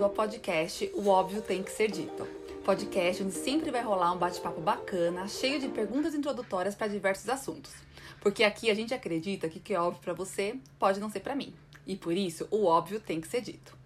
escutando 0.00 0.06
o 0.06 0.10
podcast 0.10 0.90
O 0.94 1.08
Óbvio 1.08 1.42
Tem 1.42 1.62
Que 1.62 1.70
Ser 1.70 1.90
Dito. 1.90 2.26
Podcast 2.64 3.22
onde 3.22 3.34
sempre 3.34 3.70
vai 3.70 3.82
rolar 3.82 4.12
um 4.12 4.16
bate-papo 4.16 4.60
bacana, 4.60 5.28
cheio 5.28 5.60
de 5.60 5.68
perguntas 5.68 6.14
introdutórias 6.14 6.74
para 6.74 6.88
diversos 6.88 7.28
assuntos. 7.28 7.72
Porque 8.20 8.42
aqui 8.42 8.70
a 8.70 8.74
gente 8.74 8.94
acredita 8.94 9.48
que 9.48 9.58
o 9.58 9.60
que 9.60 9.74
é 9.74 9.80
óbvio 9.80 10.00
para 10.00 10.14
você 10.14 10.56
pode 10.78 11.00
não 11.00 11.10
ser 11.10 11.20
para 11.20 11.34
mim. 11.34 11.52
E 11.86 11.96
por 11.96 12.16
isso, 12.16 12.48
o 12.50 12.64
óbvio 12.64 12.98
tem 12.98 13.20
que 13.20 13.28
ser 13.28 13.42
dito. 13.42 13.76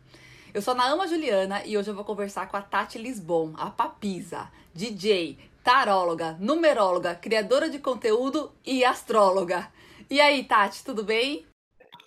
Eu 0.52 0.62
sou 0.62 0.72
a 0.74 0.76
Naama 0.76 1.08
Juliana 1.08 1.64
e 1.64 1.76
hoje 1.76 1.90
eu 1.90 1.94
vou 1.94 2.04
conversar 2.04 2.48
com 2.48 2.56
a 2.56 2.62
Tati 2.62 2.96
Lisbon, 2.96 3.52
a 3.56 3.70
Papisa, 3.70 4.48
DJ, 4.72 5.38
taróloga, 5.64 6.36
numeróloga, 6.38 7.14
criadora 7.16 7.68
de 7.68 7.80
conteúdo 7.80 8.52
e 8.64 8.84
astróloga. 8.84 9.68
E 10.08 10.20
aí, 10.20 10.44
Tati, 10.44 10.84
tudo 10.84 11.02
bem? 11.02 11.44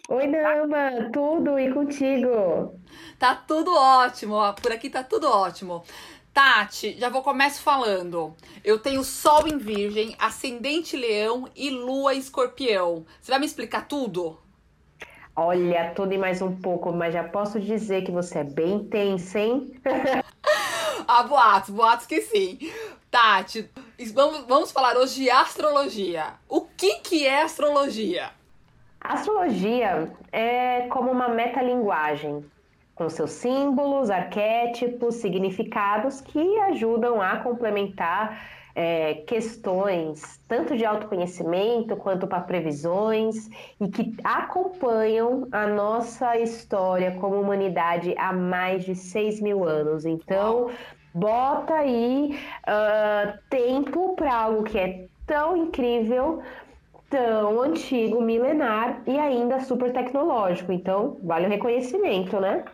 Oi, 0.09 0.25
Nama, 0.25 1.09
tudo 1.11 1.59
e 1.59 1.69
contigo? 1.73 2.79
Tá 3.19 3.35
tudo 3.35 3.75
ótimo, 3.75 4.35
ó, 4.35 4.53
por 4.53 4.71
aqui 4.71 4.89
tá 4.89 5.03
tudo 5.03 5.29
ótimo. 5.29 5.83
Tati, 6.33 6.97
já 6.97 7.09
vou 7.09 7.21
começar 7.21 7.61
falando. 7.61 8.33
Eu 8.63 8.79
tenho 8.79 9.03
Sol 9.03 9.45
em 9.49 9.57
Virgem, 9.57 10.15
Ascendente 10.17 10.95
Leão 10.95 11.49
e 11.53 11.69
Lua 11.69 12.15
em 12.15 12.19
Escorpião. 12.19 13.05
Você 13.19 13.29
vai 13.29 13.39
me 13.41 13.45
explicar 13.45 13.85
tudo? 13.85 14.39
Olha, 15.35 15.91
tudo 15.93 16.13
e 16.13 16.17
mais 16.17 16.41
um 16.41 16.55
pouco, 16.55 16.93
mas 16.93 17.13
já 17.13 17.25
posso 17.25 17.59
dizer 17.59 18.05
que 18.05 18.11
você 18.11 18.39
é 18.39 18.43
bem 18.45 18.75
intensa, 18.75 19.41
hein? 19.41 19.73
ah, 21.05 21.23
boatos, 21.23 21.71
boatos 21.71 22.05
que 22.05 22.21
sim. 22.21 22.57
Tati, 23.11 23.69
vamos, 24.13 24.45
vamos 24.47 24.71
falar 24.71 24.95
hoje 24.95 25.23
de 25.23 25.29
astrologia. 25.29 26.35
O 26.47 26.61
que, 26.61 26.99
que 26.99 27.27
é 27.27 27.41
astrologia? 27.41 28.31
Astrologia 29.13 30.11
é 30.31 30.87
como 30.87 31.11
uma 31.11 31.29
metalinguagem, 31.29 32.43
com 32.95 33.09
seus 33.09 33.31
símbolos, 33.31 34.09
arquétipos, 34.09 35.15
significados 35.15 36.21
que 36.21 36.59
ajudam 36.59 37.21
a 37.21 37.37
complementar 37.37 38.39
é, 38.77 39.15
questões 39.25 40.39
tanto 40.47 40.77
de 40.77 40.85
autoconhecimento 40.85 41.95
quanto 41.97 42.27
para 42.27 42.41
previsões 42.41 43.49
e 43.81 43.87
que 43.87 44.15
acompanham 44.23 45.47
a 45.51 45.65
nossa 45.65 46.37
história 46.37 47.11
como 47.19 47.41
humanidade 47.41 48.13
há 48.19 48.31
mais 48.31 48.85
de 48.85 48.93
6 48.93 49.41
mil 49.41 49.67
anos. 49.67 50.05
Então, 50.05 50.69
bota 51.11 51.73
aí 51.73 52.39
uh, 52.67 53.37
tempo 53.49 54.15
para 54.15 54.35
algo 54.35 54.63
que 54.63 54.77
é 54.77 55.07
tão 55.25 55.57
incrível 55.57 56.43
tão 57.09 57.61
antigo, 57.61 58.21
milenar 58.21 59.01
e 59.05 59.17
ainda 59.17 59.59
super 59.61 59.91
tecnológico. 59.93 60.71
Então, 60.71 61.17
vale 61.23 61.47
o 61.47 61.49
reconhecimento, 61.49 62.39
né? 62.39 62.65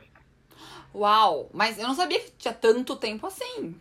Uau! 0.94 1.50
Mas 1.54 1.78
eu 1.78 1.88
não 1.88 1.96
sabia 1.96 2.20
que 2.20 2.32
tinha 2.32 2.54
tanto 2.54 2.96
tempo 2.96 3.26
assim. 3.28 3.76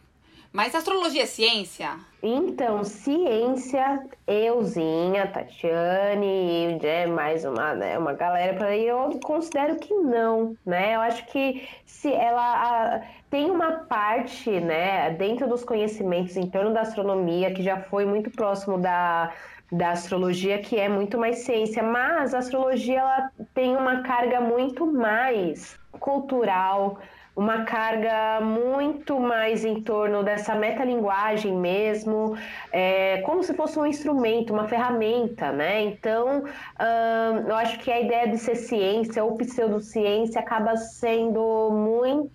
Mas 0.52 0.74
astrologia 0.74 1.22
é 1.22 1.26
ciência? 1.26 1.98
Então, 2.22 2.84
ciência, 2.84 4.06
euzinha, 4.26 5.26
Tatiane, 5.26 6.78
é 6.82 7.06
mais 7.06 7.42
uma, 7.46 7.74
né, 7.74 7.98
uma 7.98 8.12
galera 8.12 8.54
para 8.54 8.66
aí, 8.66 8.86
eu 8.86 9.18
considero 9.24 9.76
que 9.76 9.94
não, 9.94 10.54
né? 10.64 10.94
Eu 10.94 11.00
acho 11.00 11.24
que 11.26 11.66
se 11.86 12.12
ela 12.12 12.42
a, 12.42 13.00
tem 13.30 13.50
uma 13.50 13.72
parte, 13.72 14.50
né, 14.50 15.10
dentro 15.12 15.48
dos 15.48 15.64
conhecimentos 15.64 16.36
em 16.36 16.46
torno 16.46 16.72
da 16.74 16.82
astronomia 16.82 17.54
que 17.54 17.62
já 17.62 17.80
foi 17.84 18.04
muito 18.04 18.30
próximo 18.30 18.76
da 18.78 19.32
da 19.72 19.92
astrologia, 19.92 20.58
que 20.58 20.78
é 20.78 20.86
muito 20.86 21.16
mais 21.18 21.38
ciência, 21.38 21.82
mas 21.82 22.34
a 22.34 22.38
astrologia 22.38 23.00
ela 23.00 23.30
tem 23.54 23.74
uma 23.74 24.02
carga 24.02 24.38
muito 24.38 24.86
mais 24.86 25.80
cultural, 25.92 26.98
uma 27.34 27.64
carga 27.64 28.40
muito 28.42 29.18
mais 29.18 29.64
em 29.64 29.80
torno 29.80 30.22
dessa 30.22 30.54
metalinguagem 30.54 31.56
mesmo, 31.56 32.36
é, 32.70 33.22
como 33.22 33.42
se 33.42 33.54
fosse 33.54 33.78
um 33.78 33.86
instrumento, 33.86 34.52
uma 34.52 34.68
ferramenta, 34.68 35.50
né? 35.50 35.82
Então, 35.84 36.42
hum, 36.44 37.48
eu 37.48 37.56
acho 37.56 37.78
que 37.78 37.90
a 37.90 37.98
ideia 37.98 38.28
de 38.28 38.36
ser 38.36 38.56
ciência 38.56 39.24
ou 39.24 39.36
pseudociência 39.36 40.38
acaba 40.38 40.76
sendo 40.76 41.70
muito 41.70 42.30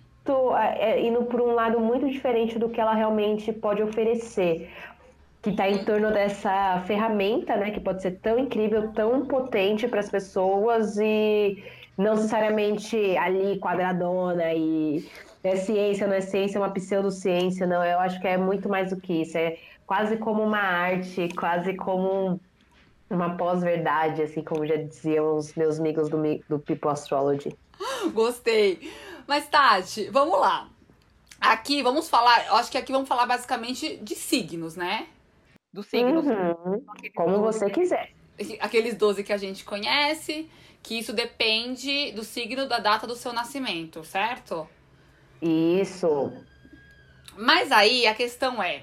é, 0.76 1.00
indo 1.00 1.24
por 1.24 1.40
um 1.40 1.54
lado 1.54 1.80
muito 1.80 2.06
diferente 2.08 2.58
do 2.58 2.68
que 2.68 2.80
ela 2.80 2.92
realmente 2.92 3.52
pode 3.52 3.82
oferecer 3.82 4.68
que 5.42 5.50
está 5.50 5.68
em 5.68 5.84
torno 5.84 6.10
dessa 6.10 6.82
ferramenta, 6.86 7.56
né, 7.56 7.70
que 7.70 7.80
pode 7.80 8.02
ser 8.02 8.18
tão 8.18 8.38
incrível, 8.38 8.92
tão 8.92 9.24
potente 9.26 9.86
para 9.86 10.00
as 10.00 10.10
pessoas 10.10 10.96
e 10.98 11.62
não 11.96 12.14
necessariamente 12.14 12.96
ali 13.16 13.58
quadradona 13.58 14.52
e 14.52 15.08
é 15.42 15.56
ciência, 15.56 16.06
não 16.06 16.14
é 16.14 16.20
ciência, 16.20 16.58
é 16.58 16.60
uma 16.60 16.70
pseudociência, 16.70 17.66
não. 17.66 17.84
Eu 17.84 18.00
acho 18.00 18.20
que 18.20 18.26
é 18.26 18.36
muito 18.36 18.68
mais 18.68 18.90
do 18.90 18.96
que 18.96 19.22
isso. 19.22 19.38
É 19.38 19.58
quase 19.86 20.16
como 20.16 20.42
uma 20.42 20.58
arte, 20.58 21.28
quase 21.36 21.74
como 21.74 22.40
uma 23.08 23.36
pós-verdade, 23.36 24.22
assim 24.22 24.42
como 24.42 24.66
já 24.66 24.76
diziam 24.76 25.36
os 25.36 25.54
meus 25.54 25.78
amigos 25.78 26.08
do, 26.08 26.18
do 26.48 26.58
People 26.58 26.90
Astrology. 26.90 27.56
Gostei. 28.12 28.92
Mas, 29.26 29.46
Tati, 29.48 30.08
vamos 30.10 30.38
lá. 30.38 30.68
Aqui 31.40 31.82
vamos 31.82 32.08
falar, 32.08 32.46
eu 32.48 32.56
acho 32.56 32.70
que 32.70 32.76
aqui 32.76 32.90
vamos 32.90 33.08
falar 33.08 33.24
basicamente 33.24 33.96
de 33.98 34.16
signos, 34.16 34.74
né? 34.74 35.06
Dos 35.72 35.86
signos. 35.86 36.26
Uhum. 36.26 36.84
Como 37.14 37.40
você 37.40 37.70
quiser. 37.70 38.12
Aqueles 38.60 38.96
12 38.96 39.24
que 39.24 39.32
a 39.32 39.36
gente 39.36 39.64
conhece, 39.64 40.48
que 40.82 40.98
isso 40.98 41.12
depende 41.12 42.12
do 42.12 42.22
signo 42.22 42.68
da 42.68 42.78
data 42.78 43.06
do 43.06 43.16
seu 43.16 43.32
nascimento, 43.32 44.04
certo? 44.04 44.68
Isso. 45.42 46.32
Mas 47.36 47.70
aí 47.72 48.06
a 48.06 48.14
questão 48.14 48.62
é: 48.62 48.82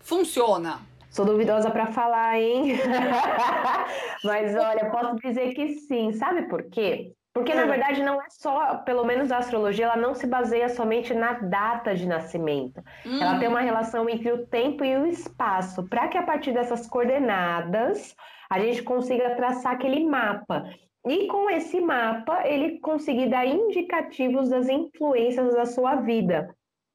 funciona? 0.00 0.80
Sou 1.10 1.24
duvidosa 1.24 1.70
para 1.70 1.86
falar, 1.86 2.40
hein? 2.40 2.78
Mas 4.22 4.54
olha, 4.54 4.90
posso 4.90 5.16
dizer 5.16 5.54
que 5.54 5.74
sim. 5.74 6.12
Sabe 6.12 6.42
por 6.42 6.62
quê? 6.64 7.12
Porque, 7.32 7.54
na 7.54 7.64
hum. 7.64 7.68
verdade, 7.68 8.02
não 8.02 8.20
é 8.20 8.26
só, 8.28 8.78
pelo 8.78 9.04
menos 9.04 9.30
a 9.30 9.38
astrologia, 9.38 9.84
ela 9.84 9.96
não 9.96 10.14
se 10.14 10.26
baseia 10.26 10.68
somente 10.68 11.14
na 11.14 11.34
data 11.34 11.94
de 11.94 12.06
nascimento. 12.06 12.82
Hum. 13.06 13.20
Ela 13.20 13.38
tem 13.38 13.48
uma 13.48 13.60
relação 13.60 14.08
entre 14.08 14.32
o 14.32 14.46
tempo 14.46 14.84
e 14.84 14.96
o 14.96 15.06
espaço, 15.06 15.88
para 15.88 16.08
que 16.08 16.18
a 16.18 16.22
partir 16.22 16.52
dessas 16.52 16.88
coordenadas 16.88 18.16
a 18.50 18.58
gente 18.58 18.82
consiga 18.82 19.36
traçar 19.36 19.74
aquele 19.74 20.04
mapa. 20.04 20.64
E 21.06 21.28
com 21.28 21.48
esse 21.48 21.80
mapa, 21.80 22.46
ele 22.46 22.80
conseguir 22.80 23.28
dar 23.28 23.46
indicativos 23.46 24.50
das 24.50 24.68
influências 24.68 25.54
da 25.54 25.64
sua 25.64 25.96
vida. 25.96 26.52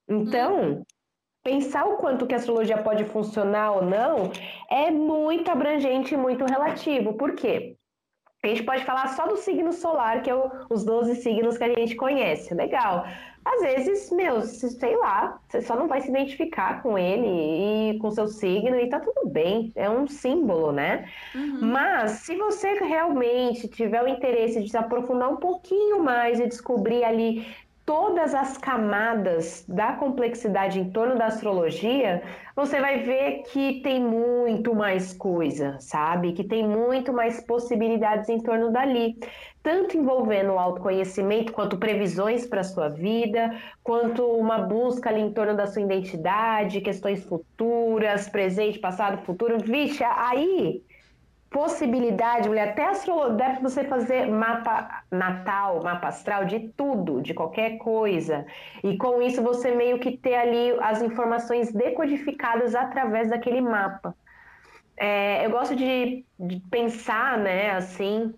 Então, 0.07 0.61
hum. 0.61 0.83
pensar 1.43 1.85
o 1.85 1.95
quanto 1.95 2.27
que 2.27 2.33
a 2.33 2.37
astrologia 2.37 2.77
pode 2.83 3.05
funcionar 3.05 3.71
ou 3.71 3.85
não 3.85 4.31
é 4.69 4.91
muito 4.91 5.49
abrangente 5.49 6.13
e 6.13 6.17
muito 6.17 6.43
relativo. 6.43 7.13
Por 7.13 7.35
quê? 7.35 7.77
A 8.45 8.49
gente 8.49 8.63
pode 8.63 8.85
falar 8.85 9.07
só 9.09 9.27
do 9.27 9.37
signo 9.37 9.73
solar, 9.73 10.21
que 10.21 10.29
é 10.29 10.35
o, 10.35 10.51
os 10.69 10.83
12 10.83 11.15
signos 11.15 11.57
que 11.57 11.63
a 11.63 11.73
gente 11.73 11.95
conhece. 11.95 12.53
Legal. 12.53 13.05
Às 13.45 13.61
vezes, 13.61 14.11
meu, 14.11 14.41
sei 14.41 14.97
lá, 14.97 15.39
você 15.47 15.61
só 15.61 15.75
não 15.75 15.87
vai 15.87 16.01
se 16.01 16.09
identificar 16.09 16.81
com 16.81 16.97
ele 16.97 17.93
e 17.93 17.99
com 17.99 18.09
seu 18.09 18.27
signo 18.27 18.75
e 18.75 18.89
tá 18.89 18.99
tudo 18.99 19.29
bem. 19.29 19.71
É 19.75 19.87
um 19.87 20.07
símbolo, 20.07 20.71
né? 20.71 21.07
Uhum. 21.35 21.59
Mas 21.61 22.11
se 22.23 22.35
você 22.35 22.73
realmente 22.73 23.67
tiver 23.67 24.01
o 24.01 24.07
interesse 24.07 24.63
de 24.63 24.69
se 24.69 24.77
aprofundar 24.77 25.29
um 25.29 25.37
pouquinho 25.37 26.03
mais 26.03 26.39
e 26.39 26.47
descobrir 26.47 27.03
ali 27.03 27.45
todas 27.85 28.33
as 28.33 28.57
camadas 28.57 29.63
da 29.67 29.93
complexidade 29.93 30.79
em 30.79 30.89
torno 30.89 31.15
da 31.17 31.27
astrologia, 31.27 32.23
você 32.55 32.81
vai 32.81 33.03
ver 33.03 33.43
que 33.43 33.81
tem 33.81 34.01
muito 34.01 34.73
mais 34.73 35.13
coisa, 35.13 35.77
sabe? 35.79 36.33
Que 36.33 36.43
tem 36.43 36.67
muito 36.67 37.13
mais 37.13 37.39
possibilidades 37.41 38.27
em 38.27 38.39
torno 38.39 38.71
dali, 38.71 39.15
tanto 39.61 39.95
envolvendo 39.97 40.53
o 40.53 40.59
autoconhecimento, 40.59 41.53
quanto 41.53 41.77
previsões 41.77 42.47
para 42.47 42.61
a 42.61 42.63
sua 42.63 42.89
vida, 42.89 43.55
quanto 43.83 44.25
uma 44.25 44.59
busca 44.59 45.09
ali 45.09 45.21
em 45.21 45.31
torno 45.31 45.55
da 45.55 45.67
sua 45.67 45.83
identidade, 45.83 46.81
questões 46.81 47.23
futuras, 47.23 48.27
presente, 48.27 48.79
passado, 48.79 49.23
futuro. 49.25 49.59
Vixe, 49.59 50.03
aí 50.03 50.81
possibilidade, 51.49 52.49
mulher, 52.49 52.69
até 52.69 52.89
astrologia, 52.89 53.35
deve 53.35 53.61
você 53.61 53.83
fazer 53.83 54.27
mapa 54.27 55.03
natal, 55.09 55.81
mapa 55.83 56.07
astral 56.07 56.45
de 56.45 56.69
tudo, 56.75 57.21
de 57.21 57.33
qualquer 57.33 57.77
coisa. 57.77 58.45
E 58.83 58.97
com 58.97 59.21
isso 59.21 59.41
você 59.41 59.71
meio 59.71 59.99
que 59.99 60.17
ter 60.17 60.35
ali 60.35 60.71
as 60.81 61.01
informações 61.01 61.71
decodificadas 61.71 62.75
através 62.75 63.29
daquele 63.29 63.61
mapa. 63.61 64.15
É, 64.97 65.45
eu 65.45 65.49
gosto 65.49 65.75
de, 65.75 66.25
de 66.39 66.59
pensar, 66.69 67.37
né, 67.37 67.71
assim, 67.71 68.33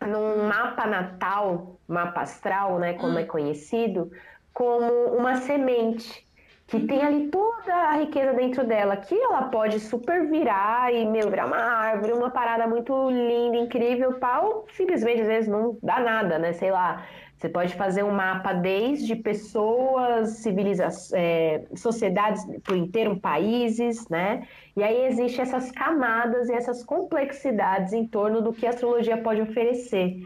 num 0.00 0.46
mapa 0.46 0.86
natal, 0.86 1.78
mapa 1.88 2.20
astral, 2.22 2.78
né, 2.78 2.94
como 2.94 3.14
hum. 3.14 3.18
é 3.18 3.24
conhecido, 3.24 4.10
como 4.52 5.16
uma 5.16 5.36
semente 5.36 6.25
que 6.66 6.80
tem 6.80 7.00
ali 7.02 7.28
toda 7.28 7.72
a 7.72 7.92
riqueza 7.98 8.32
dentro 8.34 8.66
dela, 8.66 8.96
que 8.96 9.14
ela 9.14 9.42
pode 9.44 9.78
super 9.78 10.28
virar 10.28 10.92
e, 10.92 11.06
meu, 11.06 11.30
virar 11.30 11.46
uma 11.46 11.56
árvore, 11.56 12.12
uma 12.12 12.30
parada 12.30 12.66
muito 12.66 13.08
linda, 13.08 13.56
incrível, 13.56 14.18
pau, 14.18 14.66
simplesmente 14.72 15.20
às 15.20 15.26
vezes 15.28 15.48
não 15.48 15.78
dá 15.82 16.00
nada, 16.00 16.38
né? 16.38 16.52
Sei 16.52 16.70
lá. 16.70 17.04
Você 17.36 17.50
pode 17.50 17.74
fazer 17.74 18.02
um 18.02 18.10
mapa 18.10 18.54
desde 18.54 19.14
pessoas, 19.14 20.38
civilizações, 20.38 21.12
é, 21.12 21.66
sociedades 21.76 22.42
por 22.64 22.74
inteiro, 22.74 23.20
países, 23.20 24.08
né? 24.08 24.48
E 24.74 24.82
aí 24.82 25.06
existem 25.06 25.42
essas 25.42 25.70
camadas 25.70 26.48
e 26.48 26.54
essas 26.54 26.82
complexidades 26.82 27.92
em 27.92 28.06
torno 28.06 28.40
do 28.40 28.54
que 28.54 28.66
a 28.66 28.70
astrologia 28.70 29.18
pode 29.18 29.42
oferecer. 29.42 30.16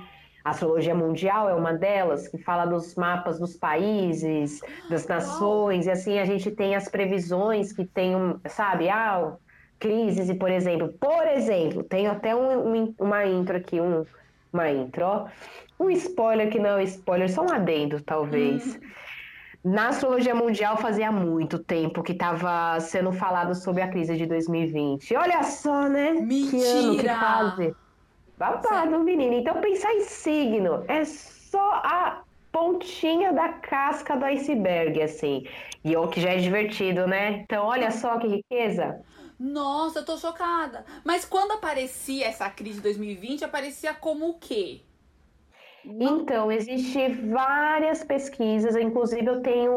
A 0.44 0.50
astrologia 0.50 0.94
mundial 0.94 1.48
é 1.48 1.54
uma 1.54 1.72
delas, 1.72 2.28
que 2.28 2.38
fala 2.38 2.64
dos 2.64 2.94
mapas 2.94 3.38
dos 3.38 3.54
países, 3.56 4.60
das 4.88 5.06
nações, 5.06 5.86
e 5.86 5.90
assim 5.90 6.18
a 6.18 6.24
gente 6.24 6.50
tem 6.50 6.74
as 6.74 6.88
previsões 6.88 7.72
que 7.72 7.84
tem, 7.84 8.16
um, 8.16 8.40
sabe, 8.46 8.88
ah, 8.88 9.34
crises, 9.78 10.28
e 10.28 10.34
por 10.34 10.50
exemplo, 10.50 10.88
por 11.00 11.26
exemplo, 11.26 11.82
tenho 11.82 12.10
até 12.10 12.34
um, 12.34 12.74
um, 12.74 12.94
uma 12.98 13.26
intro 13.26 13.56
aqui, 13.56 13.80
um, 13.80 14.04
uma 14.52 14.70
intro, 14.70 15.04
ó, 15.04 15.26
um 15.78 15.90
spoiler 15.90 16.50
que 16.50 16.58
não 16.58 16.78
é 16.78 16.84
spoiler, 16.84 17.30
só 17.30 17.42
um 17.42 17.52
adendo, 17.52 18.00
talvez. 18.00 18.76
Hum. 18.76 18.80
Na 19.62 19.88
astrologia 19.88 20.34
mundial 20.34 20.78
fazia 20.78 21.12
muito 21.12 21.58
tempo 21.58 22.02
que 22.02 22.12
estava 22.12 22.80
sendo 22.80 23.12
falado 23.12 23.54
sobre 23.54 23.82
a 23.82 23.88
crise 23.88 24.16
de 24.16 24.24
2020. 24.24 25.14
Olha 25.16 25.42
só, 25.42 25.86
né? 25.86 26.12
Mentira! 26.12 26.50
Que 26.50 26.64
ano 26.64 26.96
que 26.96 27.08
fase. 27.08 27.76
Babado, 28.40 29.00
menino. 29.00 29.34
Então, 29.34 29.60
pensar 29.60 29.92
em 29.92 30.00
signo 30.00 30.82
é 30.88 31.04
só 31.04 31.72
a 31.84 32.22
pontinha 32.50 33.34
da 33.34 33.50
casca 33.50 34.16
do 34.16 34.24
iceberg, 34.24 35.02
assim. 35.02 35.44
E 35.84 35.94
o 35.94 36.08
que 36.08 36.22
já 36.22 36.30
é 36.30 36.38
divertido, 36.38 37.06
né? 37.06 37.42
Então, 37.42 37.66
olha 37.66 37.90
só 37.90 38.18
que 38.18 38.26
riqueza. 38.26 38.98
Nossa, 39.38 39.98
eu 39.98 40.06
tô 40.06 40.16
chocada. 40.16 40.86
Mas 41.04 41.26
quando 41.26 41.52
aparecia 41.52 42.26
essa 42.26 42.48
crise 42.48 42.76
de 42.76 42.84
2020, 42.84 43.44
aparecia 43.44 43.92
como 43.92 44.30
o 44.30 44.38
quê? 44.38 44.80
Então, 45.84 46.50
existem 46.50 47.30
várias 47.30 48.04
pesquisas, 48.04 48.74
inclusive 48.76 49.26
eu 49.26 49.40
tenho 49.40 49.72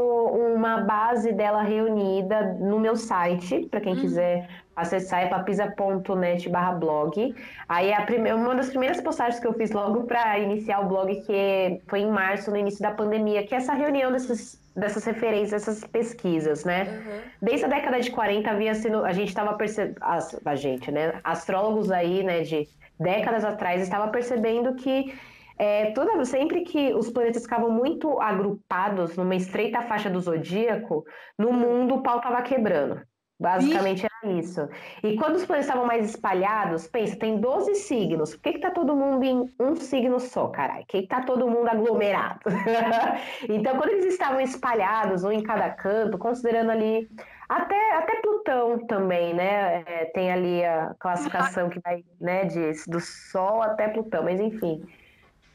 uma 0.55 0.81
base 0.81 1.31
dela 1.31 1.61
reunida 1.61 2.53
no 2.59 2.79
meu 2.79 2.95
site, 2.95 3.67
para 3.69 3.79
quem 3.79 3.93
uhum. 3.93 4.01
quiser 4.01 4.49
acessar 4.75 5.21
é 5.21 5.27
papisa.net 5.27 6.49
barra 6.49 6.73
blog. 6.73 7.35
Aí 7.67 7.89
é 7.89 7.95
a 7.95 8.01
primeira, 8.01 8.35
uma 8.35 8.55
das 8.55 8.69
primeiras 8.69 8.99
postagens 9.01 9.39
que 9.39 9.47
eu 9.47 9.53
fiz 9.53 9.71
logo 9.71 10.03
para 10.03 10.37
iniciar 10.39 10.81
o 10.81 10.87
blog, 10.87 11.15
que 11.21 11.81
foi 11.87 12.01
em 12.01 12.09
março, 12.09 12.51
no 12.51 12.57
início 12.57 12.81
da 12.81 12.91
pandemia, 12.91 13.45
que 13.45 13.53
é 13.53 13.57
essa 13.57 13.73
reunião 13.73 14.11
desses, 14.11 14.59
dessas 14.75 15.03
referências, 15.03 15.61
essas 15.67 15.83
pesquisas, 15.83 16.65
né? 16.65 16.83
Uhum. 16.83 17.21
Desde 17.41 17.65
a 17.65 17.69
década 17.69 17.99
de 17.99 18.11
40 18.11 18.49
havia 18.49 18.75
sido, 18.75 19.05
a 19.05 19.11
gente 19.11 19.29
estava 19.29 19.53
percebendo, 19.53 19.97
a 20.45 20.55
gente, 20.55 20.91
né? 20.91 21.19
Astrólogos 21.23 21.91
aí, 21.91 22.23
né, 22.23 22.41
de 22.41 22.67
décadas 22.99 23.43
atrás, 23.43 23.81
estava 23.81 24.07
percebendo 24.09 24.75
que 24.75 25.13
é, 25.57 25.91
toda, 25.91 26.23
sempre 26.25 26.61
que 26.61 26.93
os 26.93 27.09
planetas 27.09 27.43
ficavam 27.43 27.69
muito 27.69 28.19
agrupados 28.19 29.15
numa 29.15 29.35
estreita 29.35 29.81
faixa 29.83 30.09
do 30.09 30.19
zodíaco, 30.19 31.05
no 31.37 31.53
mundo 31.53 31.95
o 31.95 32.03
pau 32.03 32.17
estava 32.17 32.41
quebrando. 32.41 33.01
Basicamente 33.43 34.05
era 34.05 34.33
isso. 34.33 34.69
E 35.03 35.17
quando 35.17 35.35
os 35.35 35.45
planetas 35.45 35.67
estavam 35.67 35.85
mais 35.85 36.11
espalhados, 36.11 36.87
pensa, 36.87 37.17
tem 37.17 37.41
12 37.41 37.75
signos. 37.75 38.33
Por 38.35 38.41
que, 38.41 38.53
que 38.53 38.59
tá 38.59 38.71
todo 38.71 38.95
mundo 38.95 39.21
em 39.25 39.53
um 39.59 39.75
signo 39.75 40.17
só, 40.17 40.47
caralho? 40.47 40.85
Por 40.85 40.87
que, 40.87 41.01
que 41.01 41.07
tá 41.09 41.23
todo 41.23 41.49
mundo 41.49 41.67
aglomerado? 41.67 42.39
então, 43.49 43.75
quando 43.75 43.89
eles 43.89 44.05
estavam 44.05 44.39
espalhados, 44.39 45.25
um 45.25 45.31
em 45.31 45.43
cada 45.43 45.69
canto, 45.71 46.17
considerando 46.17 46.71
ali. 46.71 47.09
Até, 47.49 47.97
até 47.97 48.21
Plutão 48.21 48.87
também, 48.87 49.33
né? 49.33 49.83
É, 49.85 50.05
tem 50.13 50.31
ali 50.31 50.63
a 50.63 50.95
classificação 50.97 51.69
que 51.69 51.81
vai 51.81 52.01
né, 52.21 52.45
de, 52.45 52.71
do 52.87 53.01
Sol 53.01 53.61
até 53.61 53.89
Plutão, 53.89 54.23
mas 54.23 54.39
enfim. 54.39 54.81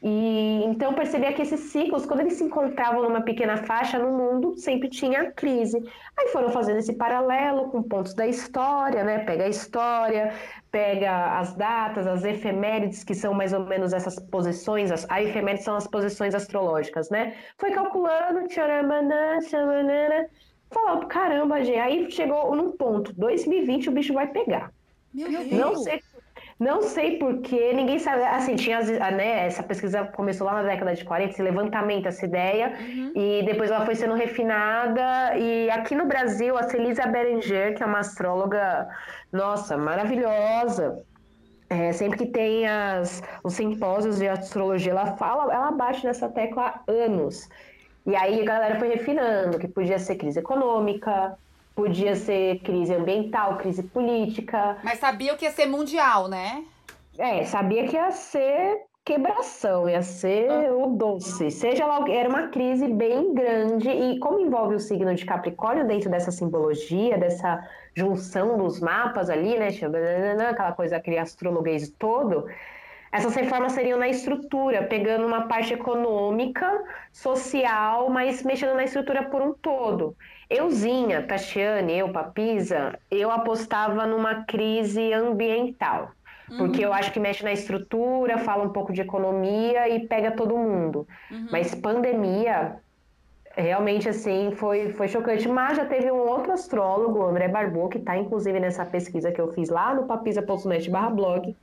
E 0.01 0.63
então 0.63 0.93
percebia 0.93 1.33
que 1.33 1.41
esses 1.41 1.59
ciclos, 1.71 2.05
quando 2.05 2.21
eles 2.21 2.33
se 2.33 2.43
encontravam 2.43 3.03
numa 3.03 3.21
pequena 3.21 3.57
faixa 3.57 3.99
no 3.99 4.11
mundo, 4.17 4.55
sempre 4.57 4.87
tinha 4.89 5.31
crise. 5.31 5.77
Aí 6.17 6.29
foram 6.29 6.49
fazendo 6.49 6.77
esse 6.77 6.93
paralelo 6.93 7.69
com 7.69 7.83
pontos 7.83 8.13
da 8.13 8.25
história, 8.25 9.03
né? 9.03 9.19
Pega 9.19 9.43
a 9.43 9.49
história, 9.49 10.33
pega 10.71 11.37
as 11.37 11.53
datas, 11.53 12.07
as 12.07 12.23
efemérides, 12.23 13.03
que 13.03 13.13
são 13.13 13.33
mais 13.33 13.51
ou 13.51 13.65
menos 13.65 13.91
essas 13.91 14.17
posições, 14.17 14.89
as, 14.89 15.05
a 15.09 15.21
efemérides 15.21 15.65
são 15.65 15.75
as 15.75 15.85
posições 15.85 16.33
astrológicas, 16.33 17.09
né? 17.09 17.35
Foi 17.57 17.71
calculando, 17.71 18.47
tcharamanã, 18.47 19.39
tchamanana, 19.39 20.29
falou, 20.71 21.07
caramba, 21.07 21.61
gente, 21.61 21.79
aí 21.79 22.11
chegou 22.11 22.55
num 22.55 22.71
ponto, 22.71 23.11
2020 23.13 23.89
o 23.89 23.91
bicho 23.91 24.13
vai 24.13 24.27
pegar. 24.27 24.71
Meu 25.13 25.27
Deus. 25.27 25.51
Não 25.51 25.75
sei 25.75 25.99
não 26.59 26.81
sei 26.81 27.17
porquê, 27.17 27.71
ninguém 27.71 27.99
sabe. 27.99 28.21
Assim, 28.23 28.55
tinha 28.55 28.81
né, 29.11 29.45
essa 29.45 29.63
pesquisa 29.63 30.03
começou 30.03 30.45
lá 30.45 30.61
na 30.61 30.63
década 30.63 30.93
de 30.93 31.05
40, 31.05 31.31
esse 31.31 31.41
levantamento, 31.41 32.07
essa 32.07 32.25
ideia, 32.25 32.73
uhum. 32.77 33.13
e 33.15 33.43
depois 33.45 33.71
ela 33.71 33.85
foi 33.85 33.95
sendo 33.95 34.13
refinada. 34.13 35.37
E 35.37 35.69
aqui 35.69 35.95
no 35.95 36.05
Brasil, 36.05 36.57
a 36.57 36.63
Celisa 36.63 37.07
Berenger, 37.07 37.75
que 37.75 37.81
é 37.81 37.85
uma 37.85 37.99
astróloga, 37.99 38.89
nossa, 39.31 39.77
maravilhosa. 39.77 41.01
É, 41.69 41.93
sempre 41.93 42.17
que 42.17 42.25
tem 42.25 42.67
as, 42.67 43.23
os 43.41 43.53
simpósios 43.53 44.17
de 44.17 44.27
astrologia, 44.27 44.91
ela 44.91 45.15
fala, 45.15 45.53
ela 45.53 45.71
bate 45.71 46.05
nessa 46.05 46.27
tecla 46.27 46.65
há 46.65 46.91
anos. 46.91 47.47
E 48.05 48.15
aí 48.15 48.41
a 48.41 48.45
galera 48.45 48.79
foi 48.79 48.89
refinando 48.89 49.59
que 49.59 49.67
podia 49.67 49.99
ser 49.99 50.15
crise 50.15 50.39
econômica, 50.39 51.37
Podia 51.79 52.13
ser 52.13 52.59
crise 52.59 52.93
ambiental, 52.93 53.57
crise 53.57 53.83
política. 53.83 54.75
Mas 54.83 54.99
sabia 54.99 55.37
que 55.37 55.45
ia 55.45 55.51
ser 55.51 55.65
mundial, 55.65 56.27
né? 56.27 56.65
É, 57.17 57.45
sabia 57.45 57.87
que 57.87 57.95
ia 57.95 58.11
ser 58.11 58.81
quebração, 59.05 59.87
ia 59.87 60.01
ser 60.01 60.51
ah. 60.51 60.73
o 60.73 60.97
doce. 60.97 61.49
Seja 61.49 61.85
lá, 61.85 62.03
era 62.09 62.27
uma 62.27 62.49
crise 62.49 62.85
bem 62.85 63.33
grande 63.33 63.89
e 63.89 64.19
como 64.19 64.41
envolve 64.41 64.75
o 64.75 64.79
signo 64.79 65.15
de 65.15 65.23
Capricórnio 65.23 65.87
dentro 65.87 66.11
dessa 66.11 66.31
simbologia, 66.31 67.17
dessa 67.17 67.65
junção 67.95 68.57
dos 68.57 68.81
mapas 68.81 69.29
ali, 69.29 69.57
né, 69.57 69.69
aquela 70.49 70.73
coisa 70.73 70.97
aquele 70.97 71.17
astrologuês 71.17 71.89
todo, 71.97 72.45
essas 73.09 73.33
reformas 73.35 73.71
seriam 73.71 73.97
na 73.97 74.09
estrutura, 74.09 74.83
pegando 74.83 75.25
uma 75.25 75.47
parte 75.47 75.73
econômica, 75.73 76.83
social, 77.11 78.09
mas 78.09 78.43
mexendo 78.43 78.75
na 78.75 78.83
estrutura 78.83 79.23
por 79.23 79.41
um 79.41 79.53
todo. 79.53 80.15
Euzinha, 80.49 81.21
Tatiane, 81.21 81.99
eu, 81.99 82.09
Papisa, 82.09 82.97
eu 83.11 83.29
apostava 83.29 84.07
numa 84.07 84.43
crise 84.45 85.13
ambiental. 85.13 86.11
Porque 86.57 86.79
uhum. 86.79 86.85
eu 86.85 86.93
acho 86.93 87.13
que 87.13 87.19
mexe 87.19 87.43
na 87.43 87.53
estrutura, 87.53 88.39
fala 88.39 88.63
um 88.63 88.69
pouco 88.69 88.91
de 88.91 89.01
economia 89.01 89.87
e 89.87 90.07
pega 90.07 90.31
todo 90.31 90.57
mundo. 90.57 91.07
Uhum. 91.29 91.47
Mas 91.51 91.75
pandemia, 91.75 92.77
realmente 93.55 94.09
assim, 94.09 94.51
foi, 94.55 94.91
foi 94.93 95.07
chocante. 95.07 95.47
Mas 95.47 95.77
já 95.77 95.85
teve 95.85 96.11
um 96.11 96.27
outro 96.27 96.51
astrólogo, 96.51 97.23
André 97.23 97.47
Barbô, 97.47 97.87
que 97.87 97.99
está 97.99 98.17
inclusive 98.17 98.59
nessa 98.59 98.83
pesquisa 98.83 99.31
que 99.31 99.39
eu 99.39 99.53
fiz 99.53 99.69
lá 99.69 99.93
no 99.93 100.07
papisa.net 100.07 100.89
barra 100.89 101.11
blog, 101.11 101.55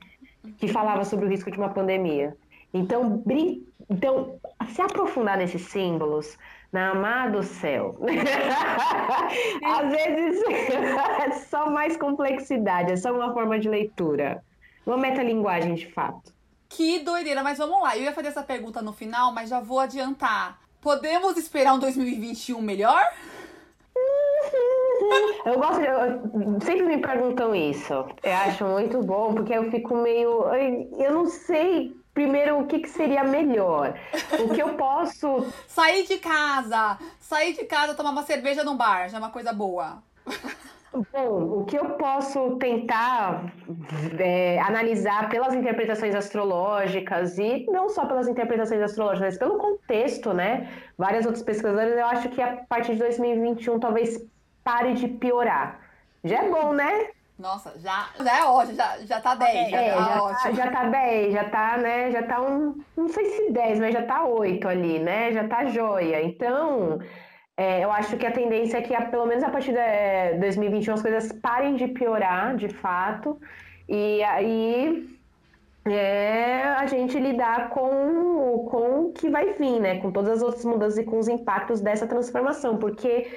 que 0.59 0.69
falava 0.69 1.05
sobre 1.05 1.27
o 1.27 1.29
risco 1.29 1.51
de 1.51 1.59
uma 1.59 1.71
pandemia. 1.71 2.37
Então, 2.73 3.09
brin... 3.19 3.67
então, 3.91 4.37
se 4.69 4.81
aprofundar 4.81 5.37
nesses 5.37 5.63
símbolos, 5.63 6.39
na 6.77 6.91
amado 6.91 7.43
céu. 7.43 7.97
Às 9.65 9.91
vezes 9.91 10.43
é 11.25 11.31
só 11.33 11.71
mais 11.71 11.97
complexidade, 11.97 12.93
é 12.93 12.97
só 12.97 13.13
uma 13.13 13.33
forma 13.33 13.59
de 13.59 13.67
leitura. 13.67 14.45
Uma 14.85 14.99
metalinguagem 14.99 15.75
de 15.75 15.91
fato. 15.91 16.35
Que 16.69 16.99
doideira, 16.99 17.43
mas 17.43 17.57
vamos 17.57 17.81
lá. 17.83 17.97
Eu 17.97 18.03
ia 18.03 18.13
fazer 18.13 18.29
essa 18.29 18.43
pergunta 18.43 18.83
no 18.83 18.93
final, 18.93 19.33
mas 19.33 19.49
já 19.49 19.59
vou 19.59 19.81
adiantar. 19.81 20.61
Podemos 20.83 21.39
esperar 21.39 21.73
um 21.73 21.79
2021 21.79 22.61
melhor? 22.61 23.03
Eu 25.47 25.59
gosto, 25.59 25.81
de, 25.81 25.87
eu, 25.87 26.61
sempre 26.61 26.87
me 26.87 26.99
perguntam 26.99 27.55
isso. 27.55 27.93
Eu 28.23 28.33
acho 28.33 28.65
muito 28.65 29.01
bom, 29.01 29.33
porque 29.33 29.53
eu 29.53 29.71
fico 29.71 29.95
meio. 29.95 30.45
Eu 30.99 31.13
não 31.13 31.27
sei 31.27 31.95
primeiro 32.17 32.59
o 32.59 32.67
que, 32.67 32.79
que 32.79 32.89
seria 32.89 33.23
melhor. 33.23 33.95
O 34.41 34.49
que 34.55 34.63
eu 34.63 34.71
posso. 34.71 35.47
sair 35.69 36.07
de 36.07 36.17
casa! 36.17 36.99
Sair 37.21 37.53
de 37.53 37.65
casa, 37.65 37.95
tomar 37.95 38.11
uma 38.11 38.23
cerveja 38.23 38.65
no 38.65 38.75
bar, 38.75 39.09
já 39.11 39.19
é 39.19 39.21
uma 39.21 39.31
coisa 39.31 39.53
boa. 39.53 40.03
Bom, 41.13 41.61
o 41.61 41.65
que 41.67 41.77
eu 41.77 41.91
posso 41.91 42.57
tentar 42.57 43.53
é, 44.19 44.59
analisar 44.61 45.29
pelas 45.29 45.53
interpretações 45.53 46.15
astrológicas 46.15 47.37
e 47.37 47.67
não 47.69 47.91
só 47.91 48.07
pelas 48.07 48.27
interpretações 48.29 48.81
astrológicas, 48.81 49.35
mas 49.35 49.39
pelo 49.39 49.59
contexto, 49.59 50.33
né? 50.33 50.71
Várias 50.97 51.27
outras 51.27 51.45
pesquisadoras, 51.45 51.99
eu 51.99 52.07
acho 52.07 52.31
que 52.31 52.41
a 52.41 52.65
partir 52.67 52.95
de 52.95 53.01
2021 53.01 53.79
talvez 53.79 54.25
pare 54.65 54.95
de 54.95 55.07
piorar. 55.07 55.81
Já 56.25 56.45
é 56.45 56.49
bom, 56.49 56.73
né? 56.73 57.11
Nossa, 57.39 57.79
já, 57.79 58.11
já 58.19 58.39
é 58.39 58.45
ótimo, 58.45 58.77
já, 58.77 58.99
já 59.05 59.21
tá 59.21 59.35
10, 59.35 59.71
já 59.71 59.83
é, 59.83 59.95
tá 59.95 60.03
já 60.03 60.23
ótimo. 60.23 60.41
Tá, 60.43 60.53
já 60.53 60.71
tá 60.71 60.85
10, 60.85 61.33
já 61.35 61.45
tá, 61.51 61.77
né, 61.77 62.11
já 62.11 62.23
tá 62.23 62.41
um, 62.41 62.83
não 62.97 63.09
sei 63.09 63.27
se 63.27 63.53
10, 63.53 63.79
mas 63.81 63.93
já 63.93 64.03
tá 64.07 64.25
8 64.25 64.67
ali, 64.67 64.99
né, 64.99 65.33
já 65.33 65.47
tá 65.47 65.67
joia. 65.67 66.23
Então, 66.23 66.99
É, 67.57 67.83
eu 67.85 67.91
acho 67.93 68.17
que 68.19 68.27
a 68.27 68.33
tendência 68.33 68.79
é 68.79 68.83
que, 68.83 68.95
pelo 69.11 69.27
menos 69.27 69.43
a 69.45 69.51
partir 69.51 69.73
de 69.73 70.39
2021, 70.41 70.95
as 70.95 71.03
coisas 71.03 71.33
parem 71.33 71.77
de 71.77 71.89
piorar, 71.89 72.57
de 72.57 72.69
fato, 72.69 73.41
e 73.89 74.23
aí 74.25 75.09
é 75.87 76.65
a 76.65 76.87
gente 76.87 77.19
lidar 77.19 77.71
com, 77.71 78.67
com 78.71 79.07
o 79.07 79.13
que 79.13 79.31
vai 79.31 79.53
vir, 79.55 79.81
né? 79.81 80.01
Com 80.01 80.11
todas 80.13 80.31
as 80.39 80.43
outras 80.43 80.65
mudanças 80.65 80.99
e 80.99 81.05
com 81.05 81.19
os 81.19 81.29
impactos 81.29 81.81
dessa 81.81 82.07
transformação, 82.07 82.79
porque 82.79 83.31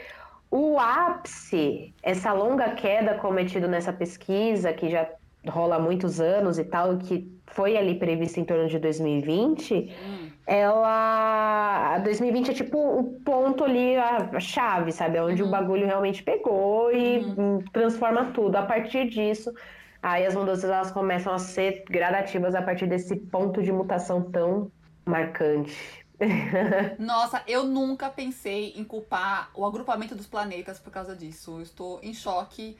o 0.51 0.79
ápice, 0.79 1.94
essa 2.01 2.34
longa 2.34 2.72
queda 2.72 3.15
cometida 3.15 3.68
nessa 3.68 3.94
pesquisa, 3.94 4.74
que 4.74 4.89
já 4.89 5.08
rola 5.48 5.75
há 5.75 5.79
muitos 5.79 6.20
anos 6.20 6.58
e 6.58 6.63
tal, 6.63 6.98
que 6.98 7.32
foi 7.48 7.77
ali 7.77 7.96
prevista 7.96 8.39
em 8.39 8.46
torno 8.46 8.68
de 8.68 8.79
2020, 8.79 9.74
hum. 9.74 10.29
ela. 10.46 12.00
2020 12.00 12.51
é 12.51 12.53
tipo 12.53 12.77
o 12.77 13.03
ponto 13.22 13.63
ali, 13.63 13.96
a 13.96 14.39
chave, 14.39 14.91
sabe? 14.91 15.18
É 15.18 15.24
onde 15.24 15.41
uhum. 15.41 15.50
o 15.50 15.51
bagulho 15.51 15.86
realmente 15.86 16.24
pegou 16.24 16.91
e 16.91 17.20
uhum. 17.20 17.60
transforma 17.72 18.32
tudo. 18.34 18.56
A 18.56 18.63
partir 18.63 19.08
disso, 19.08 19.53
aí 20.01 20.25
as 20.25 20.36
mudanças 20.36 20.70
elas 20.70 20.91
começam 20.91 21.34
a 21.34 21.39
ser 21.39 21.84
gradativas 21.89 22.56
a 22.56 22.62
partir 22.62 22.88
desse 22.88 23.15
ponto 23.15 23.62
de 23.62 23.72
mutação 23.72 24.24
tão 24.32 24.72
marcante. 25.06 26.06
Nossa, 27.00 27.42
eu 27.48 27.64
nunca 27.64 28.10
pensei 28.10 28.74
em 28.76 28.84
culpar 28.84 29.50
o 29.54 29.66
agrupamento 29.66 30.16
dos 30.16 30.28
planetas 30.28 30.80
por 30.80 30.92
causa 30.92 31.16
disso. 31.16 31.58
Eu 31.58 31.62
estou 31.62 32.00
em 32.04 32.14
choque. 32.14 32.78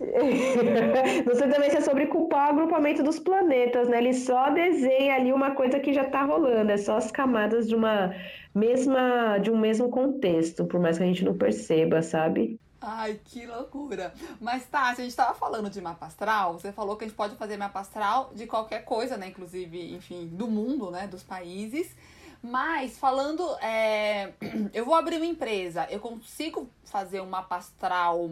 Você 0.00 1.46
também 1.46 1.70
é 1.70 1.80
sobre 1.80 2.06
culpar 2.06 2.48
o 2.48 2.52
agrupamento 2.52 3.02
dos 3.02 3.18
planetas, 3.18 3.86
né? 3.88 3.98
Ele 3.98 4.14
só 4.14 4.50
desenha 4.50 5.14
ali 5.14 5.32
uma 5.32 5.50
coisa 5.50 5.78
que 5.78 5.92
já 5.92 6.04
está 6.04 6.22
rolando, 6.22 6.72
é 6.72 6.78
só 6.78 6.96
as 6.96 7.10
camadas 7.10 7.68
de 7.68 7.74
uma 7.74 8.14
mesma 8.54 9.38
de 9.38 9.50
um 9.50 9.58
mesmo 9.58 9.90
contexto, 9.90 10.64
por 10.64 10.80
mais 10.80 10.96
que 10.96 11.04
a 11.04 11.06
gente 11.06 11.24
não 11.24 11.36
perceba, 11.36 12.02
sabe? 12.02 12.58
Ai, 12.80 13.20
que 13.22 13.44
loucura. 13.44 14.14
Mas 14.40 14.64
tá, 14.64 14.88
a 14.88 14.94
gente 14.94 15.14
tava 15.14 15.34
falando 15.34 15.68
de 15.68 15.82
mapa 15.82 16.06
astral, 16.06 16.54
você 16.54 16.72
falou 16.72 16.96
que 16.96 17.04
a 17.04 17.06
gente 17.06 17.16
pode 17.16 17.36
fazer 17.36 17.58
mapa 17.58 17.80
astral 17.80 18.32
de 18.34 18.46
qualquer 18.46 18.84
coisa, 18.84 19.18
né? 19.18 19.28
Inclusive, 19.28 19.94
enfim, 19.94 20.26
do 20.28 20.48
mundo, 20.48 20.90
né? 20.90 21.06
Dos 21.06 21.22
países. 21.22 21.94
Mas 22.42 22.98
falando, 22.98 23.42
é... 23.60 24.32
eu 24.72 24.84
vou 24.84 24.94
abrir 24.94 25.16
uma 25.16 25.26
empresa, 25.26 25.86
eu 25.90 26.00
consigo 26.00 26.70
fazer 26.84 27.20
um 27.20 27.26
mapa 27.26 27.56
astral 27.56 28.30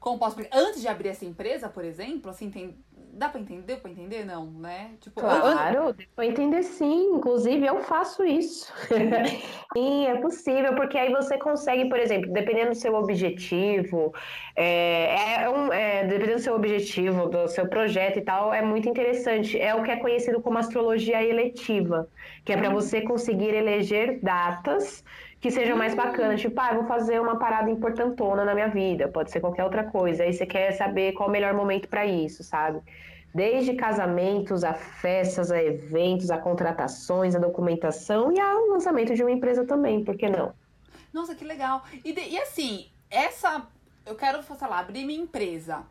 como 0.00 0.18
posso 0.18 0.36
Antes 0.52 0.80
de 0.80 0.88
abrir 0.88 1.08
essa 1.08 1.24
empresa, 1.24 1.68
por 1.68 1.84
exemplo, 1.84 2.30
assim, 2.30 2.50
tem. 2.50 2.76
Dá 3.18 3.28
pra 3.28 3.40
entender? 3.40 3.62
Deu 3.62 3.78
pra 3.78 3.90
entender? 3.90 4.24
Não, 4.24 4.46
né? 4.46 4.92
Tipo, 5.00 5.20
claro, 5.20 5.92
deu 5.92 6.06
pra 6.14 6.24
entender 6.24 6.62
sim. 6.62 7.14
Inclusive, 7.16 7.66
eu 7.66 7.80
faço 7.80 8.24
isso. 8.24 8.72
sim, 9.76 10.06
é 10.06 10.20
possível, 10.20 10.76
porque 10.76 10.96
aí 10.96 11.10
você 11.10 11.36
consegue, 11.36 11.88
por 11.88 11.98
exemplo, 11.98 12.32
dependendo 12.32 12.70
do 12.70 12.76
seu 12.76 12.94
objetivo, 12.94 14.14
é, 14.54 15.42
é 15.42 15.50
um, 15.50 15.72
é, 15.72 16.04
dependendo 16.04 16.36
do 16.36 16.42
seu 16.42 16.54
objetivo, 16.54 17.26
do 17.26 17.48
seu 17.48 17.68
projeto 17.68 18.20
e 18.20 18.22
tal, 18.22 18.54
é 18.54 18.62
muito 18.62 18.88
interessante. 18.88 19.60
É 19.60 19.74
o 19.74 19.82
que 19.82 19.90
é 19.90 19.96
conhecido 19.96 20.40
como 20.40 20.56
astrologia 20.56 21.20
eletiva, 21.20 22.08
que 22.44 22.52
é 22.52 22.56
para 22.56 22.68
uhum. 22.68 22.74
você 22.74 23.00
conseguir 23.00 23.52
eleger 23.52 24.20
datas 24.22 25.02
que 25.40 25.50
seja 25.50 25.74
mais 25.76 25.94
bacana. 25.94 26.36
Tipo, 26.36 26.60
ah, 26.60 26.74
vou 26.74 26.84
fazer 26.84 27.20
uma 27.20 27.38
parada 27.38 27.70
importantona 27.70 28.44
na 28.44 28.54
minha 28.54 28.68
vida, 28.68 29.08
pode 29.08 29.30
ser 29.30 29.40
qualquer 29.40 29.64
outra 29.64 29.84
coisa. 29.84 30.22
Aí 30.24 30.32
você 30.32 30.46
quer 30.46 30.72
saber 30.72 31.12
qual 31.12 31.28
o 31.28 31.32
melhor 31.32 31.54
momento 31.54 31.88
para 31.88 32.06
isso, 32.06 32.42
sabe? 32.42 32.80
Desde 33.34 33.74
casamentos, 33.74 34.64
a 34.64 34.74
festas, 34.74 35.50
a 35.50 35.62
eventos, 35.62 36.30
a 36.30 36.38
contratações, 36.38 37.34
a 37.34 37.38
documentação 37.38 38.32
e 38.32 38.40
ao 38.40 38.66
lançamento 38.66 39.14
de 39.14 39.22
uma 39.22 39.30
empresa 39.30 39.64
também, 39.64 40.04
por 40.04 40.16
que 40.16 40.28
não? 40.28 40.52
Nossa, 41.12 41.34
que 41.34 41.44
legal. 41.44 41.84
E, 42.04 42.12
de, 42.12 42.20
e 42.20 42.38
assim, 42.38 42.86
essa. 43.10 43.66
Eu 44.04 44.14
quero, 44.14 44.42
sei 44.42 44.68
lá, 44.68 44.78
abrir 44.78 45.04
minha 45.04 45.20
empresa. 45.20 45.82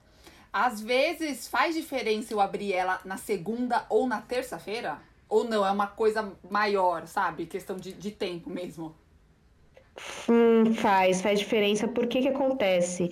Às 0.52 0.82
vezes 0.82 1.48
faz 1.48 1.76
diferença 1.76 2.34
eu 2.34 2.42
abrir 2.42 2.74
ela 2.74 3.00
na 3.06 3.18
segunda 3.18 3.86
ou 3.90 4.08
na 4.08 4.22
terça-feira? 4.22 4.98
Ou 5.30 5.44
não? 5.44 5.66
É 5.66 5.70
uma 5.70 5.88
coisa 5.88 6.34
maior, 6.50 7.06
sabe? 7.06 7.46
Questão 7.46 7.76
de, 7.76 7.94
de 7.94 8.12
tempo 8.12 8.50
mesmo. 8.50 8.96
Hum, 10.30 10.74
faz, 10.74 11.22
faz 11.22 11.40
diferença. 11.40 11.88
Por 11.88 12.08
que 12.08 12.22
que 12.22 12.28
acontece? 12.28 13.10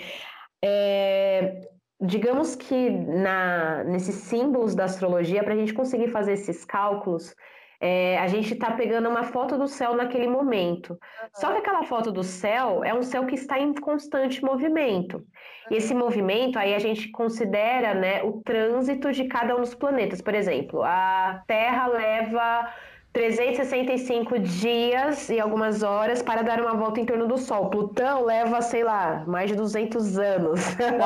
É, 0.63 1.67
digamos 1.99 2.55
que 2.55 2.89
na, 2.89 3.83
nesses 3.83 4.15
símbolos 4.15 4.75
da 4.75 4.85
astrologia, 4.85 5.43
para 5.43 5.53
a 5.53 5.57
gente 5.57 5.73
conseguir 5.73 6.09
fazer 6.09 6.33
esses 6.33 6.65
cálculos, 6.65 7.35
é, 7.79 8.17
a 8.19 8.27
gente 8.27 8.53
está 8.53 8.71
pegando 8.71 9.09
uma 9.09 9.23
foto 9.23 9.57
do 9.57 9.67
céu 9.67 9.95
naquele 9.95 10.27
momento. 10.27 10.91
Uhum. 10.91 11.29
Só 11.33 11.51
que 11.51 11.59
aquela 11.59 11.83
foto 11.83 12.11
do 12.11 12.23
céu 12.23 12.83
é 12.83 12.93
um 12.93 13.03
céu 13.03 13.25
que 13.25 13.35
está 13.35 13.59
em 13.59 13.73
constante 13.73 14.43
movimento. 14.43 15.23
E 15.69 15.75
esse 15.75 15.93
movimento, 15.93 16.57
aí 16.57 16.73
a 16.73 16.79
gente 16.79 17.11
considera 17.11 17.93
né, 17.93 18.23
o 18.23 18.41
trânsito 18.43 19.11
de 19.11 19.25
cada 19.25 19.55
um 19.55 19.61
dos 19.61 19.75
planetas. 19.75 20.21
Por 20.21 20.33
exemplo, 20.33 20.83
a 20.83 21.43
Terra 21.47 21.87
leva 21.87 22.73
365 23.15 24.37
dias 24.39 25.29
e 25.29 25.39
algumas 25.39 25.83
horas 25.83 26.21
para 26.21 26.41
dar 26.41 26.59
uma 26.59 26.73
volta 26.73 26.99
em 26.99 27.05
torno 27.05 27.25
do 27.25 27.37
Sol. 27.37 27.69
Plutão 27.69 28.25
leva, 28.25 28.61
sei 28.61 28.83
lá, 28.83 29.23
mais 29.25 29.49
de 29.49 29.55
200 29.55 30.17
anos. 30.17 30.59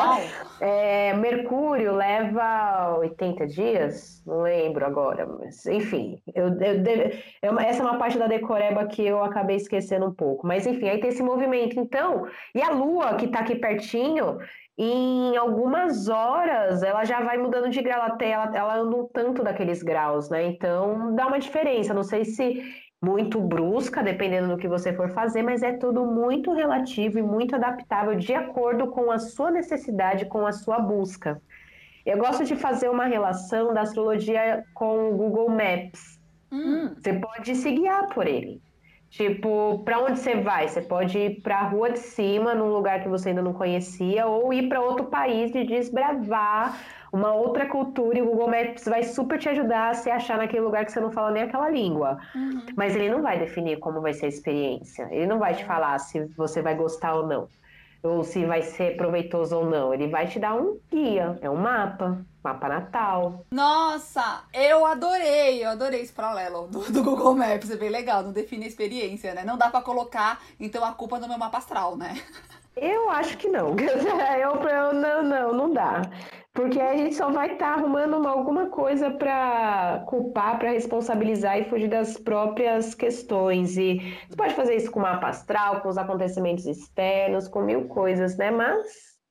é, 0.60 1.14
Mercúrio 1.14 1.94
leva 1.94 2.98
80 2.98 3.46
dias? 3.46 4.24
Não 4.26 4.42
lembro 4.42 4.84
agora, 4.88 5.28
mas 5.28 5.68
enfim. 5.68 6.20
Eu, 6.34 6.48
eu, 6.48 6.84
eu, 7.44 7.60
essa 7.60 7.84
é 7.84 7.86
uma 7.86 8.00
parte 8.00 8.18
da 8.18 8.26
decoreba 8.26 8.88
que 8.88 9.06
eu 9.06 9.24
acabei 9.24 9.58
esquecendo 9.58 10.08
um 10.08 10.14
pouco. 10.14 10.48
Mas 10.48 10.66
enfim, 10.66 10.90
aí 10.90 11.00
tem 11.00 11.12
esse 11.12 11.22
movimento. 11.22 11.80
Então, 11.80 12.26
e 12.56 12.62
a 12.64 12.72
Lua, 12.72 13.18
que 13.18 13.26
está 13.26 13.42
aqui 13.42 13.54
pertinho, 13.54 14.40
em 14.82 15.36
algumas 15.36 16.08
horas 16.08 16.82
ela 16.82 17.04
já 17.04 17.22
vai 17.22 17.38
mudando 17.38 17.70
de 17.70 17.82
grau, 17.82 18.02
até 18.02 18.30
ela, 18.30 18.50
ela 18.56 18.78
anda 18.78 18.96
um 18.96 19.06
tanto 19.08 19.44
daqueles 19.44 19.84
graus, 19.84 20.30
né? 20.30 20.46
Então 20.46 21.14
dá 21.14 21.28
uma 21.28 21.38
diferença. 21.38 21.94
Não 21.94 22.04
sei 22.04 22.24
se 22.24 22.64
muito 23.02 23.42
brusca, 23.42 24.02
dependendo 24.02 24.48
do 24.48 24.58
que 24.58 24.70
você 24.70 24.94
for 24.94 25.10
fazer, 25.10 25.42
mas 25.44 25.64
é 25.64 25.74
tudo 25.74 26.06
muito 26.06 26.54
relativo 26.54 27.20
e 27.20 27.22
muito 27.22 27.56
adaptável 27.56 28.16
de 28.16 28.34
acordo 28.34 28.88
com 28.88 29.12
a 29.12 29.20
sua 29.20 29.52
necessidade, 29.52 30.26
com 30.26 30.48
a 30.48 30.54
sua 30.54 30.80
busca. 30.80 31.42
Eu 32.06 32.18
gosto 32.18 32.46
de 32.46 32.56
fazer 32.56 32.90
uma 32.90 33.06
relação 33.06 33.74
da 33.74 33.82
astrologia 33.82 34.64
com 34.74 35.10
o 35.10 35.18
Google 35.18 35.50
Maps. 35.50 36.20
Hum. 36.52 36.96
Você 36.98 37.14
pode 37.14 37.54
se 37.54 37.72
guiar 37.72 38.08
por 38.08 38.26
ele. 38.26 38.62
Tipo, 39.10 39.82
para 39.84 40.00
onde 40.00 40.20
você 40.20 40.36
vai? 40.36 40.68
Você 40.68 40.82
pode 40.82 41.18
ir 41.18 41.42
para 41.42 41.60
a 41.60 41.68
rua 41.68 41.92
de 41.92 42.00
cima, 42.00 42.54
num 42.54 42.72
lugar 42.72 43.02
que 43.02 43.10
você 43.10 43.30
ainda 43.30 43.42
não 43.42 43.54
conhecia, 43.54 44.28
ou 44.28 44.54
ir 44.54 44.70
para 44.70 44.80
outro 44.82 45.06
país 45.06 45.54
e 45.56 45.64
desbravar 45.64 46.80
uma 47.12 47.34
outra 47.34 47.66
cultura. 47.66 48.20
E 48.20 48.22
o 48.22 48.26
Google 48.26 48.50
Maps 48.50 48.86
vai 48.86 49.04
super 49.04 49.40
te 49.40 49.50
ajudar 49.50 49.90
a 49.90 49.94
se 49.96 50.12
achar 50.12 50.38
naquele 50.38 50.62
lugar 50.62 50.86
que 50.86 50.92
você 50.92 51.00
não 51.00 51.12
fala 51.12 51.32
nem 51.32 51.44
aquela 51.44 51.70
língua. 51.70 52.20
Uhum. 52.36 52.66
Mas 52.76 52.96
ele 52.96 53.10
não 53.10 53.24
vai 53.24 53.40
definir 53.40 53.80
como 53.80 54.00
vai 54.00 54.14
ser 54.14 54.28
a 54.28 54.30
experiência. 54.30 55.08
Ele 55.12 55.26
não 55.26 55.40
vai 55.40 55.56
te 55.56 55.66
falar 55.66 55.98
se 55.98 56.26
você 56.38 56.62
vai 56.62 56.76
gostar 56.76 57.16
ou 57.16 57.26
não 57.26 57.48
ou 58.02 58.24
se 58.24 58.46
vai 58.46 58.62
ser 58.62 58.96
proveitoso 58.96 59.58
ou 59.58 59.66
não. 59.66 59.94
Ele 59.94 60.08
vai 60.08 60.28
te 60.28 60.40
dar 60.40 60.56
um 60.56 60.80
guia, 60.92 61.38
é 61.42 61.50
um 61.50 61.56
mapa, 61.56 62.24
mapa 62.44 62.68
natal. 62.68 63.46
Nossa, 63.52 64.44
eu 64.54 64.86
adorei, 64.86 65.64
eu 65.64 65.70
adorei 65.70 66.02
esse 66.02 66.14
paralelo 66.14 66.68
do, 66.68 66.80
do 66.92 67.04
Google 67.04 67.36
Maps, 67.36 67.70
é 67.70 67.76
bem 67.76 67.90
legal, 67.90 68.24
não 68.24 68.32
define 68.32 68.66
a 68.66 68.68
experiência, 68.68 69.34
né? 69.34 69.44
Não 69.44 69.58
dá 69.58 69.70
para 69.70 69.82
colocar, 69.82 70.42
então, 70.60 70.84
a 70.84 70.94
culpa 70.94 71.20
no 71.20 71.28
meu 71.28 71.38
mapa 71.38 71.58
astral, 71.58 71.98
né? 71.98 72.22
Eu 72.76 73.10
acho 73.10 73.38
que 73.38 73.48
não. 73.50 73.76
Eu, 74.40 74.54
eu 74.70 74.94
não, 74.94 75.24
não, 75.24 75.54
não 75.54 75.74
dá. 75.74 76.02
Porque 76.54 76.80
a 76.80 76.98
gente 76.98 77.16
só 77.16 77.32
vai 77.32 77.54
estar 77.54 77.74
tá 77.74 77.74
arrumando 77.76 78.18
uma, 78.18 78.32
alguma 78.32 78.70
coisa 78.70 79.12
para 79.12 80.04
culpar, 80.08 80.58
para 80.58 80.72
responsabilizar 80.72 81.60
e 81.60 81.66
fugir 81.66 81.88
das 81.88 82.18
próprias 82.18 82.96
questões. 82.96 83.78
E 83.78 84.00
você 84.28 84.36
pode 84.36 84.56
fazer 84.56 84.76
isso 84.76 84.92
com 84.92 85.00
o 85.00 85.04
mapa 85.04 85.28
astral, 85.28 85.82
com 85.82 85.90
os 85.90 85.98
acontecimentos 85.98 86.66
externos, 86.66 87.48
com 87.48 87.62
mil 87.62 87.88
coisas, 87.88 88.36
né? 88.36 88.50
Mas 88.50 88.88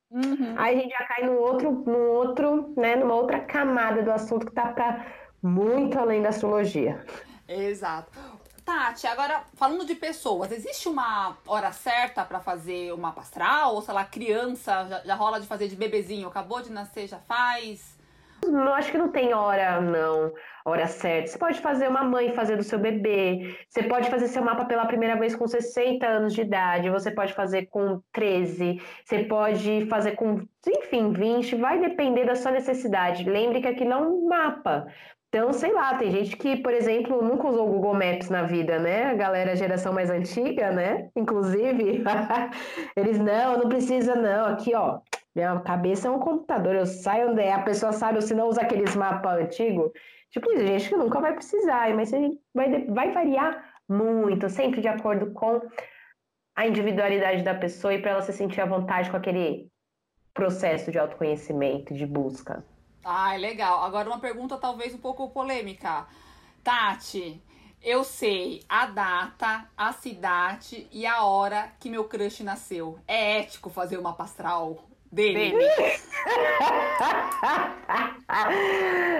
uhum. 0.09 0.55
aí 0.57 0.77
a 0.77 0.81
gente 0.81 0.91
já 0.91 1.05
cai 1.05 1.25
num 1.25 1.37
outro, 1.37 1.71
num 1.85 2.09
outro, 2.09 2.73
né? 2.77 2.95
Numa 2.95 3.15
outra 3.15 3.39
camada 3.41 4.01
do 4.01 4.11
assunto 4.11 4.45
que 4.45 4.51
está 4.51 4.69
para 4.69 5.05
muito 5.43 5.99
além 5.99 6.21
da 6.21 6.29
astrologia. 6.29 7.03
Exato. 7.47 8.38
Tati, 8.69 9.07
agora 9.07 9.41
falando 9.55 9.83
de 9.83 9.95
pessoas, 9.95 10.51
existe 10.51 10.87
uma 10.87 11.35
hora 11.47 11.71
certa 11.71 12.23
para 12.23 12.39
fazer 12.39 12.93
o 12.93 12.97
mapa 12.99 13.21
astral? 13.21 13.73
Ou 13.73 13.81
sei 13.81 13.95
lá, 13.95 14.05
criança 14.05 14.85
já, 14.87 15.01
já, 15.03 15.15
rola 15.15 15.39
de 15.39 15.47
fazer 15.47 15.67
de 15.67 15.75
bebezinho, 15.75 16.27
acabou 16.27 16.61
de 16.61 16.71
nascer, 16.71 17.07
já 17.07 17.17
faz? 17.17 17.97
Não, 18.45 18.71
acho 18.75 18.91
que 18.91 18.97
não 18.99 19.09
tem 19.09 19.33
hora, 19.33 19.81
não. 19.81 20.31
hora 20.63 20.85
certa. 20.85 21.31
Você 21.31 21.39
pode 21.39 21.59
fazer 21.61 21.87
uma 21.87 22.03
mãe 22.03 22.31
fazer 22.35 22.57
do 22.57 22.63
seu 22.63 22.77
bebê, 22.77 23.57
você 23.67 23.81
pode 23.81 24.07
fazer 24.07 24.27
seu 24.27 24.43
mapa 24.43 24.65
pela 24.65 24.85
primeira 24.85 25.17
vez 25.17 25.35
com 25.35 25.47
60 25.47 26.05
anos 26.05 26.35
de 26.35 26.41
idade, 26.41 26.91
você 26.91 27.09
pode 27.09 27.33
fazer 27.33 27.65
com 27.71 27.99
13, 28.13 28.79
você 29.03 29.23
pode 29.23 29.87
fazer 29.87 30.11
com, 30.11 30.47
enfim, 30.67 31.11
20, 31.11 31.55
vai 31.55 31.79
depender 31.79 32.25
da 32.25 32.35
sua 32.35 32.51
necessidade. 32.51 33.27
Lembre 33.27 33.61
que 33.61 33.67
aquilo 33.67 33.93
é 33.93 33.97
um 33.97 34.27
mapa. 34.27 34.85
Então, 35.29 35.53
sei 35.53 35.71
lá, 35.71 35.95
tem 35.95 36.09
gente 36.09 36.35
que, 36.35 36.57
por 36.57 36.73
exemplo, 36.73 37.21
nunca 37.21 37.47
usou 37.47 37.67
o 37.67 37.71
Google 37.71 37.93
Maps 37.93 38.29
na 38.31 38.43
vida, 38.43 38.79
né? 38.79 39.11
A 39.11 39.13
galera 39.13 39.55
geração 39.55 39.93
mais 39.93 40.09
antiga, 40.09 40.71
né? 40.71 41.11
Inclusive, 41.15 42.03
eles 42.97 43.19
não, 43.19 43.59
não 43.59 43.69
precisa 43.69 44.15
não. 44.15 44.47
Aqui, 44.47 44.73
ó, 44.73 45.01
minha 45.35 45.59
cabeça 45.59 46.07
é 46.07 46.11
um 46.11 46.19
computador, 46.19 46.73
eu 46.75 46.85
saio 46.87 47.31
onde 47.31 47.41
é, 47.41 47.53
a 47.53 47.61
pessoa 47.61 47.91
sabe, 47.91 48.21
se 48.23 48.33
não 48.33 48.47
usa 48.47 48.61
aqueles 48.61 48.95
mapas 48.95 49.39
antigos, 49.39 49.91
tipo, 50.31 50.49
gente 50.57 50.89
que 50.89 50.97
nunca 50.97 51.21
vai 51.21 51.33
precisar, 51.33 51.93
mas 51.95 52.11
a 52.11 52.17
gente 52.17 52.39
vai, 52.53 52.85
vai 52.85 53.11
variar 53.11 53.63
muito, 53.87 54.49
sempre 54.49 54.81
de 54.81 54.87
acordo 54.87 55.31
com 55.31 55.61
a 56.55 56.67
individualidade 56.67 57.43
da 57.43 57.53
pessoa 57.53 57.93
e 57.93 58.01
para 58.01 58.11
ela 58.11 58.21
se 58.21 58.33
sentir 58.33 58.61
à 58.61 58.65
vontade 58.65 59.11
com 59.11 59.17
aquele 59.17 59.69
processo 60.33 60.91
de 60.91 60.97
autoconhecimento, 60.97 61.93
de 61.93 62.05
busca. 62.05 62.65
Ah, 63.11 63.35
legal. 63.35 63.83
Agora 63.83 64.07
uma 64.07 64.19
pergunta 64.19 64.55
talvez 64.55 64.93
um 64.93 64.99
pouco 64.99 65.27
polêmica. 65.31 66.05
Tati, 66.63 67.41
eu 67.81 68.03
sei 68.03 68.63
a 68.69 68.85
data, 68.85 69.67
a 69.75 69.91
cidade 69.93 70.87
e 70.91 71.07
a 71.07 71.23
hora 71.23 71.73
que 71.79 71.89
meu 71.89 72.03
crush 72.03 72.41
nasceu. 72.43 72.99
É 73.07 73.39
ético 73.39 73.67
fazer 73.71 73.97
uma 73.97 74.13
pastral 74.13 74.88
dele? 75.11 75.51
dele. 75.51 75.69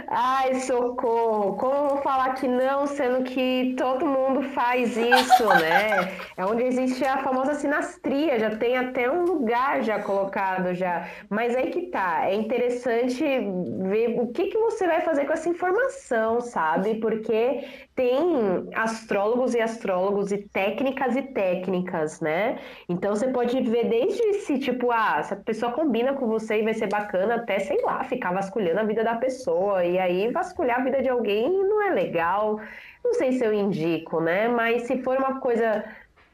Ai, 0.08 0.56
socorro! 0.62 1.56
Como 1.58 1.74
eu 1.74 1.88
vou 1.90 1.98
falar 2.02 2.36
que 2.36 2.48
não, 2.48 2.86
sendo 2.86 3.24
que 3.24 3.74
todo 3.78 4.06
mundo 4.06 4.44
faz 4.50 4.96
isso, 4.96 5.48
né? 5.48 6.16
É 6.38 6.46
onde 6.46 6.64
existe 6.64 7.04
a 7.06 7.18
famosa 7.24 7.56
sinastria, 7.56 8.38
já 8.40 8.56
tem 8.56 8.78
até 8.78 9.10
um 9.10 9.24
lugar 9.24 9.82
já 9.82 10.00
colocado 10.00 10.74
já. 10.76 11.08
Mas 11.30 11.56
aí 11.56 11.72
que 11.72 11.88
tá, 11.88 12.30
é 12.30 12.36
interessante 12.36 13.24
ver 13.24 14.20
o 14.20 14.28
que, 14.28 14.48
que 14.48 14.58
você 14.58 14.86
vai 14.86 15.02
fazer 15.02 15.26
com 15.26 15.34
essa 15.34 15.50
informação, 15.50 16.42
sabe? 16.42 16.96
Porque 16.96 17.64
tem 18.00 18.70
astrólogos 18.76 19.54
e 19.54 19.60
astrólogos 19.60 20.32
e 20.32 20.38
técnicas 20.38 21.18
e 21.18 21.22
técnicas, 21.22 22.22
né? 22.22 22.58
Então 22.88 23.14
você 23.14 23.28
pode 23.28 23.60
ver 23.60 23.90
desde 23.90 24.36
se, 24.36 24.58
tipo, 24.58 24.90
ah, 24.90 25.22
se 25.22 25.34
a 25.34 25.36
pessoa 25.36 25.74
combina 25.74 26.14
com 26.14 26.26
você 26.26 26.62
e 26.62 26.64
vai 26.64 26.74
ser 26.74 26.88
bacana, 26.88 27.36
até, 27.36 27.60
sei 27.60 27.82
lá, 27.82 28.02
ficar 28.06 28.32
vasculhando 28.32 28.80
a 28.80 28.86
vida 28.86 29.04
da 29.04 29.16
pessoa. 29.16 29.84
E 29.84 30.00
aí, 30.00 30.32
vasculhar 30.32 30.80
a 30.80 30.84
vida 30.86 31.02
de 31.02 31.10
alguém 31.10 31.52
não 31.52 31.82
é 31.82 31.90
legal. 31.90 32.62
Não 33.04 33.14
sei 33.16 33.34
se 33.34 33.44
eu 33.44 33.52
indico, 33.52 34.22
né? 34.22 34.48
Mas 34.48 34.84
se 34.84 35.04
for 35.04 35.18
uma 35.18 35.42
coisa. 35.42 35.84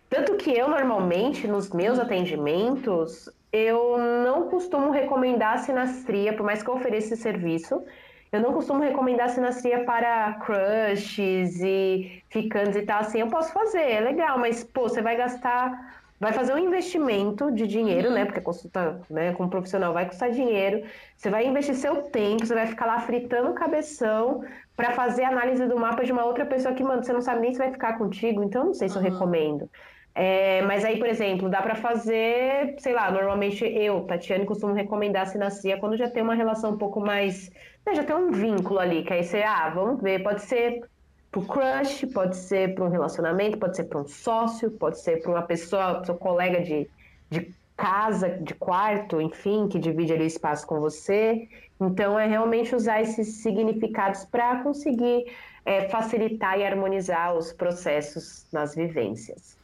Tanto 0.07 0.36
que 0.36 0.55
eu, 0.55 0.69
normalmente, 0.69 1.48
nos 1.48 1.72
meus 1.72 1.98
atendimentos, 1.98 3.27
eu 3.51 3.98
não 3.98 4.50
costumo 4.50 4.91
recomendar 4.91 5.55
a 5.55 5.57
sinastria, 5.57 6.31
por 6.34 6.45
mais 6.45 6.62
que 6.62 6.69
eu 6.69 6.75
ofereça 6.75 7.15
esse 7.15 7.24
serviço. 7.24 7.84
Eu 8.35 8.41
não 8.41 8.53
costumo 8.53 8.81
recomendar 8.81 9.29
sinastria 9.29 9.83
para 9.85 10.33
crushes 10.33 11.61
e 11.61 12.21
ficantes 12.29 12.75
e 12.75 12.81
tal. 12.81 13.01
Assim, 13.01 13.19
eu 13.19 13.27
posso 13.27 13.51
fazer, 13.53 13.81
é 13.81 13.99
legal, 14.01 14.37
mas, 14.37 14.63
pô, 14.63 14.83
você 14.83 15.01
vai 15.01 15.15
gastar 15.15 15.95
vai 16.19 16.31
fazer 16.31 16.53
um 16.53 16.57
investimento 16.57 17.51
de 17.51 17.67
dinheiro, 17.67 18.09
né? 18.09 18.25
Porque 18.25 18.41
consulta 18.41 19.01
né, 19.09 19.33
com 19.33 19.43
um 19.43 19.49
profissional 19.49 19.93
vai 19.93 20.07
custar 20.07 20.31
dinheiro. 20.31 20.83
Você 21.15 21.29
vai 21.29 21.45
investir 21.45 21.75
seu 21.75 22.03
tempo, 22.03 22.45
você 22.45 22.53
vai 22.53 22.67
ficar 22.67 22.85
lá 22.85 22.99
fritando 22.99 23.51
o 23.51 23.53
cabeção 23.53 24.43
para 24.75 24.91
fazer 24.91 25.23
análise 25.23 25.65
do 25.67 25.77
mapa 25.77 26.03
de 26.03 26.11
uma 26.11 26.25
outra 26.25 26.45
pessoa 26.45 26.73
que, 26.73 26.83
mano, 26.83 27.03
você 27.03 27.13
não 27.13 27.21
sabe 27.21 27.41
nem 27.41 27.53
se 27.53 27.57
vai 27.57 27.71
ficar 27.71 27.97
contigo, 27.97 28.43
então 28.43 28.61
eu 28.61 28.65
não 28.67 28.73
sei 28.73 28.89
se 28.89 28.97
uhum. 28.97 29.05
eu 29.05 29.11
recomendo. 29.11 29.69
É, 30.13 30.61
mas 30.61 30.85
aí, 30.85 30.97
por 30.97 31.07
exemplo, 31.07 31.49
dá 31.49 31.61
para 31.61 31.75
fazer, 31.75 32.75
sei 32.79 32.93
lá, 32.93 33.11
normalmente 33.11 33.65
eu, 33.65 34.01
Tatiane, 34.05 34.45
costumo 34.45 34.73
recomendar 34.73 35.23
a 35.23 35.25
sinastria 35.25 35.77
quando 35.77 35.97
já 35.97 36.09
tem 36.09 36.23
uma 36.23 36.33
relação 36.33 36.71
um 36.71 36.77
pouco 36.77 37.01
mais 37.01 37.51
já 37.93 38.03
tem 38.03 38.15
um 38.15 38.31
vínculo 38.31 38.79
ali, 38.79 39.03
que 39.03 39.13
aí 39.13 39.23
você, 39.23 39.43
ah, 39.43 39.69
vamos 39.69 40.01
ver, 40.01 40.23
pode 40.23 40.41
ser 40.41 40.81
pro 41.31 41.45
crush, 41.45 42.05
pode 42.13 42.35
ser 42.35 42.73
para 42.73 42.85
um 42.85 42.89
relacionamento, 42.89 43.57
pode 43.57 43.75
ser 43.75 43.83
para 43.83 43.99
um 43.99 44.07
sócio, 44.07 44.71
pode 44.71 44.99
ser 45.01 45.21
para 45.21 45.31
uma 45.31 45.41
pessoa, 45.43 46.03
seu 46.03 46.15
colega 46.15 46.63
de, 46.63 46.89
de 47.29 47.53
casa, 47.75 48.29
de 48.29 48.55
quarto, 48.55 49.21
enfim, 49.21 49.67
que 49.67 49.77
divide 49.77 50.13
ali 50.13 50.23
o 50.23 50.27
espaço 50.27 50.65
com 50.65 50.79
você. 50.79 51.47
Então, 51.79 52.17
é 52.17 52.25
realmente 52.25 52.73
usar 52.73 53.01
esses 53.01 53.41
significados 53.43 54.23
para 54.25 54.63
conseguir 54.63 55.25
é, 55.65 55.89
facilitar 55.89 56.57
e 56.57 56.65
harmonizar 56.65 57.35
os 57.35 57.51
processos 57.51 58.48
nas 58.51 58.74
vivências. 58.74 59.57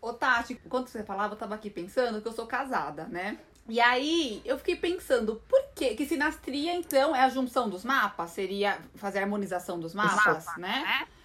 Ô, 0.00 0.12
Tati, 0.12 0.54
quando 0.68 0.86
você 0.86 1.02
falava, 1.02 1.32
eu 1.32 1.34
estava 1.34 1.56
aqui 1.56 1.68
pensando 1.68 2.22
que 2.22 2.28
eu 2.28 2.32
sou 2.32 2.46
casada, 2.46 3.04
né? 3.06 3.38
E 3.68 3.80
aí, 3.80 4.40
eu 4.46 4.56
fiquei 4.56 4.76
pensando, 4.76 5.42
por 5.46 5.62
que 5.74 5.94
que 5.94 6.06
sinastria, 6.06 6.74
então, 6.74 7.14
é 7.14 7.20
a 7.20 7.28
junção 7.28 7.68
dos 7.68 7.84
mapas? 7.84 8.30
Seria 8.30 8.78
fazer 8.94 9.18
a 9.18 9.22
harmonização 9.22 9.78
dos 9.78 9.94
mapas, 9.94 10.46
né? 10.56 11.02
É. 11.02 11.18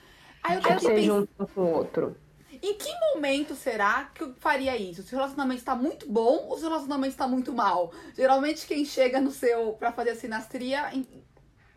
Aí 0.43 0.57
eu 0.57 0.61
tenho 0.61 0.79
que 0.79 0.87
pensar... 0.87 1.13
um 1.13 1.45
com 1.47 1.61
o 1.61 1.71
outro. 1.71 2.17
Em 2.61 2.73
que 2.75 2.89
momento 3.13 3.55
será 3.55 4.09
que 4.13 4.23
eu 4.23 4.33
faria 4.39 4.75
isso? 4.77 5.03
Se 5.03 5.13
o 5.13 5.17
relacionamento 5.17 5.59
está 5.59 5.75
muito 5.75 6.09
bom 6.09 6.47
ou 6.47 6.57
se 6.57 6.65
o 6.65 6.67
relacionamento 6.67 7.11
está 7.11 7.27
muito 7.27 7.53
mal? 7.53 7.91
Geralmente 8.15 8.67
quem 8.67 8.85
chega 8.85 9.19
no 9.19 9.31
seu 9.31 9.73
para 9.73 9.91
fazer 9.91 10.11
a 10.11 10.15
sinastria, 10.15 10.91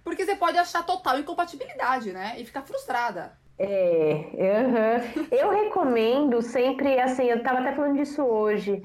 porque 0.05 0.25
você 0.25 0.37
pode 0.37 0.59
achar 0.59 0.85
total 0.85 1.19
incompatibilidade, 1.19 2.13
né? 2.13 2.37
E 2.39 2.45
ficar 2.45 2.63
frustrada. 2.63 3.37
É, 3.59 4.31
uhum. 4.35 5.27
eu 5.31 5.51
recomendo 5.51 6.43
sempre, 6.43 7.01
assim, 7.01 7.25
eu 7.25 7.43
tava 7.43 7.61
até 7.61 7.75
falando 7.75 7.97
disso 7.97 8.23
hoje. 8.23 8.83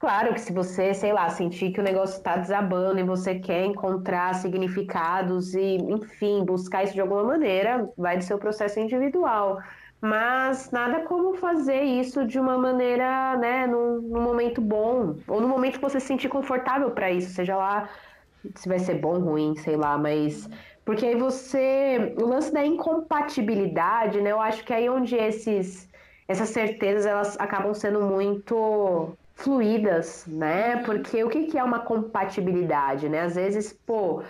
Claro 0.00 0.32
que 0.32 0.40
se 0.40 0.50
você, 0.50 0.94
sei 0.94 1.12
lá, 1.12 1.28
sentir 1.28 1.72
que 1.72 1.80
o 1.80 1.82
negócio 1.82 2.16
está 2.16 2.34
desabando 2.36 2.98
e 2.98 3.02
você 3.02 3.38
quer 3.38 3.66
encontrar 3.66 4.34
significados 4.34 5.54
e, 5.54 5.76
enfim, 5.76 6.42
buscar 6.42 6.84
isso 6.84 6.94
de 6.94 7.02
alguma 7.02 7.22
maneira, 7.22 7.86
vai 7.98 8.16
do 8.16 8.24
seu 8.24 8.38
processo 8.38 8.80
individual. 8.80 9.60
Mas 10.00 10.70
nada 10.70 11.02
como 11.02 11.34
fazer 11.34 11.82
isso 11.82 12.26
de 12.26 12.40
uma 12.40 12.56
maneira, 12.56 13.36
né, 13.36 13.66
num, 13.66 14.00
num 14.00 14.22
momento 14.22 14.62
bom, 14.62 15.16
ou 15.28 15.38
no 15.38 15.46
momento 15.46 15.74
que 15.74 15.82
você 15.82 16.00
se 16.00 16.06
sentir 16.06 16.30
confortável 16.30 16.90
para 16.92 17.10
isso, 17.10 17.34
seja 17.34 17.54
lá 17.54 17.90
se 18.54 18.66
vai 18.68 18.78
ser 18.78 18.94
bom 18.94 19.18
ruim, 19.18 19.54
sei 19.56 19.76
lá, 19.76 19.98
mas. 19.98 20.48
Porque 20.82 21.04
aí 21.06 21.14
você. 21.16 22.14
O 22.18 22.24
lance 22.26 22.50
da 22.52 22.64
incompatibilidade, 22.64 24.20
né? 24.22 24.32
Eu 24.32 24.40
acho 24.40 24.64
que 24.64 24.72
é 24.72 24.76
aí 24.76 24.88
onde 24.88 25.14
esses, 25.14 25.86
essas 26.26 26.48
certezas 26.48 27.04
elas 27.04 27.38
acabam 27.38 27.74
sendo 27.74 28.00
muito 28.00 29.14
fluídas, 29.42 30.26
né? 30.26 30.82
Porque 30.84 31.22
o 31.24 31.28
que, 31.28 31.44
que 31.46 31.58
é 31.58 31.64
uma 31.64 31.80
compatibilidade, 31.80 33.08
né? 33.08 33.22
Às 33.22 33.34
vezes, 33.34 33.72
pô, 33.72 34.22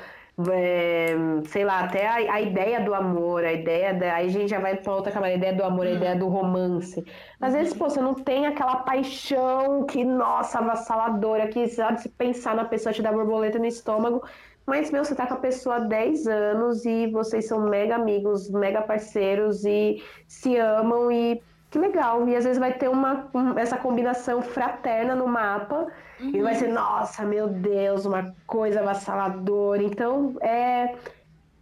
é, 0.51 1.15
sei 1.49 1.65
lá, 1.65 1.81
até 1.81 2.07
a, 2.07 2.35
a, 2.35 2.41
ideia 2.41 2.81
do 2.81 2.95
amor, 2.95 3.45
a 3.45 3.53
ideia 3.53 3.93
da. 3.93 4.15
Aí 4.15 4.27
a 4.27 4.31
gente 4.31 4.49
já 4.49 4.59
vai 4.61 4.77
para 4.77 4.95
outra 4.95 5.13
camada, 5.13 5.33
a 5.33 5.37
ideia 5.37 5.53
do 5.53 5.65
amor, 5.65 5.87
a 5.87 5.91
ideia 5.91 6.17
do 6.17 6.29
romance. 6.29 7.05
Às 7.41 7.53
vezes, 7.53 7.75
pô, 7.75 7.91
você 7.91 8.01
não 8.01 8.15
tem 8.15 8.47
aquela 8.47 8.77
paixão 8.77 9.85
que, 9.85 10.05
nossa, 10.05 10.59
avassaladora, 10.59 11.49
que 11.49 11.67
sabe, 11.69 12.01
se 12.01 12.09
pensar 12.09 12.55
na 12.55 12.65
pessoa 12.65 12.93
te 12.93 13.03
dá 13.03 13.13
borboleta 13.13 13.59
no 13.59 13.67
estômago. 13.67 14.23
Mas, 14.67 14.91
meu, 14.91 15.05
você 15.05 15.15
tá 15.15 15.27
com 15.27 15.35
a 15.35 15.39
pessoa 15.39 15.77
há 15.77 15.81
10 15.81 16.27
anos 16.29 16.85
e 16.85 17.09
vocês 17.09 17.49
são 17.49 17.69
mega 17.69 17.97
amigos, 17.97 18.49
mega 18.51 18.83
parceiros 18.83 19.65
e 19.65 20.03
se 20.29 20.57
amam 20.57 21.11
e 21.11 21.43
que 21.71 21.79
legal. 21.79 22.29
E 22.29 22.35
às 22.35 22.45
vezes 22.45 22.59
vai 22.59 22.73
ter 22.75 22.89
uma, 22.89 23.31
essa 23.57 23.77
combinação 23.77 24.43
fraterna 24.43 25.15
no 25.15 25.27
mapa 25.27 25.87
uhum. 26.21 26.31
e 26.35 26.43
vai 26.43 26.55
ser, 26.55 26.69
nossa, 26.69 27.25
meu 27.25 27.49
Deus, 27.49 28.05
uma 28.05 28.35
coisa 28.47 28.81
avassaladora. 28.81 29.83
Então 29.83 30.37
é, 30.41 30.95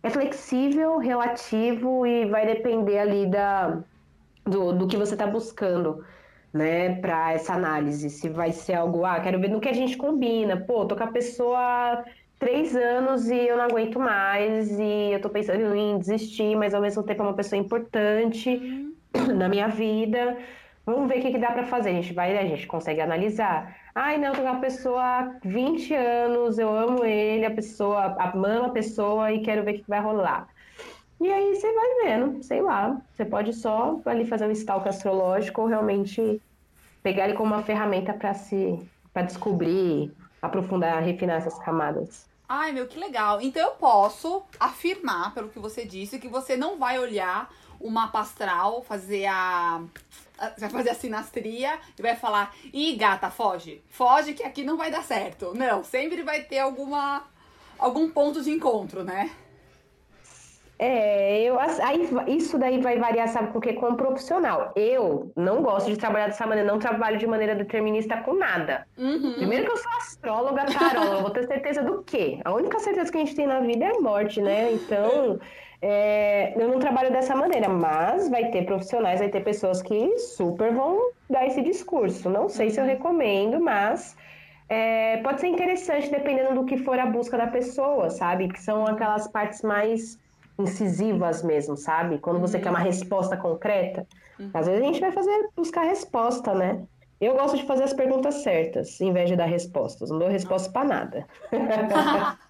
é 0.02 0.10
flexível, 0.10 0.96
relativo 0.96 2.06
e 2.06 2.24
vai 2.26 2.46
depender 2.46 2.98
ali 2.98 3.26
da, 3.26 3.78
do, 4.44 4.72
do 4.72 4.86
que 4.88 4.96
você 4.96 5.14
está 5.14 5.26
buscando. 5.26 6.04
Né, 6.50 6.98
para 7.02 7.34
essa 7.34 7.52
análise, 7.52 8.08
se 8.08 8.30
vai 8.30 8.52
ser 8.52 8.72
algo, 8.72 9.04
ah, 9.04 9.20
quero 9.20 9.38
ver 9.38 9.50
no 9.50 9.60
que 9.60 9.68
a 9.68 9.72
gente 9.72 9.98
combina, 9.98 10.56
pô, 10.56 10.86
tô 10.86 10.96
com 10.96 11.04
a 11.04 11.08
pessoa 11.08 12.02
três 12.38 12.74
anos 12.74 13.28
e 13.28 13.36
eu 13.36 13.58
não 13.58 13.64
aguento 13.64 14.00
mais 14.00 14.70
e 14.78 15.12
eu 15.12 15.20
tô 15.20 15.28
pensando 15.28 15.76
em 15.76 15.98
desistir, 15.98 16.56
mas 16.56 16.72
ao 16.72 16.80
mesmo 16.80 17.02
tempo 17.02 17.22
é 17.22 17.26
uma 17.26 17.34
pessoa 17.34 17.60
importante. 17.60 18.48
Uhum 18.48 18.87
na 19.34 19.48
minha 19.48 19.68
vida. 19.68 20.38
Vamos 20.84 21.08
ver 21.08 21.18
o 21.18 21.22
que, 21.22 21.32
que 21.32 21.38
dá 21.38 21.52
para 21.52 21.64
fazer. 21.64 21.90
A 21.90 21.92
gente 21.92 22.14
vai, 22.14 22.36
a 22.36 22.46
gente 22.46 22.66
consegue 22.66 23.00
analisar. 23.00 23.76
Ai, 23.94 24.16
não, 24.16 24.34
com 24.34 24.42
uma 24.42 24.60
pessoa 24.60 25.02
há 25.02 25.38
20 25.44 25.94
anos, 25.94 26.58
eu 26.58 26.74
amo 26.74 27.04
ele, 27.04 27.44
a 27.44 27.50
pessoa, 27.50 28.16
amo 28.34 28.64
a 28.64 28.70
pessoa 28.70 29.32
e 29.32 29.42
quero 29.42 29.64
ver 29.64 29.74
o 29.74 29.78
que 29.78 29.88
vai 29.88 30.00
rolar. 30.00 30.48
E 31.20 31.30
aí 31.30 31.54
você 31.54 31.72
vai 31.72 32.04
vendo, 32.04 32.42
sei 32.42 32.62
lá. 32.62 33.00
Você 33.12 33.24
pode 33.24 33.52
só 33.52 34.00
ali 34.06 34.24
fazer 34.24 34.46
um 34.46 34.52
stalk 34.52 34.88
astrológico 34.88 35.62
ou 35.62 35.66
realmente 35.66 36.40
pegar 37.02 37.24
ele 37.24 37.34
como 37.34 37.54
uma 37.54 37.62
ferramenta 37.62 38.12
para 38.12 38.34
se 38.34 38.78
para 39.12 39.22
descobrir, 39.22 40.12
aprofundar, 40.40 41.02
refinar 41.02 41.38
essas 41.38 41.58
camadas. 41.58 42.28
Ai, 42.48 42.72
meu, 42.72 42.86
que 42.86 42.98
legal. 42.98 43.40
Então 43.40 43.60
eu 43.62 43.72
posso 43.72 44.42
afirmar, 44.58 45.34
pelo 45.34 45.48
que 45.48 45.58
você 45.58 45.84
disse, 45.84 46.18
que 46.18 46.28
você 46.28 46.56
não 46.56 46.78
vai 46.78 46.98
olhar 46.98 47.50
o 47.80 47.90
mapa 47.90 48.20
astral, 48.20 48.82
fazer 48.82 49.26
a. 49.26 49.82
Vai 50.58 50.70
fazer 50.70 50.90
a 50.90 50.94
sinastria 50.94 51.78
e 51.98 52.02
vai 52.02 52.16
falar: 52.16 52.54
ih, 52.72 52.94
gata, 52.96 53.30
foge. 53.30 53.82
Foge 53.90 54.34
que 54.34 54.42
aqui 54.42 54.64
não 54.64 54.76
vai 54.76 54.90
dar 54.90 55.02
certo. 55.02 55.52
Não, 55.54 55.82
sempre 55.82 56.22
vai 56.22 56.42
ter 56.42 56.58
alguma. 56.58 57.24
algum 57.78 58.08
ponto 58.10 58.42
de 58.42 58.50
encontro, 58.50 59.02
né? 59.02 59.30
É, 60.78 61.42
eu, 61.42 61.58
aí, 61.58 62.08
isso 62.28 62.56
daí 62.56 62.80
vai 62.80 62.98
variar, 62.98 63.26
sabe, 63.26 63.52
porque 63.52 63.72
como 63.72 63.96
profissional, 63.96 64.72
eu 64.76 65.32
não 65.34 65.60
gosto 65.60 65.90
de 65.90 65.96
trabalhar 65.96 66.28
dessa 66.28 66.46
maneira, 66.46 66.70
não 66.70 66.78
trabalho 66.78 67.18
de 67.18 67.26
maneira 67.26 67.56
determinista 67.56 68.18
com 68.18 68.34
nada. 68.34 68.86
Uhum. 68.96 69.34
Primeiro 69.34 69.66
que 69.66 69.72
eu 69.72 69.76
sou 69.76 69.90
astróloga, 69.92 70.66
taróloga, 70.66 71.16
vou 71.16 71.30
ter 71.30 71.48
certeza 71.48 71.82
do 71.82 72.04
quê? 72.04 72.40
A 72.44 72.52
única 72.52 72.78
certeza 72.78 73.10
que 73.10 73.18
a 73.18 73.20
gente 73.20 73.34
tem 73.34 73.48
na 73.48 73.58
vida 73.58 73.86
é 73.86 73.96
a 73.96 74.00
morte, 74.00 74.40
né? 74.40 74.72
Então, 74.72 75.40
é, 75.80 76.60
eu 76.60 76.68
não 76.68 76.78
trabalho 76.78 77.12
dessa 77.12 77.36
maneira, 77.36 77.68
mas 77.68 78.28
vai 78.28 78.50
ter 78.50 78.64
profissionais, 78.64 79.20
vai 79.20 79.28
ter 79.28 79.44
pessoas 79.44 79.80
que 79.80 80.18
super 80.18 80.72
vão 80.72 81.10
dar 81.30 81.46
esse 81.46 81.62
discurso. 81.62 82.28
Não 82.28 82.48
sei 82.48 82.66
uhum. 82.66 82.72
se 82.72 82.80
eu 82.80 82.84
uhum. 82.84 82.90
recomendo, 82.90 83.60
mas 83.60 84.16
é, 84.68 85.18
pode 85.18 85.40
ser 85.40 85.46
interessante 85.48 86.10
dependendo 86.10 86.54
do 86.54 86.64
que 86.64 86.76
for 86.78 86.98
a 86.98 87.06
busca 87.06 87.36
da 87.36 87.46
pessoa, 87.46 88.10
sabe? 88.10 88.48
Que 88.48 88.60
são 88.60 88.86
aquelas 88.86 89.28
partes 89.28 89.62
mais 89.62 90.18
incisivas 90.58 91.44
mesmo, 91.44 91.76
sabe? 91.76 92.18
Quando 92.18 92.40
você 92.40 92.58
quer 92.58 92.70
uma 92.70 92.80
uhum. 92.80 92.84
resposta 92.84 93.36
concreta. 93.36 94.04
Uhum. 94.38 94.50
Às 94.52 94.66
vezes 94.66 94.82
a 94.82 94.84
gente 94.84 95.00
vai 95.00 95.12
fazer 95.12 95.48
buscar 95.56 95.82
resposta, 95.82 96.54
né? 96.54 96.82
Eu 97.20 97.34
gosto 97.34 97.56
de 97.56 97.64
fazer 97.64 97.84
as 97.84 97.92
perguntas 97.92 98.42
certas, 98.42 99.00
em 99.00 99.12
vez 99.12 99.28
de 99.28 99.36
dar 99.36 99.46
respostas. 99.46 100.10
Não 100.10 100.18
dou 100.18 100.28
resposta 100.28 100.70
para 100.70 100.86
nada. 100.86 101.26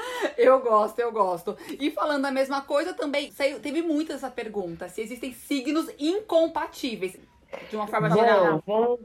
eu 0.36 0.60
gosto, 0.60 0.98
eu 0.98 1.12
gosto. 1.12 1.56
E 1.80 1.90
falando 1.90 2.24
a 2.26 2.30
mesma 2.30 2.62
coisa 2.62 2.94
também, 2.94 3.32
teve 3.62 3.82
muita 3.82 4.14
essa 4.14 4.30
pergunta: 4.30 4.88
se 4.88 5.00
existem 5.00 5.32
signos 5.32 5.88
incompatíveis, 5.98 7.16
de 7.70 7.76
uma 7.76 7.86
forma 7.86 8.08
Bom, 8.08 8.16
geral. 8.16 8.62
Vamos... 8.66 9.00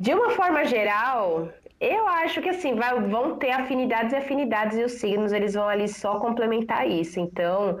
De 0.00 0.14
uma 0.14 0.30
forma 0.30 0.64
geral, 0.64 1.48
eu 1.80 2.06
acho 2.06 2.40
que 2.40 2.48
assim, 2.48 2.74
vai, 2.74 3.00
vão 3.00 3.36
ter 3.36 3.50
afinidades 3.50 4.12
e 4.12 4.16
afinidades, 4.16 4.78
e 4.78 4.84
os 4.84 4.92
signos 4.92 5.32
eles 5.32 5.54
vão 5.54 5.68
ali 5.68 5.88
só 5.88 6.18
complementar 6.20 6.88
isso. 6.88 7.18
Então, 7.18 7.78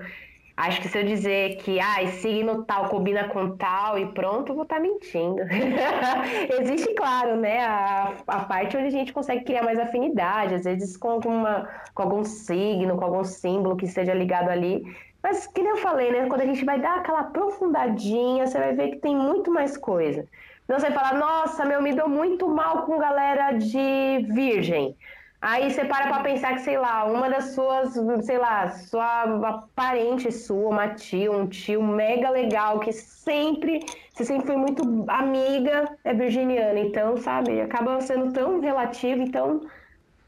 acho 0.58 0.80
que 0.80 0.88
se 0.88 0.98
eu 0.98 1.04
dizer 1.04 1.56
que 1.58 1.78
ah, 1.78 2.04
signo 2.08 2.64
tal 2.64 2.88
combina 2.88 3.28
com 3.28 3.56
tal 3.56 3.96
e 3.96 4.06
pronto, 4.12 4.52
vou 4.52 4.64
estar 4.64 4.76
tá 4.76 4.82
mentindo. 4.82 5.42
Existe, 6.60 6.94
claro, 6.94 7.36
né, 7.36 7.64
a, 7.64 8.12
a 8.26 8.40
parte 8.40 8.76
onde 8.76 8.88
a 8.88 8.90
gente 8.90 9.12
consegue 9.12 9.44
criar 9.44 9.62
mais 9.62 9.78
afinidade, 9.78 10.54
às 10.54 10.64
vezes 10.64 10.96
com, 10.96 11.10
alguma, 11.10 11.68
com 11.94 12.02
algum 12.02 12.24
signo, 12.24 12.96
com 12.96 13.04
algum 13.04 13.24
símbolo 13.24 13.76
que 13.76 13.84
esteja 13.84 14.12
ligado 14.12 14.48
ali. 14.48 14.82
Mas, 15.22 15.46
que 15.46 15.62
nem 15.62 15.70
eu 15.70 15.76
falei, 15.76 16.10
né, 16.10 16.26
quando 16.26 16.40
a 16.40 16.46
gente 16.46 16.64
vai 16.64 16.80
dar 16.80 16.98
aquela 16.98 17.20
aprofundadinha, 17.20 18.46
você 18.46 18.58
vai 18.58 18.74
ver 18.74 18.90
que 18.90 18.96
tem 18.98 19.16
muito 19.16 19.52
mais 19.52 19.76
coisa. 19.76 20.26
Então 20.64 20.78
você 20.78 20.90
fala, 20.90 21.18
nossa, 21.18 21.64
meu, 21.64 21.80
me 21.80 21.94
dou 21.94 22.08
muito 22.08 22.48
mal 22.48 22.82
com 22.82 22.98
galera 22.98 23.52
de 23.52 24.26
virgem. 24.28 24.96
Aí 25.40 25.70
você 25.70 25.84
para 25.84 26.08
pra 26.08 26.20
pensar 26.20 26.54
que, 26.54 26.62
sei 26.62 26.76
lá, 26.76 27.04
uma 27.04 27.30
das 27.30 27.54
suas, 27.54 27.94
sei 28.24 28.38
lá, 28.38 28.68
sua 28.70 29.68
parente 29.74 30.32
sua, 30.32 30.68
uma 30.70 30.88
tia, 30.94 31.30
um 31.30 31.46
tio 31.46 31.80
mega 31.80 32.28
legal, 32.28 32.80
que 32.80 32.92
sempre, 32.92 33.78
você 34.12 34.24
sempre 34.24 34.46
foi 34.48 34.56
muito 34.56 34.82
amiga, 35.08 35.96
é 36.02 36.12
virginiana. 36.12 36.80
Então, 36.80 37.16
sabe, 37.16 37.60
acaba 37.60 38.00
sendo 38.00 38.32
tão 38.32 38.60
relativo. 38.60 39.22
Então, 39.22 39.60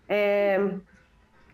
é, 0.09 0.59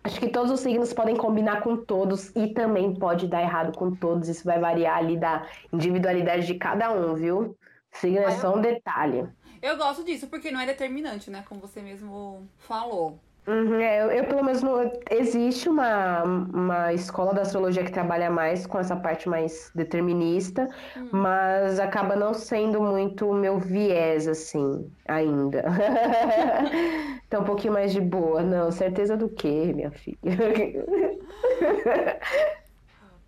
acho 0.03 0.19
que 0.19 0.29
todos 0.29 0.51
os 0.51 0.59
signos 0.59 0.93
podem 0.93 1.15
combinar 1.15 1.61
com 1.61 1.77
todos 1.77 2.31
e 2.35 2.53
também 2.53 2.93
pode 2.93 3.27
dar 3.27 3.41
errado 3.41 3.75
com 3.75 3.89
todos. 3.95 4.29
Isso 4.29 4.45
vai 4.45 4.59
variar 4.59 4.97
ali 4.97 5.17
da 5.17 5.47
individualidade 5.73 6.45
de 6.45 6.53
cada 6.53 6.91
um, 6.91 7.15
viu? 7.15 7.57
Signo 7.91 8.19
é 8.19 8.31
só 8.31 8.55
um 8.55 8.61
detalhe. 8.61 9.27
Eu 9.63 9.75
gosto 9.77 10.03
disso, 10.03 10.27
porque 10.27 10.51
não 10.51 10.59
é 10.59 10.67
determinante, 10.67 11.31
né? 11.31 11.43
Como 11.49 11.59
você 11.59 11.81
mesmo 11.81 12.47
falou. 12.59 13.19
Uhum, 13.47 13.79
é, 13.79 14.03
eu, 14.03 14.11
eu, 14.11 14.25
pelo 14.25 14.43
menos, 14.43 14.61
existe 15.09 15.69
uma, 15.69 16.21
uma 16.23 16.93
escola 16.93 17.33
da 17.33 17.43
astrologia 17.43 17.81
que 17.81 17.91
trabalha 17.91 18.29
mais 18.29 18.67
com 18.67 18.77
essa 18.77 18.93
parte 18.93 19.29
mais 19.29 19.71
determinista, 19.73 20.67
hum. 20.97 21.07
mas 21.13 21.79
acaba 21.79 22.17
não 22.17 22.33
sendo 22.33 22.81
muito 22.81 23.29
o 23.29 23.33
meu 23.33 23.57
viés, 23.57 24.27
assim, 24.27 24.91
ainda. 25.07 25.63
tá 27.29 27.39
um 27.39 27.45
pouquinho 27.45 27.71
mais 27.71 27.93
de 27.93 28.01
boa. 28.01 28.43
Não, 28.43 28.69
certeza 28.69 29.15
do 29.15 29.29
quê, 29.29 29.71
minha 29.73 29.91
filha? 29.91 30.17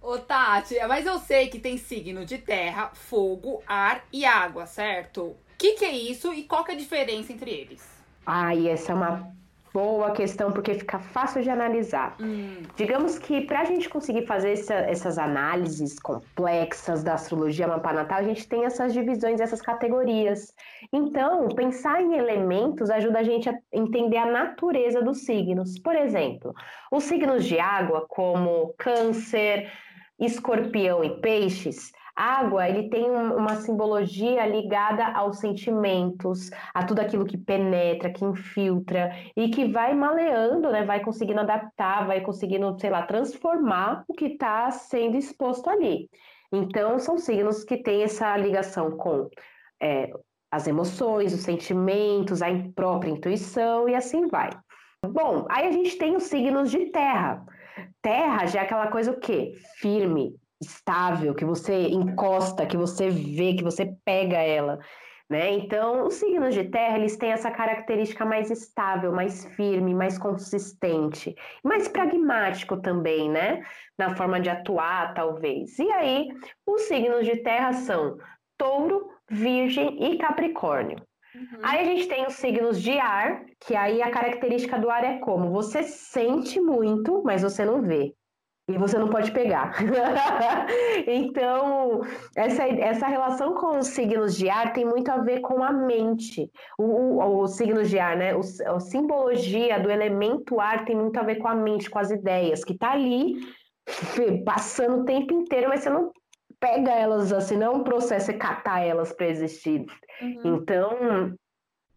Ô, 0.01 0.17
Tati, 0.17 0.75
mas 0.87 1.05
eu 1.05 1.17
sei 1.19 1.47
que 1.47 1.59
tem 1.59 1.77
signo 1.77 2.25
de 2.25 2.39
terra, 2.39 2.91
fogo, 2.93 3.63
ar 3.65 4.03
e 4.11 4.25
água, 4.25 4.65
certo? 4.65 5.21
O 5.21 5.37
que, 5.57 5.75
que 5.75 5.85
é 5.85 5.91
isso 5.91 6.33
e 6.33 6.43
qual 6.43 6.65
que 6.65 6.71
é 6.71 6.73
a 6.73 6.77
diferença 6.77 7.31
entre 7.31 7.51
eles? 7.51 7.87
Ai, 8.25 8.67
essa 8.67 8.91
é 8.91 8.95
uma 8.95 9.39
boa 9.73 10.11
questão, 10.11 10.51
porque 10.51 10.73
fica 10.73 10.99
fácil 10.99 11.41
de 11.41 11.49
analisar. 11.49 12.15
Hum. 12.19 12.61
Digamos 12.75 13.17
que 13.17 13.41
para 13.41 13.61
a 13.61 13.65
gente 13.65 13.89
conseguir 13.89 14.25
fazer 14.25 14.53
essa, 14.53 14.73
essas 14.73 15.17
análises 15.17 15.99
complexas 15.99 17.03
da 17.03 17.13
astrologia 17.13 17.67
mapa 17.67 17.93
natal, 17.93 18.19
a 18.19 18.23
gente 18.23 18.47
tem 18.47 18.65
essas 18.65 18.93
divisões, 18.93 19.39
essas 19.39 19.61
categorias. 19.61 20.53
Então, 20.91 21.47
pensar 21.49 22.01
em 22.01 22.15
elementos 22.15 22.89
ajuda 22.89 23.19
a 23.19 23.23
gente 23.23 23.49
a 23.49 23.57
entender 23.71 24.17
a 24.17 24.25
natureza 24.25 25.01
dos 25.01 25.25
signos. 25.25 25.79
Por 25.79 25.95
exemplo, 25.95 26.53
os 26.91 27.03
signos 27.03 27.45
de 27.45 27.59
água, 27.59 28.05
como 28.07 28.73
câncer, 28.77 29.69
escorpião 30.19 31.03
e 31.03 31.21
peixes, 31.21 31.91
água 32.19 32.67
ele 32.67 32.89
tem 32.89 33.09
uma 33.09 33.55
simbologia 33.55 34.45
ligada 34.45 35.05
aos 35.13 35.39
sentimentos, 35.39 36.49
a 36.73 36.83
tudo 36.83 36.99
aquilo 36.99 37.25
que 37.25 37.37
penetra, 37.37 38.11
que 38.11 38.25
infiltra 38.25 39.11
e 39.35 39.49
que 39.49 39.71
vai 39.71 39.93
maleando, 39.95 40.69
né? 40.69 40.83
Vai 40.83 40.99
conseguindo 40.99 41.39
adaptar, 41.39 42.05
vai 42.05 42.21
conseguindo, 42.21 42.77
sei 42.79 42.89
lá, 42.89 43.03
transformar 43.03 44.03
o 44.07 44.13
que 44.13 44.25
está 44.25 44.69
sendo 44.71 45.15
exposto 45.15 45.69
ali. 45.69 46.09
Então, 46.51 46.99
são 46.99 47.17
signos 47.17 47.63
que 47.63 47.77
têm 47.77 48.03
essa 48.03 48.35
ligação 48.35 48.91
com 48.91 49.29
é, 49.81 50.11
as 50.51 50.67
emoções, 50.67 51.33
os 51.33 51.41
sentimentos, 51.41 52.41
a 52.41 52.47
própria 52.75 53.11
intuição 53.11 53.87
e 53.87 53.95
assim 53.95 54.27
vai. 54.27 54.49
Bom, 55.05 55.45
aí 55.49 55.67
a 55.67 55.71
gente 55.71 55.97
tem 55.97 56.15
os 56.15 56.23
signos 56.23 56.69
de 56.69 56.87
terra. 56.87 57.45
Terra 58.01 58.45
já 58.45 58.59
é 58.59 58.63
aquela 58.63 58.87
coisa 58.87 59.11
o 59.11 59.19
quê? 59.19 59.53
Firme, 59.77 60.35
estável, 60.61 61.33
que 61.33 61.45
você 61.45 61.87
encosta, 61.87 62.65
que 62.65 62.77
você 62.77 63.09
vê, 63.09 63.53
que 63.53 63.63
você 63.63 63.93
pega 64.05 64.37
ela. 64.37 64.79
Né? 65.29 65.51
Então, 65.51 66.07
os 66.07 66.15
signos 66.15 66.55
de 66.55 66.63
terra, 66.65 66.97
eles 66.97 67.15
têm 67.15 67.31
essa 67.31 67.51
característica 67.51 68.25
mais 68.25 68.49
estável, 68.49 69.11
mais 69.11 69.45
firme, 69.55 69.93
mais 69.93 70.17
consistente, 70.17 71.35
mais 71.63 71.87
pragmático 71.87 72.77
também, 72.77 73.29
né? 73.29 73.63
Na 73.95 74.15
forma 74.15 74.39
de 74.39 74.49
atuar, 74.49 75.13
talvez. 75.13 75.77
E 75.77 75.91
aí, 75.91 76.27
os 76.65 76.81
signos 76.83 77.27
de 77.27 77.37
terra 77.43 77.73
são 77.73 78.17
touro, 78.57 79.07
virgem 79.29 80.03
e 80.03 80.17
capricórnio. 80.17 80.97
Uhum. 81.35 81.59
Aí 81.61 81.79
a 81.79 81.83
gente 81.83 82.07
tem 82.07 82.25
os 82.25 82.33
signos 82.33 82.81
de 82.81 82.97
ar, 82.97 83.45
que 83.59 83.75
aí 83.75 84.01
a 84.01 84.09
característica 84.09 84.79
do 84.79 84.89
ar 84.89 85.03
é 85.03 85.19
como? 85.19 85.51
Você 85.51 85.83
sente 85.83 86.59
muito, 86.59 87.21
mas 87.23 87.43
você 87.43 87.63
não 87.63 87.83
vê. 87.83 88.15
E 88.69 88.77
você 88.77 88.97
não 88.99 89.09
pode 89.09 89.31
pegar. 89.31 89.73
então, 91.07 92.01
essa, 92.35 92.63
essa 92.63 93.07
relação 93.07 93.55
com 93.55 93.79
os 93.79 93.87
signos 93.87 94.37
de 94.37 94.49
ar 94.49 94.73
tem 94.73 94.85
muito 94.85 95.09
a 95.09 95.17
ver 95.17 95.41
com 95.41 95.63
a 95.63 95.71
mente. 95.71 96.49
Os 96.77 97.55
signos 97.55 97.89
de 97.89 97.97
ar, 97.97 98.15
né? 98.15 98.35
O, 98.35 98.39
a 98.39 98.79
simbologia 98.79 99.79
do 99.79 99.89
elemento 99.89 100.59
ar 100.59 100.85
tem 100.85 100.95
muito 100.95 101.19
a 101.19 101.23
ver 101.23 101.37
com 101.37 101.47
a 101.47 101.55
mente, 101.55 101.89
com 101.89 101.97
as 101.97 102.11
ideias, 102.11 102.63
que 102.63 102.77
tá 102.77 102.91
ali 102.91 103.35
passando 104.45 105.01
o 105.01 105.05
tempo 105.05 105.33
inteiro, 105.33 105.67
mas 105.69 105.81
você 105.81 105.89
não 105.89 106.11
pega 106.59 106.91
elas 106.91 107.31
assim, 107.31 107.57
não 107.57 107.67
é 107.67 107.69
um 107.77 107.83
processo 107.83 108.31
é 108.31 108.33
catar 108.35 108.81
elas 108.81 109.11
para 109.11 109.27
existir. 109.27 109.85
Uhum. 110.21 110.57
Então, 110.57 111.35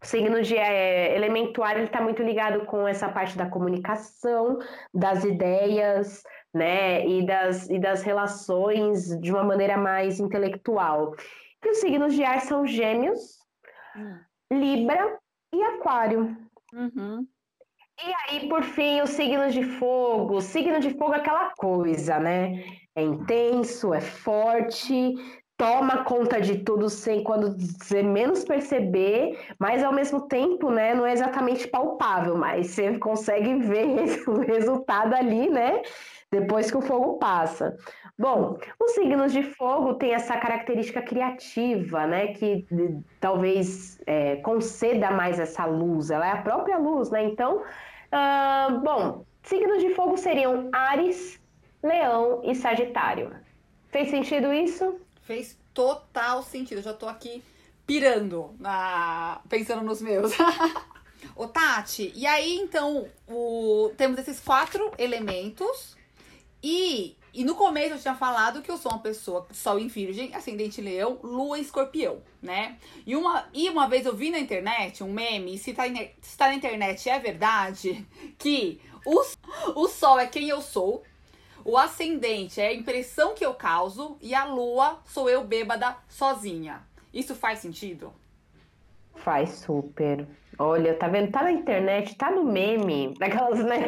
o 0.01 0.05
signo 0.05 0.41
de 0.41 0.57
é, 0.57 1.15
elemento 1.15 1.63
ar 1.63 1.75
ele 1.75 1.85
está 1.85 2.01
muito 2.01 2.21
ligado 2.23 2.65
com 2.65 2.87
essa 2.87 3.09
parte 3.09 3.37
da 3.37 3.49
comunicação, 3.49 4.57
das 4.93 5.23
ideias, 5.23 6.23
né, 6.53 7.05
e 7.07 7.25
das, 7.25 7.69
e 7.69 7.79
das 7.79 8.03
relações 8.03 9.19
de 9.19 9.31
uma 9.31 9.43
maneira 9.43 9.77
mais 9.77 10.19
intelectual. 10.19 11.15
E 11.63 11.69
os 11.69 11.77
signos 11.77 12.13
de 12.13 12.23
ar 12.23 12.41
são 12.41 12.67
Gêmeos, 12.67 13.37
uhum. 13.95 14.19
Libra 14.59 15.19
e 15.53 15.63
Aquário. 15.63 16.37
Uhum. 16.73 17.25
E 18.05 18.13
aí, 18.35 18.49
por 18.49 18.63
fim, 18.63 19.01
os 19.01 19.11
signos 19.11 19.53
de 19.53 19.63
fogo. 19.63 20.35
O 20.35 20.41
signo 20.41 20.79
de 20.79 20.91
fogo 20.97 21.13
é 21.13 21.17
aquela 21.17 21.51
coisa, 21.55 22.19
né? 22.19 22.63
É 22.95 23.01
intenso, 23.01 23.93
é 23.93 24.01
forte, 24.01 25.15
toma 25.57 26.03
conta 26.03 26.41
de 26.41 26.59
tudo 26.59 26.89
sem 26.89 27.23
quando 27.23 27.55
você 27.57 28.01
menos 28.01 28.43
perceber, 28.43 29.39
mas 29.59 29.83
ao 29.83 29.93
mesmo 29.93 30.21
tempo, 30.27 30.71
né, 30.71 30.93
não 30.95 31.05
é 31.05 31.13
exatamente 31.13 31.67
palpável, 31.67 32.35
mas 32.37 32.67
você 32.67 32.97
consegue 32.97 33.55
ver 33.55 34.23
o 34.27 34.39
resultado 34.39 35.13
ali, 35.13 35.49
né, 35.49 35.81
depois 36.31 36.71
que 36.71 36.77
o 36.77 36.81
fogo 36.81 37.17
passa. 37.19 37.77
Bom, 38.17 38.57
os 38.79 38.91
signos 38.91 39.31
de 39.31 39.43
fogo 39.43 39.95
têm 39.95 40.13
essa 40.13 40.35
característica 40.37 41.01
criativa, 41.01 42.07
né, 42.07 42.27
que 42.27 42.65
talvez 43.19 44.01
é, 44.07 44.37
conceda 44.37 45.11
mais 45.11 45.39
essa 45.39 45.65
luz, 45.65 46.09
ela 46.09 46.25
é 46.25 46.31
a 46.31 46.41
própria 46.41 46.77
luz, 46.77 47.11
né, 47.11 47.23
então, 47.23 47.57
uh, 47.57 48.79
bom, 48.79 49.23
signos 49.43 49.83
de 49.83 49.93
fogo 49.93 50.17
seriam 50.17 50.69
Ares, 50.73 51.39
Leão 51.83 52.41
e 52.43 52.55
Sagitário. 52.55 53.31
Fez 53.89 54.09
sentido 54.09 54.51
isso? 54.51 55.02
Fez 55.25 55.57
total 55.73 56.43
sentido. 56.43 56.79
Eu 56.79 56.83
já 56.83 56.93
tô 56.93 57.07
aqui 57.07 57.43
pirando, 57.85 58.55
na... 58.59 59.41
pensando 59.49 59.83
nos 59.83 60.01
meus. 60.01 60.31
Ô, 61.35 61.47
Tati, 61.47 62.11
e 62.15 62.25
aí 62.25 62.57
então 62.57 63.07
o... 63.27 63.91
temos 63.97 64.19
esses 64.19 64.39
quatro 64.39 64.91
elementos. 64.97 65.95
E, 66.61 67.17
e 67.33 67.43
no 67.43 67.55
começo 67.55 67.95
eu 67.95 67.99
tinha 67.99 68.15
falado 68.15 68.61
que 68.61 68.71
eu 68.71 68.77
sou 68.77 68.91
uma 68.91 69.01
pessoa 69.01 69.45
sol 69.51 69.77
em 69.79 69.87
virgem, 69.87 70.33
ascendente 70.33 70.81
leão, 70.81 71.19
lua 71.21 71.57
em 71.57 71.61
escorpião, 71.61 72.21
né? 72.41 72.77
E 73.05 73.15
uma, 73.15 73.49
e 73.53 73.69
uma 73.69 73.87
vez 73.87 74.05
eu 74.05 74.15
vi 74.15 74.31
na 74.31 74.39
internet 74.39 75.03
um 75.03 75.11
meme, 75.11 75.57
se 75.57 75.73
tá, 75.73 75.83
se 76.21 76.37
tá 76.37 76.47
na 76.47 76.55
internet 76.55 77.09
é 77.09 77.19
verdade, 77.19 78.05
que 78.39 78.79
o, 79.05 79.21
o 79.75 79.87
sol 79.89 80.17
é 80.17 80.25
quem 80.25 80.47
eu 80.47 80.61
sou, 80.61 81.03
o 81.65 81.77
ascendente 81.77 82.59
é 82.59 82.67
a 82.67 82.73
impressão 82.73 83.33
que 83.33 83.45
eu 83.45 83.53
causo 83.53 84.17
e 84.21 84.35
a 84.35 84.45
lua 84.45 84.99
sou 85.05 85.29
eu 85.29 85.43
bêbada 85.43 85.95
sozinha. 86.09 86.81
Isso 87.13 87.35
faz 87.35 87.59
sentido? 87.59 88.13
Faz 89.15 89.49
super. 89.51 90.27
Olha, 90.57 90.93
tá 90.95 91.07
vendo? 91.07 91.31
Tá 91.31 91.43
na 91.43 91.51
internet, 91.51 92.15
tá 92.15 92.29
no 92.31 92.43
meme. 92.43 93.13
Daquelas, 93.19 93.63
né? 93.63 93.79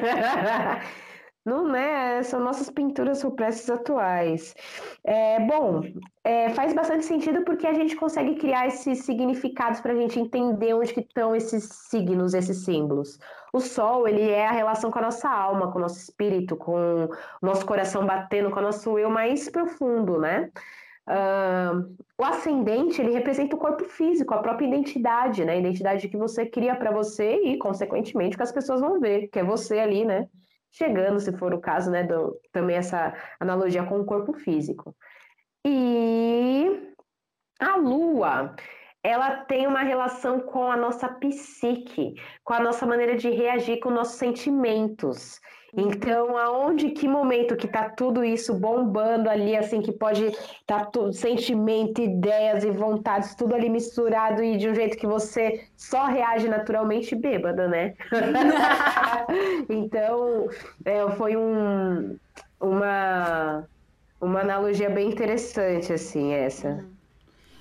Não, 1.45 1.67
né? 1.67 2.23
São 2.23 2.39
nossas 2.39 2.71
pinturas 2.71 3.21
rupestres 3.21 3.69
atuais. 3.69 4.55
É, 5.03 5.39
bom, 5.45 5.81
é, 6.23 6.49
faz 6.49 6.73
bastante 6.73 7.05
sentido 7.05 7.43
porque 7.45 7.67
a 7.67 7.73
gente 7.73 7.95
consegue 7.95 8.35
criar 8.35 8.65
esses 8.65 9.05
significados 9.05 9.79
para 9.79 9.93
a 9.93 9.95
gente 9.95 10.19
entender 10.19 10.73
onde 10.73 10.91
que 10.91 11.01
estão 11.01 11.35
esses 11.35 11.65
signos, 11.65 12.33
esses 12.33 12.65
símbolos. 12.65 13.19
O 13.53 13.59
sol, 13.59 14.07
ele 14.07 14.27
é 14.27 14.47
a 14.47 14.51
relação 14.51 14.89
com 14.89 14.97
a 14.97 15.03
nossa 15.03 15.29
alma, 15.29 15.71
com 15.71 15.77
o 15.77 15.81
nosso 15.81 15.99
espírito, 15.99 16.57
com 16.57 17.05
o 17.05 17.45
nosso 17.45 17.63
coração 17.63 18.05
batendo, 18.07 18.49
com 18.49 18.59
o 18.59 18.63
nosso 18.63 18.97
eu 18.97 19.11
mais 19.11 19.47
profundo, 19.47 20.19
né? 20.19 20.51
Uh, 21.07 21.95
o 22.17 22.23
ascendente, 22.23 22.99
ele 22.99 23.11
representa 23.11 23.55
o 23.55 23.59
corpo 23.59 23.85
físico, 23.85 24.33
a 24.33 24.39
própria 24.39 24.65
identidade, 24.65 25.45
né? 25.45 25.53
A 25.53 25.57
identidade 25.57 26.09
que 26.09 26.17
você 26.17 26.47
cria 26.47 26.75
para 26.75 26.91
você 26.91 27.35
e, 27.43 27.57
consequentemente, 27.59 28.35
que 28.35 28.41
as 28.43 28.51
pessoas 28.51 28.81
vão 28.81 28.99
ver, 28.99 29.27
que 29.27 29.37
é 29.37 29.43
você 29.43 29.77
ali, 29.79 30.03
né? 30.03 30.27
Chegando, 30.75 31.19
se 31.19 31.31
for 31.37 31.53
o 31.53 31.61
caso, 31.61 31.89
né, 31.89 32.03
do, 32.03 32.37
também 32.51 32.75
essa 32.75 33.13
analogia 33.39 33.83
com 33.85 33.99
o 33.99 34.05
corpo 34.05 34.33
físico. 34.33 34.95
E 35.65 36.93
a 37.59 37.77
lua, 37.77 38.55
ela 39.01 39.45
tem 39.45 39.67
uma 39.67 39.81
relação 39.81 40.41
com 40.41 40.69
a 40.69 40.75
nossa 40.75 41.07
psique, 41.07 42.15
com 42.43 42.53
a 42.53 42.59
nossa 42.59 42.85
maneira 42.85 43.15
de 43.15 43.29
reagir 43.29 43.79
com 43.79 43.89
nossos 43.89 44.15
sentimentos. 44.15 45.39
Então, 45.77 46.37
aonde, 46.37 46.91
que 46.91 47.07
momento 47.07 47.55
que 47.57 47.67
tá 47.67 47.89
tudo 47.89 48.23
isso 48.23 48.53
bombando 48.53 49.29
ali, 49.29 49.57
assim, 49.57 49.81
que 49.81 49.91
pode 49.91 50.25
estar 50.25 50.79
tá 50.79 50.85
tudo, 50.85 51.11
sentimento, 51.11 52.01
ideias 52.01 52.63
e 52.63 52.71
vontades, 52.71 53.35
tudo 53.35 53.53
ali 53.53 53.69
misturado 53.69 54.41
e 54.41 54.55
de 54.55 54.69
um 54.69 54.75
jeito 54.75 54.97
que 54.97 55.05
você 55.05 55.65
só 55.75 56.05
reage 56.05 56.47
naturalmente 56.47 57.13
bêbada, 57.13 57.67
né? 57.67 57.93
então, 59.67 60.47
é, 60.85 61.11
foi 61.11 61.35
um, 61.35 62.17
uma, 62.59 63.67
uma 64.21 64.39
analogia 64.39 64.89
bem 64.89 65.09
interessante, 65.09 65.91
assim, 65.91 66.33
essa. 66.33 66.69
Uhum. 66.69 66.95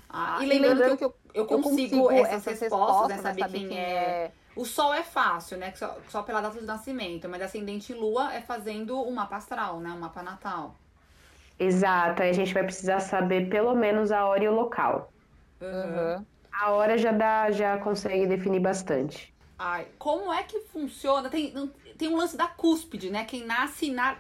Ah, 0.09 0.39
e 0.41 0.47
lembrando 0.47 0.97
que 0.97 1.05
eu, 1.05 1.13
eu, 1.35 1.47
consigo, 1.47 1.97
eu 1.97 2.03
consigo 2.05 2.11
essas, 2.13 2.47
essas 2.47 2.61
respostas, 2.61 3.17
né, 3.17 3.23
saber 3.23 3.49
quem, 3.49 3.69
quem 3.69 3.79
é... 3.79 3.83
é 3.83 4.44
o 4.57 4.65
sol 4.65 4.95
é 4.95 5.03
fácil, 5.03 5.59
né? 5.59 5.73
Só, 5.75 5.99
só 6.09 6.23
pela 6.23 6.41
data 6.41 6.59
de 6.59 6.65
nascimento, 6.65 7.29
mas 7.29 7.43
ascendente 7.43 7.93
lua 7.93 8.33
é 8.35 8.41
fazendo 8.41 9.01
um 9.03 9.13
mapa 9.13 9.37
astral, 9.37 9.81
né? 9.81 9.91
Um 9.91 9.99
mapa 9.99 10.23
natal. 10.23 10.77
Exato, 11.59 12.23
aí 12.23 12.31
a 12.31 12.33
gente 12.33 12.53
vai 12.53 12.65
precisar 12.65 13.01
saber 13.01 13.49
pelo 13.49 13.75
menos 13.75 14.11
a 14.11 14.25
hora 14.27 14.45
e 14.45 14.49
o 14.49 14.55
local. 14.55 15.13
Uhum. 15.61 16.25
A 16.53 16.71
hora 16.71 16.99
já 16.99 17.13
dá, 17.13 17.51
já 17.51 17.79
consegue 17.79 18.27
definir 18.27 18.61
bastante. 18.61 19.35
Ai, 19.59 19.89
como 19.99 20.33
é 20.33 20.43
que 20.43 20.61
funciona? 20.61 21.29
Tem, 21.31 21.53
tem 21.97 22.09
um 22.09 22.17
lance 22.17 22.37
da 22.37 22.47
cúspide, 22.49 23.11
né? 23.11 23.25
Quem 23.25 23.45
nasce 23.45 23.91
na, 23.91 24.19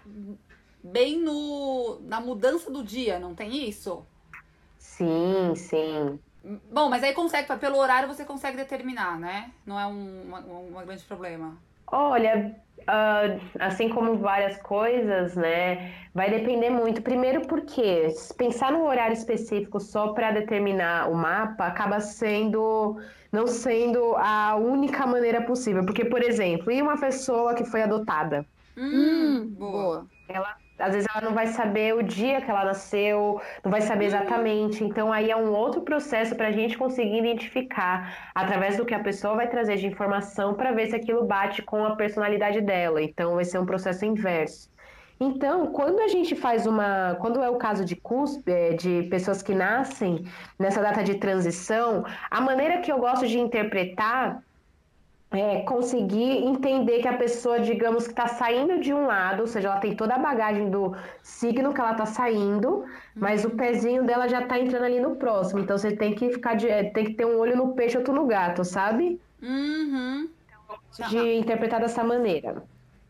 bem 0.83 1.20
no, 1.20 2.01
na 2.03 2.20
mudança 2.20 2.70
do 2.70 2.85
dia, 2.85 3.18
não 3.18 3.35
tem 3.35 3.68
isso? 3.68 4.07
Sim, 4.79 5.55
sim. 5.57 6.20
Bom, 6.70 6.90
mas 6.90 7.02
aí 7.02 7.14
consegue, 7.14 7.57
pelo 7.57 7.78
horário 7.78 8.09
você 8.09 8.24
consegue 8.24 8.57
determinar, 8.57 9.18
né? 9.18 9.50
Não 9.64 9.80
é 9.80 9.87
um, 9.87 10.35
um, 10.46 10.78
um 10.78 10.85
grande 10.85 11.04
problema. 11.04 11.57
Olha, 11.87 12.54
uh, 12.80 13.40
assim 13.61 13.88
como 13.88 14.18
várias 14.18 14.61
coisas, 14.62 15.35
né? 15.37 15.94
Vai 16.14 16.30
depender 16.30 16.70
muito. 16.70 17.02
Primeiro, 17.02 17.46
porque 17.46 18.09
pensar 18.37 18.72
num 18.72 18.85
horário 18.85 19.14
específico 19.14 19.80
só 19.80 20.12
para 20.12 20.33
determinar 20.33 21.11
o 21.11 21.14
mapa 21.14 21.66
acaba 21.66 22.00
sendo 22.00 23.00
não 23.33 23.46
sendo 23.46 24.14
a 24.16 24.54
única 24.57 25.07
maneira 25.07 25.42
possível. 25.42 25.85
Porque, 25.85 26.04
por 26.04 26.22
exemplo, 26.22 26.70
e 26.70 26.80
uma 26.80 26.98
pessoa 27.00 27.54
que 27.54 27.64
foi 27.64 27.83
adotada? 27.83 28.46
Hum, 28.76 29.46
boa. 29.59 30.07
Ela 30.28 30.57
às 30.79 30.93
vezes 30.93 31.09
ela 31.15 31.25
não 31.25 31.35
vai 31.35 31.47
saber 31.47 31.95
o 31.95 32.03
dia 32.03 32.41
que 32.41 32.51
ela 32.51 32.65
nasceu, 32.65 33.41
não 33.63 33.71
vai 33.71 33.81
saber 33.81 34.07
exatamente. 34.07 34.83
Então 34.83 35.13
aí 35.13 35.31
é 35.31 35.37
um 35.37 35.53
outro 35.53 35.83
processo 35.83 36.35
para 36.35 36.49
a 36.49 36.53
gente 36.53 36.77
conseguir 36.77 37.19
identificar 37.19 38.31
através 38.35 38.77
do 38.77 38.85
que 38.85 38.95
a 38.95 39.01
pessoa 39.01 39.35
vai 39.37 39.49
trazer 39.49 39.77
de 39.77 39.87
informação 39.87 40.55
para 40.55 40.73
ver 40.73 40.89
se 40.89 40.97
aquilo 40.97 41.25
bate 41.25 41.63
com 41.63 41.85
a 41.85 41.97
personalidade 41.97 42.61
dela. 42.61 43.03
Então 43.03 43.35
vai 43.35 43.45
ser 43.45 43.59
um 43.59 43.67
processo 43.67 44.05
inverso. 44.05 44.73
Então, 45.21 45.69
quando 45.69 46.01
a 46.01 46.09
gente 46.09 46.35
faz 46.35 46.67
uma. 46.67 47.17
Quando 47.21 47.43
é 47.43 47.49
o 47.49 47.57
caso 47.57 47.85
de 47.85 47.95
cuspe, 47.95 48.51
é, 48.51 48.73
de 48.75 49.05
pessoas 49.05 49.43
que 49.43 49.55
nascem 49.55 50.25
nessa 50.59 50.83
data 50.83 51.05
de 51.05 51.15
transição, 51.15 52.05
a 52.31 52.41
maneira 52.41 52.81
que 52.81 52.91
eu 52.91 52.99
gosto 52.99 53.27
de 53.27 53.39
interpretar 53.39 54.43
é, 55.35 55.61
conseguir 55.62 56.44
entender 56.44 57.01
que 57.01 57.09
a 57.09 57.16
pessoa, 57.16 57.61
digamos, 57.61 58.05
que 58.05 58.12
está 58.12 58.29
saindo 58.29 58.81
de 58.81 58.92
um 58.92 59.07
lado, 59.07 59.40
ou 59.40 59.47
seja, 59.47 59.68
ela 59.68 59.81
tem 59.81 59.94
toda 59.94 60.14
a 60.14 60.18
bagagem 60.18 60.70
do 60.70 60.97
signo 61.23 61.75
que 61.75 61.81
ela 61.81 61.92
está 61.92 62.07
saindo, 62.07 62.85
mas 63.14 63.44
o 63.44 63.49
uhum. 63.49 63.57
pezinho 63.57 64.05
dela 64.05 64.29
já 64.29 64.42
está 64.42 64.59
entrando 64.59 64.85
ali 64.85 65.01
no 65.01 65.16
próximo. 65.16 65.61
Então 65.61 65.77
você 65.77 65.94
tem 65.94 66.14
que 66.14 66.31
ficar 66.31 66.55
de, 66.55 66.68
é, 66.68 66.85
tem 66.85 67.05
que 67.05 67.14
ter 67.14 67.27
um 67.27 67.38
olho 67.38 67.57
no 67.57 67.75
peixe, 67.75 67.99
outro 67.99 68.14
no 68.14 68.27
gato, 68.27 68.64
sabe? 68.64 69.20
Uhum. 69.42 70.29
De 70.92 71.16
tá. 71.16 71.35
interpretar 71.35 71.81
dessa 71.81 72.05
maneira. 72.05 72.62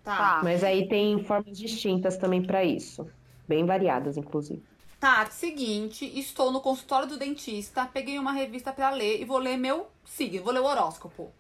Tá. 0.02 0.40
Mas 0.42 0.62
aí 0.62 0.88
tem 0.88 1.22
formas 1.24 1.58
distintas 1.58 2.16
também 2.16 2.42
para 2.42 2.64
isso, 2.64 3.06
bem 3.48 3.64
variadas, 3.64 4.16
inclusive. 4.16 4.62
Tá, 5.00 5.26
seguinte, 5.26 6.10
estou 6.18 6.50
no 6.50 6.60
consultório 6.60 7.06
do 7.06 7.18
dentista, 7.18 7.84
peguei 7.84 8.18
uma 8.18 8.32
revista 8.32 8.72
para 8.72 8.90
ler 8.90 9.20
e 9.20 9.24
vou 9.24 9.38
ler 9.38 9.56
meu 9.56 9.87
signo, 10.04 10.42
vou 10.42 10.52
ler 10.52 10.60
o 10.60 10.64
horóscopo. 10.64 11.30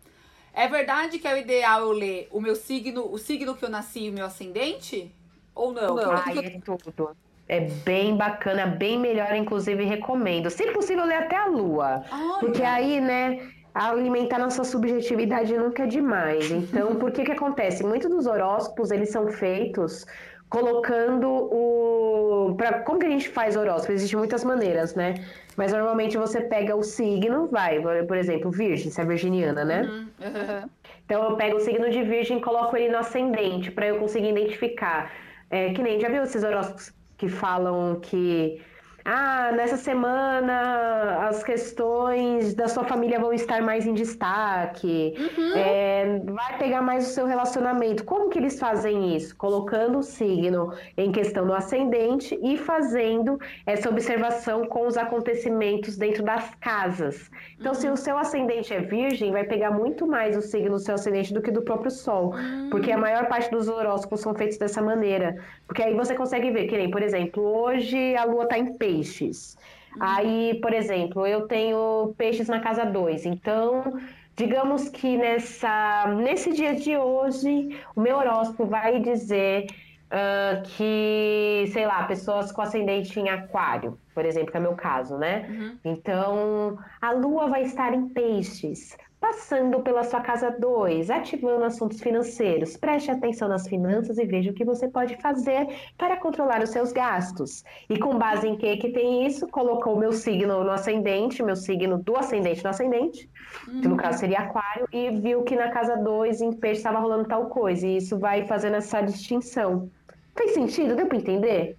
É 0.54 0.68
verdade 0.68 1.18
que 1.18 1.26
é 1.26 1.34
o 1.34 1.36
ideal 1.36 1.80
eu 1.80 1.92
ler 1.92 2.28
o 2.30 2.40
meu 2.40 2.54
signo, 2.54 3.10
o 3.10 3.18
signo 3.18 3.56
que 3.56 3.64
eu 3.64 3.68
nasci 3.68 4.04
e 4.04 4.10
o 4.10 4.12
meu 4.12 4.24
ascendente? 4.24 5.10
Ou 5.54 5.72
não? 5.72 5.96
Não, 5.96 6.12
Ai, 6.12 6.38
é 6.38 6.60
tudo. 6.60 7.16
É 7.48 7.60
bem 7.60 8.16
bacana, 8.16 8.66
bem 8.66 8.98
melhor, 8.98 9.34
inclusive 9.34 9.84
recomendo. 9.84 10.48
Se 10.48 10.70
possível, 10.72 11.04
ler 11.04 11.16
até 11.16 11.36
a 11.36 11.46
lua. 11.46 12.02
Porque 12.40 12.62
aí, 12.62 13.00
né, 13.00 13.50
alimentar 13.74 14.38
nossa 14.38 14.64
subjetividade 14.64 15.56
nunca 15.56 15.82
é 15.82 15.86
demais. 15.86 16.50
Então, 16.50 16.94
por 16.96 17.10
que 17.10 17.24
que 17.24 17.32
acontece? 17.32 17.84
Muitos 17.84 18.08
dos 18.08 18.26
horóscopos, 18.26 18.90
eles 18.90 19.10
são 19.10 19.28
feitos 19.28 20.06
colocando 20.48 21.28
o... 21.28 22.54
Pra... 22.56 22.80
Como 22.80 22.98
que 22.98 23.06
a 23.06 23.10
gente 23.10 23.28
faz 23.28 23.56
horóscopo? 23.56 23.92
Existem 23.92 24.18
muitas 24.18 24.44
maneiras, 24.44 24.94
né? 24.94 25.14
Mas 25.56 25.72
normalmente 25.72 26.16
você 26.16 26.40
pega 26.40 26.74
o 26.74 26.82
signo, 26.82 27.48
vai, 27.48 27.80
por 27.80 28.16
exemplo, 28.16 28.50
virgem, 28.50 28.90
se 28.90 29.00
é 29.00 29.04
virginiana, 29.04 29.64
né? 29.64 29.82
Uhum. 29.82 30.08
Uhum. 30.20 30.70
Então 31.04 31.22
eu 31.30 31.36
pego 31.36 31.56
o 31.56 31.60
signo 31.60 31.90
de 31.90 32.02
virgem 32.02 32.38
e 32.38 32.40
coloco 32.40 32.76
ele 32.76 32.88
no 32.88 32.98
ascendente, 32.98 33.70
para 33.70 33.86
eu 33.86 33.98
conseguir 33.98 34.30
identificar. 34.30 35.12
É, 35.50 35.72
que 35.72 35.82
nem, 35.82 36.00
já 36.00 36.08
viu 36.08 36.22
esses 36.22 36.42
horóscopos 36.42 36.92
que 37.16 37.28
falam 37.28 38.00
que 38.00 38.60
ah, 39.04 39.52
nessa 39.52 39.76
semana 39.76 41.28
as 41.28 41.44
questões 41.44 42.54
da 42.54 42.68
sua 42.68 42.84
família 42.84 43.20
vão 43.20 43.34
estar 43.34 43.60
mais 43.60 43.86
em 43.86 43.92
destaque, 43.92 45.14
uhum. 45.18 45.56
é, 45.56 46.20
vai 46.24 46.56
pegar 46.58 46.80
mais 46.80 47.08
o 47.08 47.10
seu 47.10 47.26
relacionamento. 47.26 48.04
Como 48.04 48.30
que 48.30 48.38
eles 48.38 48.58
fazem 48.58 49.14
isso? 49.14 49.36
Colocando 49.36 49.98
o 49.98 50.02
signo 50.02 50.72
em 50.96 51.12
questão 51.12 51.44
no 51.44 51.52
ascendente 51.52 52.38
e 52.42 52.56
fazendo 52.56 53.38
essa 53.66 53.90
observação 53.90 54.64
com 54.66 54.86
os 54.86 54.96
acontecimentos 54.96 55.98
dentro 55.98 56.22
das 56.22 56.54
casas. 56.54 57.30
Então, 57.60 57.72
uhum. 57.72 57.78
se 57.78 57.88
o 57.90 57.96
seu 57.96 58.16
ascendente 58.16 58.72
é 58.72 58.80
virgem, 58.80 59.32
vai 59.32 59.44
pegar 59.44 59.70
muito 59.70 60.06
mais 60.06 60.34
o 60.34 60.40
signo 60.40 60.70
do 60.70 60.78
seu 60.78 60.94
ascendente 60.94 61.34
do 61.34 61.42
que 61.42 61.50
do 61.50 61.60
próprio 61.60 61.90
sol, 61.90 62.34
uhum. 62.34 62.68
porque 62.70 62.90
a 62.90 62.96
maior 62.96 63.28
parte 63.28 63.50
dos 63.50 63.68
horóscopos 63.68 64.20
são 64.20 64.34
feitos 64.34 64.56
dessa 64.56 64.80
maneira. 64.80 65.36
Porque 65.66 65.82
aí 65.82 65.94
você 65.94 66.14
consegue 66.14 66.50
ver, 66.50 66.66
que 66.66 66.76
nem, 66.76 66.90
por 66.90 67.02
exemplo, 67.02 67.42
hoje 67.42 68.16
a 68.16 68.24
lua 68.24 68.44
está 68.44 68.58
em 68.58 68.72
peixes. 68.94 69.56
Aí, 70.00 70.58
por 70.60 70.72
exemplo, 70.72 71.26
eu 71.26 71.46
tenho 71.46 72.14
peixes 72.16 72.48
na 72.48 72.60
casa 72.60 72.84
2. 72.84 73.26
Então, 73.26 73.98
digamos 74.36 74.88
que 74.88 75.16
nessa, 75.16 76.06
nesse 76.16 76.52
dia 76.52 76.74
de 76.74 76.96
hoje, 76.96 77.76
o 77.94 78.00
meu 78.00 78.16
horóscopo 78.16 78.66
vai 78.66 79.00
dizer 79.00 79.66
uh, 80.06 80.62
que, 80.76 81.66
sei 81.72 81.86
lá, 81.86 82.04
pessoas 82.04 82.50
com 82.50 82.62
ascendente 82.62 83.18
em 83.20 83.28
aquário, 83.28 83.98
por 84.14 84.24
exemplo, 84.24 84.50
que 84.50 84.56
é 84.56 84.60
o 84.60 84.62
meu 84.62 84.74
caso, 84.74 85.16
né? 85.16 85.46
Uhum. 85.48 85.78
Então, 85.84 86.78
a 87.00 87.12
lua 87.12 87.48
vai 87.48 87.62
estar 87.62 87.94
em 87.94 88.08
peixes 88.08 88.96
passando 89.24 89.80
pela 89.80 90.04
sua 90.04 90.20
casa 90.20 90.50
2, 90.50 91.08
ativando 91.08 91.64
assuntos 91.64 91.98
financeiros. 91.98 92.76
Preste 92.76 93.10
atenção 93.10 93.48
nas 93.48 93.66
finanças 93.66 94.18
e 94.18 94.26
veja 94.26 94.50
o 94.50 94.54
que 94.54 94.66
você 94.66 94.86
pode 94.86 95.16
fazer 95.16 95.66
para 95.96 96.18
controlar 96.18 96.62
os 96.62 96.68
seus 96.68 96.92
gastos. 96.92 97.64
E 97.88 97.98
com 97.98 98.18
base 98.18 98.46
em 98.46 98.54
que 98.54 98.76
que 98.76 98.90
tem 98.90 99.26
isso, 99.26 99.48
colocou 99.48 99.94
o 99.94 99.98
meu 99.98 100.12
signo 100.12 100.62
no 100.62 100.70
ascendente, 100.70 101.42
meu 101.42 101.56
signo 101.56 101.96
do 101.96 102.14
ascendente 102.18 102.62
no 102.62 102.68
ascendente, 102.68 103.30
uhum. 103.66 103.80
que 103.80 103.88
no 103.88 103.96
caso 103.96 104.18
seria 104.18 104.40
aquário, 104.40 104.86
e 104.92 105.08
viu 105.12 105.42
que 105.42 105.56
na 105.56 105.70
casa 105.70 105.96
2 105.96 106.42
em 106.42 106.52
peixe 106.52 106.80
estava 106.80 106.98
rolando 106.98 107.26
tal 107.26 107.46
coisa. 107.46 107.86
E 107.86 107.96
isso 107.96 108.18
vai 108.18 108.46
fazendo 108.46 108.76
essa 108.76 109.00
distinção. 109.00 109.90
Fez 110.36 110.52
sentido? 110.52 110.94
Deu 110.94 111.06
para 111.06 111.16
entender? 111.16 111.78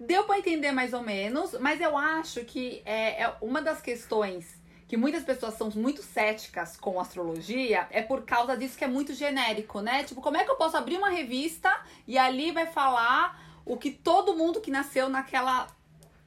Deu 0.00 0.24
para 0.24 0.40
entender 0.40 0.72
mais 0.72 0.92
ou 0.92 1.02
menos, 1.02 1.56
mas 1.60 1.80
eu 1.80 1.96
acho 1.96 2.44
que 2.44 2.82
é, 2.84 3.22
é 3.22 3.32
uma 3.40 3.62
das 3.62 3.80
questões 3.80 4.63
que 4.86 4.96
muitas 4.96 5.22
pessoas 5.22 5.54
são 5.54 5.70
muito 5.74 6.02
céticas 6.02 6.76
com 6.76 7.00
astrologia 7.00 7.88
é 7.90 8.02
por 8.02 8.22
causa 8.22 8.56
disso 8.56 8.76
que 8.76 8.84
é 8.84 8.88
muito 8.88 9.14
genérico, 9.14 9.80
né? 9.80 10.04
Tipo, 10.04 10.20
como 10.20 10.36
é 10.36 10.44
que 10.44 10.50
eu 10.50 10.56
posso 10.56 10.76
abrir 10.76 10.96
uma 10.96 11.10
revista 11.10 11.74
e 12.06 12.18
ali 12.18 12.52
vai 12.52 12.66
falar 12.66 13.42
o 13.64 13.76
que 13.76 13.90
todo 13.90 14.36
mundo 14.36 14.60
que 14.60 14.70
nasceu 14.70 15.08
naquela 15.08 15.66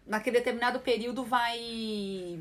naquele 0.05 0.37
determinado 0.37 0.79
período 0.79 1.23
vai 1.23 2.39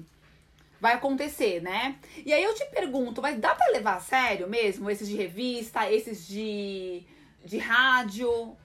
vai 0.80 0.94
acontecer, 0.94 1.60
né? 1.60 1.98
E 2.24 2.32
aí 2.32 2.42
eu 2.42 2.54
te 2.54 2.64
pergunto, 2.66 3.20
mas 3.20 3.38
dá 3.38 3.54
para 3.54 3.72
levar 3.72 3.96
a 3.96 4.00
sério 4.00 4.48
mesmo 4.48 4.90
esses 4.90 5.08
de 5.08 5.16
revista, 5.16 5.90
esses 5.90 6.26
de 6.26 7.02
de 7.44 7.58
rádio? 7.58 8.56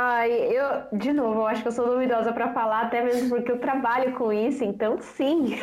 Ai, 0.00 0.30
eu, 0.30 0.96
de 0.96 1.12
novo, 1.12 1.40
eu 1.40 1.46
acho 1.48 1.62
que 1.62 1.66
eu 1.66 1.72
sou 1.72 1.84
duvidosa 1.84 2.32
para 2.32 2.52
falar, 2.52 2.82
até 2.82 3.02
mesmo 3.02 3.30
porque 3.30 3.50
eu 3.50 3.58
trabalho 3.58 4.12
com 4.12 4.32
isso, 4.32 4.62
então 4.62 4.96
sim. 5.00 5.58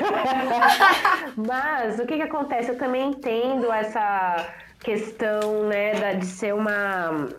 Mas 1.37 1.97
o 1.99 2.05
que 2.05 2.17
que 2.17 2.21
acontece? 2.21 2.71
Eu 2.71 2.77
também 2.77 3.11
entendo 3.11 3.71
essa 3.71 4.45
questão, 4.81 5.63
né, 5.69 6.15
de 6.15 6.25
ser 6.25 6.53
uma, 6.53 7.29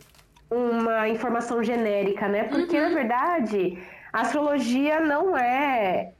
uma 0.50 1.06
informação 1.06 1.62
genérica, 1.62 2.28
né? 2.28 2.44
Porque, 2.44 2.78
uhum. 2.78 2.88
na 2.88 2.94
verdade, 2.94 3.78
a 4.10 4.22
astrologia 4.22 4.98
não 4.98 5.36
é 5.36 6.12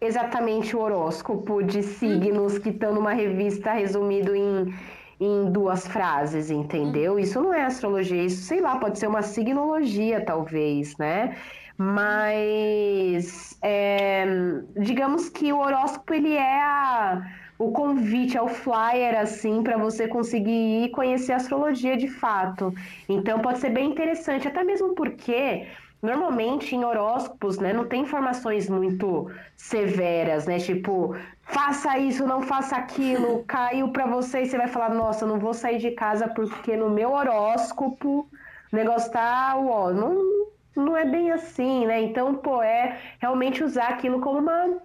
exatamente 0.00 0.74
o 0.74 0.80
horóscopo 0.80 1.62
de 1.62 1.84
signos 1.84 2.58
que 2.58 2.70
estão 2.70 2.92
numa 2.92 3.12
revista 3.12 3.74
resumido 3.74 4.34
em 4.34 4.74
em 5.20 5.50
duas 5.50 5.86
frases, 5.86 6.50
entendeu? 6.50 7.14
Uhum. 7.14 7.18
Isso 7.18 7.40
não 7.40 7.52
é 7.54 7.64
astrologia, 7.64 8.24
isso, 8.24 8.42
sei 8.42 8.60
lá, 8.60 8.78
pode 8.78 8.98
ser 8.98 9.06
uma 9.06 9.22
signologia, 9.22 10.24
talvez, 10.24 10.96
né? 10.98 11.36
Mas 11.78 13.58
é, 13.62 14.24
digamos 14.78 15.28
que 15.28 15.52
o 15.52 15.58
horóscopo 15.58 16.14
ele 16.14 16.34
é 16.34 16.62
a, 16.62 17.22
o 17.58 17.70
convite, 17.72 18.36
é 18.36 18.42
o 18.42 18.48
flyer 18.48 19.18
assim 19.18 19.62
para 19.62 19.76
você 19.76 20.08
conseguir 20.08 20.84
ir 20.84 20.90
conhecer 20.90 21.32
a 21.32 21.36
astrologia 21.36 21.96
de 21.96 22.08
fato. 22.08 22.72
Então 23.08 23.40
pode 23.40 23.58
ser 23.58 23.70
bem 23.70 23.90
interessante, 23.90 24.48
até 24.48 24.64
mesmo 24.64 24.94
porque 24.94 25.66
normalmente 26.06 26.74
em 26.74 26.84
horóscopos, 26.84 27.58
né, 27.58 27.72
não 27.72 27.86
tem 27.86 28.02
informações 28.02 28.70
muito 28.70 29.30
severas, 29.56 30.46
né? 30.46 30.58
Tipo, 30.58 31.14
faça 31.42 31.98
isso, 31.98 32.26
não 32.26 32.42
faça 32.42 32.76
aquilo, 32.76 33.44
caiu 33.48 33.88
para 33.90 34.06
você 34.06 34.42
e 34.42 34.46
você 34.46 34.56
vai 34.56 34.68
falar, 34.68 34.90
nossa, 34.94 35.26
não 35.26 35.38
vou 35.38 35.52
sair 35.52 35.78
de 35.78 35.90
casa 35.90 36.28
porque 36.28 36.76
no 36.76 36.88
meu 36.88 37.12
horóscopo 37.12 38.28
o 38.72 38.76
negócio 38.76 39.10
tá, 39.12 39.54
ó, 39.56 39.92
não, 39.92 40.46
não 40.76 40.96
é 40.96 41.04
bem 41.04 41.32
assim, 41.32 41.86
né? 41.86 42.00
Então, 42.02 42.34
pô, 42.36 42.62
é 42.62 42.98
realmente 43.20 43.64
usar 43.64 43.88
aquilo 43.88 44.20
como 44.20 44.38
uma 44.38 44.80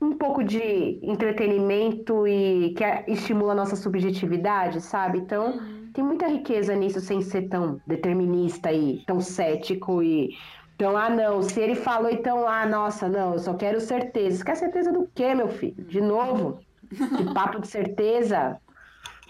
um 0.00 0.12
pouco 0.12 0.42
de 0.42 0.98
entretenimento 1.02 2.26
e 2.26 2.74
que 2.74 2.84
estimula 3.12 3.52
a 3.52 3.54
nossa 3.54 3.76
subjetividade, 3.76 4.80
sabe? 4.80 5.18
Então, 5.18 5.52
uhum. 5.52 5.81
Tem 5.92 6.04
muita 6.04 6.26
riqueza 6.26 6.74
nisso 6.74 7.00
sem 7.00 7.20
ser 7.20 7.48
tão 7.48 7.80
determinista 7.86 8.72
e 8.72 9.02
tão 9.06 9.20
cético 9.20 10.02
e 10.02 10.36
então, 10.74 10.96
ah, 10.96 11.08
não, 11.08 11.42
se 11.42 11.60
ele 11.60 11.76
falou, 11.76 12.10
então, 12.10 12.48
ah, 12.48 12.66
nossa, 12.66 13.08
não, 13.08 13.34
eu 13.34 13.38
só 13.38 13.54
quero 13.54 13.80
certeza. 13.80 14.38
Você 14.38 14.44
quer 14.44 14.56
certeza 14.56 14.92
do 14.92 15.08
quê, 15.14 15.32
meu 15.32 15.48
filho? 15.48 15.84
De 15.84 16.00
novo? 16.00 16.58
Que 16.88 17.32
papo 17.32 17.60
de 17.60 17.68
certeza? 17.68 18.60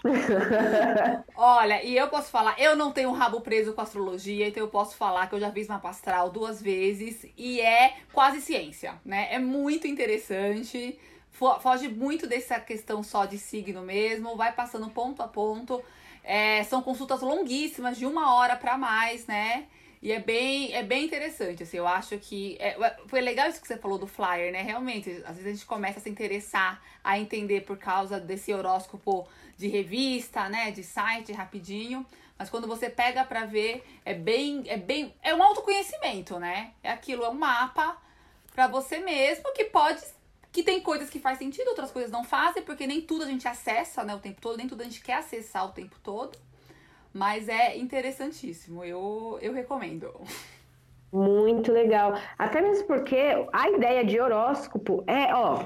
Olha, 1.37 1.83
e 1.83 1.95
eu 1.95 2.07
posso 2.07 2.31
falar, 2.31 2.59
eu 2.59 2.75
não 2.75 2.91
tenho 2.91 3.11
rabo 3.11 3.39
preso 3.41 3.71
com 3.73 3.81
astrologia, 3.81 4.47
então 4.47 4.63
eu 4.63 4.67
posso 4.67 4.97
falar 4.97 5.27
que 5.27 5.35
eu 5.35 5.39
já 5.39 5.51
fiz 5.51 5.67
mapa 5.67 5.89
astral 5.89 6.29
duas 6.29 6.61
vezes 6.61 7.25
e 7.37 7.61
é 7.61 7.97
quase 8.11 8.41
ciência, 8.41 8.95
né? 9.05 9.27
É 9.31 9.39
muito 9.39 9.87
interessante, 9.87 10.99
foge 11.31 11.87
muito 11.87 12.27
dessa 12.27 12.59
questão 12.59 13.01
só 13.01 13.25
de 13.25 13.37
signo 13.37 13.81
mesmo, 13.81 14.35
vai 14.35 14.51
passando 14.51 14.89
ponto 14.89 15.21
a 15.21 15.27
ponto. 15.27 15.81
É, 16.23 16.63
são 16.63 16.81
consultas 16.81 17.21
longuíssimas, 17.21 17.97
de 17.97 18.05
uma 18.05 18.35
hora 18.35 18.55
para 18.55 18.77
mais, 18.77 19.27
né? 19.27 19.67
E 20.01 20.11
é 20.11 20.19
bem, 20.19 20.73
é 20.73 20.83
bem 20.83 21.05
interessante, 21.05 21.63
assim, 21.63 21.77
eu 21.77 21.87
acho 21.87 22.17
que... 22.17 22.57
É, 22.59 22.75
foi 23.07 23.21
legal 23.21 23.47
isso 23.47 23.61
que 23.61 23.67
você 23.67 23.77
falou 23.77 23.97
do 23.97 24.05
flyer, 24.05 24.51
né? 24.51 24.61
Realmente, 24.61 25.09
às 25.25 25.37
vezes 25.37 25.45
a 25.45 25.49
gente 25.51 25.65
começa 25.65 25.99
a 25.99 26.01
se 26.01 26.09
interessar, 26.09 26.81
a 27.01 27.17
entender 27.17 27.61
por 27.61 27.77
causa 27.77 28.19
desse 28.19 28.53
horóscopo 28.53 29.25
de 29.57 29.67
revista, 29.69 30.49
né? 30.49 30.71
De 30.71 30.83
site, 30.83 31.31
rapidinho. 31.31 32.05
Mas 32.37 32.49
quando 32.49 32.67
você 32.67 32.89
pega 32.89 33.23
pra 33.23 33.45
ver, 33.45 33.81
é 34.03 34.13
bem... 34.13 34.63
É, 34.67 34.75
bem, 34.75 35.13
é 35.23 35.33
um 35.33 35.41
autoconhecimento, 35.41 36.37
né? 36.37 36.73
É 36.83 36.91
aquilo, 36.91 37.23
é 37.23 37.29
um 37.29 37.33
mapa 37.33 37.97
para 38.53 38.67
você 38.67 38.99
mesmo 38.99 39.53
que 39.53 39.65
pode 39.65 40.01
que 40.53 40.61
tem 40.61 40.79
coisas 40.79 41.09
que 41.09 41.19
faz 41.19 41.39
sentido, 41.39 41.69
outras 41.69 41.91
coisas 41.91 42.11
não 42.11 42.23
fazem, 42.23 42.61
porque 42.61 42.85
nem 42.85 43.01
tudo 43.01 43.23
a 43.23 43.27
gente 43.27 43.47
acessa, 43.47 44.03
né, 44.03 44.13
o 44.13 44.19
tempo 44.19 44.39
todo, 44.39 44.55
nem 44.55 44.67
tudo 44.67 44.81
a 44.81 44.83
gente 44.83 45.01
quer 45.01 45.15
acessar 45.15 45.65
o 45.65 45.71
tempo 45.71 45.95
todo. 46.03 46.37
Mas 47.11 47.49
é 47.49 47.75
interessantíssimo, 47.75 48.85
eu, 48.85 49.39
eu 49.41 49.51
recomendo. 49.51 50.13
Muito 51.11 51.71
legal. 51.71 52.13
Até 52.37 52.61
mesmo 52.61 52.85
porque 52.85 53.17
a 53.51 53.69
ideia 53.69 54.05
de 54.05 54.19
horóscopo 54.19 55.03
é, 55.07 55.33
ó, 55.33 55.65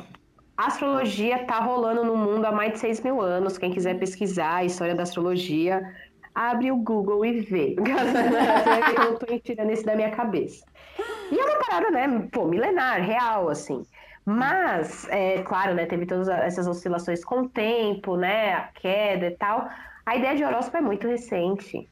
a 0.58 0.68
astrologia 0.68 1.46
tá 1.46 1.60
rolando 1.60 2.06
no 2.06 2.16
mundo 2.16 2.46
há 2.46 2.52
mais 2.52 2.74
de 2.74 2.80
6 2.80 3.02
mil 3.02 3.22
anos. 3.22 3.58
Quem 3.58 3.72
quiser 3.72 4.00
pesquisar 4.00 4.56
a 4.56 4.66
história 4.66 4.96
da 4.96 5.04
astrologia, 5.04 5.82
abre 6.34 6.72
o 6.72 6.78
Google 6.78 7.26
e 7.26 7.42
vê. 7.42 7.76
eu 9.06 9.20
tô 9.20 9.38
tirando 9.40 9.72
isso 9.72 9.86
da 9.86 9.96
minha 9.96 10.12
cabeça. 10.12 10.66
E 11.32 11.38
é 11.38 11.46
uma 11.46 11.60
parada, 11.60 11.92
né, 11.92 12.28
pô, 12.32 12.46
milenar, 12.46 13.02
real, 13.02 13.50
assim. 13.50 13.86
Mas, 14.30 15.08
é 15.08 15.42
claro, 15.42 15.74
né, 15.74 15.86
teve 15.86 16.06
todas 16.06 16.28
essas 16.28 16.68
oscilações 16.68 17.24
com 17.24 17.44
o 17.44 17.50
tempo, 17.50 18.18
né, 18.18 18.56
a 18.56 18.64
queda 18.74 19.28
e 19.28 19.32
tal. 19.38 19.70
A 20.06 20.18
ideia 20.18 20.36
de 20.36 20.44
horóscopo 20.44 20.76
é 20.76 20.82
muito 20.82 21.08
recente. 21.08 21.90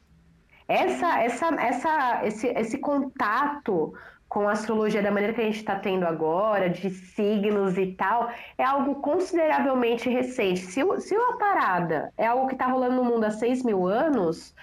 Essa, 0.68 1.22
essa, 1.22 1.46
essa, 1.54 2.26
esse, 2.26 2.46
esse 2.48 2.76
contato 2.76 3.94
com 4.28 4.46
a 4.46 4.52
astrologia 4.52 5.02
da 5.02 5.10
maneira 5.10 5.32
que 5.32 5.40
a 5.40 5.44
gente 5.44 5.56
está 5.56 5.76
tendo 5.78 6.04
agora, 6.04 6.68
de 6.68 6.90
signos 6.90 7.78
e 7.78 7.92
tal, 7.92 8.30
é 8.58 8.64
algo 8.64 8.96
consideravelmente 8.96 10.10
recente. 10.10 10.60
Se, 10.60 10.82
se 11.00 11.16
a 11.16 11.36
parada 11.38 12.12
é 12.18 12.26
algo 12.26 12.48
que 12.48 12.54
está 12.54 12.66
rolando 12.66 12.96
no 12.96 13.04
mundo 13.04 13.24
há 13.24 13.30
6 13.30 13.64
mil 13.64 13.86
anos, 13.86 14.54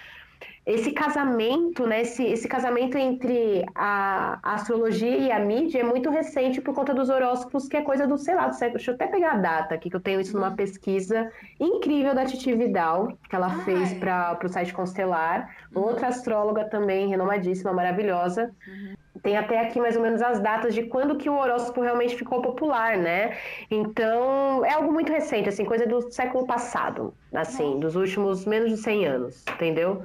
esse 0.66 0.94
casamento, 0.94 1.86
né, 1.86 2.02
esse, 2.02 2.24
esse 2.24 2.48
casamento 2.48 2.98
entre 2.98 3.66
a, 3.76 4.40
a, 4.42 4.54
astrologia 4.54 5.18
e 5.18 5.30
a 5.30 5.38
mídia 5.38 5.82
é 5.82 5.84
muito 5.84 6.10
recente 6.10 6.62
por 6.62 6.74
conta 6.74 6.94
dos 6.94 7.10
horóscopos, 7.10 7.68
que 7.68 7.76
é 7.76 7.82
coisa 7.82 8.08
do, 8.08 8.18
sei 8.18 8.34
lá, 8.34 8.48
do 8.48 8.56
século. 8.56 8.78
Deixa 8.78 8.92
eu 8.92 8.96
até 8.96 9.08
pegar 9.08 9.34
a 9.34 9.38
data 9.38 9.76
aqui, 9.76 9.90
que 9.90 9.96
eu 9.96 10.00
tenho 10.00 10.22
isso 10.22 10.34
numa 10.36 10.50
uhum. 10.50 10.56
pesquisa 10.56 11.30
incrível 11.60 12.16
da 12.16 12.24
Titi 12.24 12.54
Vidal, 12.56 13.10
que 13.30 13.36
ela 13.36 13.50
fez 13.66 13.94
para 13.96 14.40
o 14.42 14.48
site 14.48 14.74
Constelar. 14.74 15.54
Uhum. 15.76 15.84
Outra 15.84 16.08
astróloga 16.08 16.64
também, 16.64 17.10
renomadíssima, 17.10 17.74
maravilhosa. 17.74 18.54
Uhum. 18.66 18.96
tem 19.22 19.38
até 19.38 19.60
aqui 19.60 19.82
mais 19.82 19.98
ou 19.98 20.02
menos 20.02 20.22
as 20.22 20.40
datas 20.40 20.74
de 20.74 20.84
quando 20.84 21.18
que 21.18 21.30
o 21.30 21.38
horóscopo 21.38 21.82
realmente 21.82 22.16
ficou 22.16 22.42
popular, 22.42 22.98
né? 22.98 23.36
Então, 23.70 24.64
é 24.64 24.72
algo 24.72 24.94
muito 24.94 25.12
recente, 25.12 25.50
assim, 25.50 25.66
coisa 25.66 25.86
do 25.86 26.10
século 26.10 26.48
passado, 26.48 27.14
assim, 27.34 27.66
Nossa. 27.66 27.80
dos 27.80 27.96
últimos 27.98 28.46
menos 28.46 28.70
de 28.70 28.78
100 28.78 29.06
anos, 29.08 29.46
entendeu? 29.56 30.04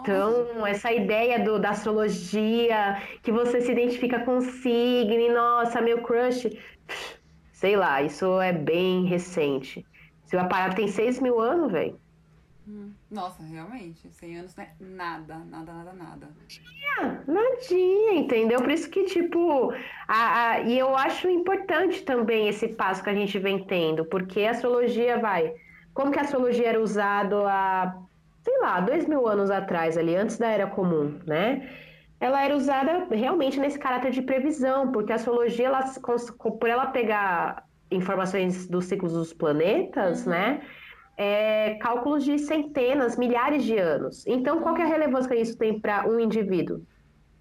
Então, 0.00 0.66
essa 0.66 0.92
ideia 0.92 1.38
do, 1.38 1.58
da 1.58 1.70
astrologia, 1.70 3.02
que 3.22 3.32
você 3.32 3.60
se 3.60 3.72
identifica 3.72 4.20
com 4.20 4.38
o 4.38 4.42
signo, 4.42 5.32
nossa, 5.34 5.80
meu 5.80 6.02
crush, 6.02 6.50
sei 7.52 7.76
lá, 7.76 8.02
isso 8.02 8.40
é 8.40 8.52
bem 8.52 9.04
recente. 9.04 9.84
Se 10.24 10.36
o 10.36 10.40
aparato 10.40 10.76
tem 10.76 10.88
6 10.88 11.20
mil 11.20 11.40
anos, 11.40 11.72
velho. 11.72 11.98
Hum. 12.68 12.92
Nossa, 13.10 13.42
realmente, 13.42 14.06
100 14.10 14.38
anos 14.40 14.54
não 14.54 14.64
é 14.64 14.74
nada, 14.78 15.38
nada, 15.38 15.72
nada, 15.72 15.92
nada. 15.94 16.28
Nadinha, 16.38 17.24
nadinha, 17.26 18.14
entendeu? 18.14 18.60
Por 18.60 18.70
isso 18.70 18.90
que, 18.90 19.04
tipo, 19.04 19.72
a, 20.06 20.50
a, 20.50 20.60
e 20.60 20.78
eu 20.78 20.94
acho 20.94 21.30
importante 21.30 22.02
também 22.02 22.46
esse 22.46 22.68
passo 22.68 23.02
que 23.02 23.08
a 23.08 23.14
gente 23.14 23.38
vem 23.38 23.64
tendo, 23.64 24.04
porque 24.04 24.42
a 24.42 24.50
astrologia 24.50 25.18
vai. 25.18 25.54
Como 25.94 26.12
que 26.12 26.18
a 26.18 26.22
astrologia 26.22 26.68
era 26.68 26.80
usada 26.80 27.36
há, 27.48 27.96
sei 28.48 28.60
lá, 28.60 28.80
dois 28.80 29.06
mil 29.06 29.28
anos 29.28 29.50
atrás, 29.50 29.98
ali, 29.98 30.16
antes 30.16 30.38
da 30.38 30.48
Era 30.48 30.66
Comum, 30.66 31.18
né? 31.26 31.68
Ela 32.18 32.44
era 32.44 32.56
usada 32.56 33.06
realmente 33.10 33.60
nesse 33.60 33.78
caráter 33.78 34.10
de 34.10 34.22
previsão, 34.22 34.90
porque 34.90 35.12
a 35.12 35.16
astrologia, 35.16 35.66
ela, 35.66 35.84
por 36.58 36.68
ela 36.68 36.86
pegar 36.86 37.64
informações 37.90 38.66
dos 38.66 38.86
ciclos 38.86 39.12
dos 39.12 39.32
planetas, 39.32 40.24
uhum. 40.24 40.32
né? 40.32 40.60
é, 41.18 41.74
cálculos 41.80 42.24
de 42.24 42.38
centenas, 42.38 43.18
milhares 43.18 43.64
de 43.64 43.76
anos. 43.76 44.24
Então, 44.24 44.60
qual 44.60 44.76
é 44.76 44.82
a 44.82 44.86
relevância 44.86 45.28
que 45.28 45.42
isso 45.42 45.58
tem 45.58 45.78
para 45.78 46.08
um 46.08 46.20
indivíduo? 46.20 46.80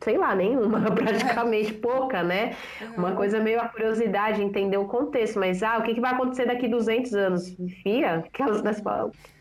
Sei 0.02 0.18
lá, 0.18 0.36
nenhuma, 0.36 0.80
praticamente 0.94 1.74
pouca, 1.74 2.24
né? 2.24 2.56
Uma 2.96 3.14
coisa 3.14 3.40
meio 3.40 3.60
a 3.60 3.68
curiosidade, 3.68 4.42
entender 4.42 4.78
o 4.78 4.86
contexto, 4.86 5.40
mas 5.40 5.64
ah, 5.64 5.78
o 5.78 5.84
que, 5.84 5.96
que 5.96 6.02
vai 6.02 6.14
acontecer 6.14 6.46
daqui 6.46 6.68
200 6.68 7.14
anos? 7.14 7.56
Fia, 7.82 8.18
aquelas 8.18 8.62
das 8.62 8.78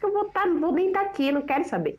eu 0.02 0.12
vou 0.12 0.24
tá, 0.26 0.46
vou 0.46 0.72
nem 0.72 0.88
estar 0.88 1.00
tá 1.00 1.06
aqui, 1.06 1.30
não 1.30 1.42
quero 1.42 1.64
saber. 1.64 1.96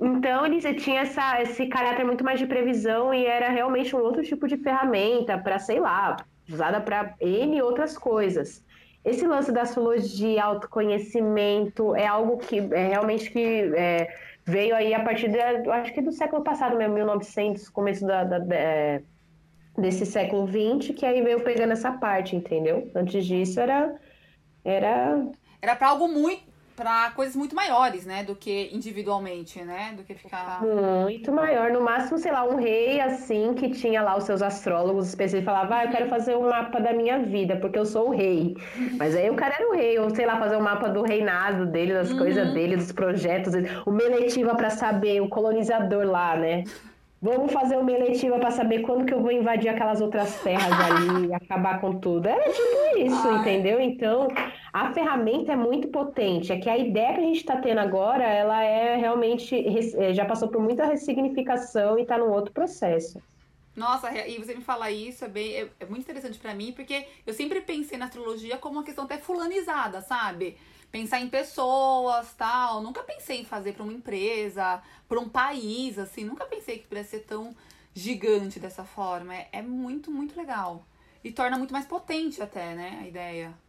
Então, 0.00 0.44
ele 0.44 0.60
tinha 0.74 1.02
essa, 1.02 1.40
esse 1.42 1.66
caráter 1.66 2.04
muito 2.04 2.24
mais 2.24 2.38
de 2.38 2.46
previsão 2.46 3.14
e 3.14 3.26
era 3.26 3.48
realmente 3.50 3.94
um 3.94 4.00
outro 4.00 4.22
tipo 4.22 4.48
de 4.48 4.56
ferramenta 4.56 5.38
para, 5.38 5.58
sei 5.58 5.78
lá, 5.78 6.16
usada 6.48 6.80
para 6.80 7.14
N 7.20 7.62
outras 7.62 7.96
coisas 7.96 8.64
esse 9.04 9.26
lance 9.26 9.52
da 9.52 9.62
astrologia, 9.62 10.42
autoconhecimento, 10.42 11.94
é 11.94 12.06
algo 12.06 12.38
que 12.38 12.58
é 12.58 12.88
realmente 12.88 13.30
que 13.30 13.70
é, 13.76 14.08
veio 14.44 14.74
aí 14.74 14.92
a 14.94 15.02
partir, 15.02 15.28
de, 15.28 15.38
acho 15.38 15.92
que 15.92 16.02
do 16.02 16.12
século 16.12 16.42
passado 16.42 16.76
mesmo, 16.76 16.94
1900, 16.94 17.68
começo 17.68 18.06
da, 18.06 18.24
da, 18.24 18.38
da 18.38 18.54
é, 18.54 19.02
desse 19.76 20.06
século 20.06 20.46
20, 20.46 20.92
que 20.92 21.04
aí 21.04 21.22
veio 21.22 21.42
pegando 21.42 21.72
essa 21.72 21.92
parte, 21.92 22.36
entendeu? 22.36 22.90
Antes 22.94 23.24
disso 23.26 23.60
era 23.60 23.94
era 24.64 25.26
era 25.60 25.76
para 25.76 25.88
algo 25.88 26.08
muito 26.08 26.53
para 26.76 27.10
coisas 27.12 27.36
muito 27.36 27.54
maiores, 27.54 28.04
né, 28.04 28.24
do 28.24 28.34
que 28.34 28.70
individualmente, 28.72 29.62
né, 29.62 29.94
do 29.96 30.02
que 30.02 30.14
ficar 30.14 30.60
muito 30.62 31.30
maior, 31.32 31.70
no 31.70 31.80
máximo, 31.80 32.18
sei 32.18 32.32
lá, 32.32 32.44
um 32.44 32.56
rei 32.56 33.00
assim 33.00 33.54
que 33.54 33.70
tinha 33.70 34.02
lá 34.02 34.16
os 34.16 34.24
seus 34.24 34.42
astrólogos 34.42 35.08
específicos 35.08 35.44
falava, 35.44 35.76
ah, 35.76 35.84
eu 35.84 35.90
quero 35.90 36.08
fazer 36.08 36.36
um 36.36 36.48
mapa 36.48 36.80
da 36.80 36.92
minha 36.92 37.18
vida 37.20 37.56
porque 37.56 37.78
eu 37.78 37.86
sou 37.86 38.08
o 38.08 38.10
rei. 38.10 38.56
Mas 38.98 39.14
aí 39.14 39.30
o 39.30 39.34
cara 39.34 39.54
era 39.54 39.68
o 39.68 39.72
rei, 39.72 39.98
ou 39.98 40.10
sei 40.10 40.26
lá, 40.26 40.38
fazer 40.38 40.56
um 40.56 40.62
mapa 40.62 40.88
do 40.88 41.02
reinado 41.02 41.66
dele, 41.66 41.92
das 41.92 42.10
uhum. 42.10 42.18
coisas 42.18 42.52
dele, 42.52 42.76
dos 42.76 42.92
projetos, 42.92 43.54
uma 43.86 44.02
eletiva 44.02 44.54
para 44.54 44.70
saber 44.70 45.20
o 45.20 45.28
colonizador 45.28 46.04
lá, 46.04 46.36
né? 46.36 46.64
Vamos 47.24 47.52
fazer 47.52 47.78
uma 47.78 47.90
eletiva 47.90 48.38
para 48.38 48.50
saber 48.50 48.80
quando 48.80 49.06
que 49.06 49.14
eu 49.14 49.22
vou 49.22 49.32
invadir 49.32 49.70
aquelas 49.70 50.02
outras 50.02 50.42
terras 50.42 50.72
ali 50.78 51.28
e 51.28 51.34
acabar 51.34 51.80
com 51.80 51.94
tudo. 51.94 52.28
É 52.28 52.38
tipo 52.38 52.98
isso, 52.98 53.28
Ai. 53.28 53.40
entendeu? 53.40 53.80
Então, 53.80 54.28
a 54.74 54.92
ferramenta 54.92 55.52
é 55.52 55.56
muito 55.56 55.86
potente. 55.86 56.52
É 56.52 56.58
que 56.58 56.68
a 56.68 56.76
ideia 56.76 57.14
que 57.14 57.20
a 57.20 57.22
gente 57.22 57.36
está 57.36 57.56
tendo 57.60 57.78
agora, 57.78 58.24
ela 58.24 58.60
é 58.60 58.96
realmente 58.96 59.54
é, 59.96 60.12
já 60.12 60.24
passou 60.24 60.48
por 60.48 60.60
muita 60.60 60.84
ressignificação 60.84 61.96
e 61.96 62.02
está 62.02 62.18
num 62.18 62.32
outro 62.32 62.52
processo. 62.52 63.22
Nossa, 63.76 64.10
e 64.26 64.36
você 64.36 64.52
me 64.52 64.62
falar 64.62 64.90
isso 64.90 65.24
é, 65.24 65.28
bem, 65.28 65.54
é, 65.54 65.68
é 65.78 65.86
muito 65.86 66.02
interessante 66.02 66.40
para 66.40 66.52
mim, 66.54 66.72
porque 66.72 67.06
eu 67.24 67.32
sempre 67.32 67.60
pensei 67.60 67.96
na 67.96 68.06
astrologia 68.06 68.58
como 68.58 68.74
uma 68.74 68.82
questão 68.82 69.04
até 69.04 69.16
fulanizada, 69.16 70.00
sabe? 70.00 70.56
pensar 70.90 71.20
em 71.20 71.28
pessoas, 71.28 72.34
tal. 72.34 72.80
Nunca 72.80 73.02
pensei 73.02 73.40
em 73.40 73.44
fazer 73.44 73.74
para 73.74 73.82
uma 73.82 73.92
empresa, 73.92 74.80
para 75.08 75.18
um 75.18 75.28
país, 75.28 75.98
assim. 75.98 76.24
Nunca 76.24 76.44
pensei 76.46 76.78
que 76.78 76.86
pudesse 76.86 77.10
ser 77.10 77.20
tão 77.20 77.54
gigante 77.92 78.60
dessa 78.60 78.84
forma. 78.84 79.34
É, 79.34 79.48
é 79.52 79.62
muito, 79.62 80.10
muito 80.10 80.36
legal. 80.36 80.84
E 81.22 81.32
torna 81.32 81.58
muito 81.58 81.72
mais 81.72 81.84
potente 81.84 82.40
até, 82.40 82.74
né, 82.74 83.00
a 83.02 83.08
ideia. 83.08 83.63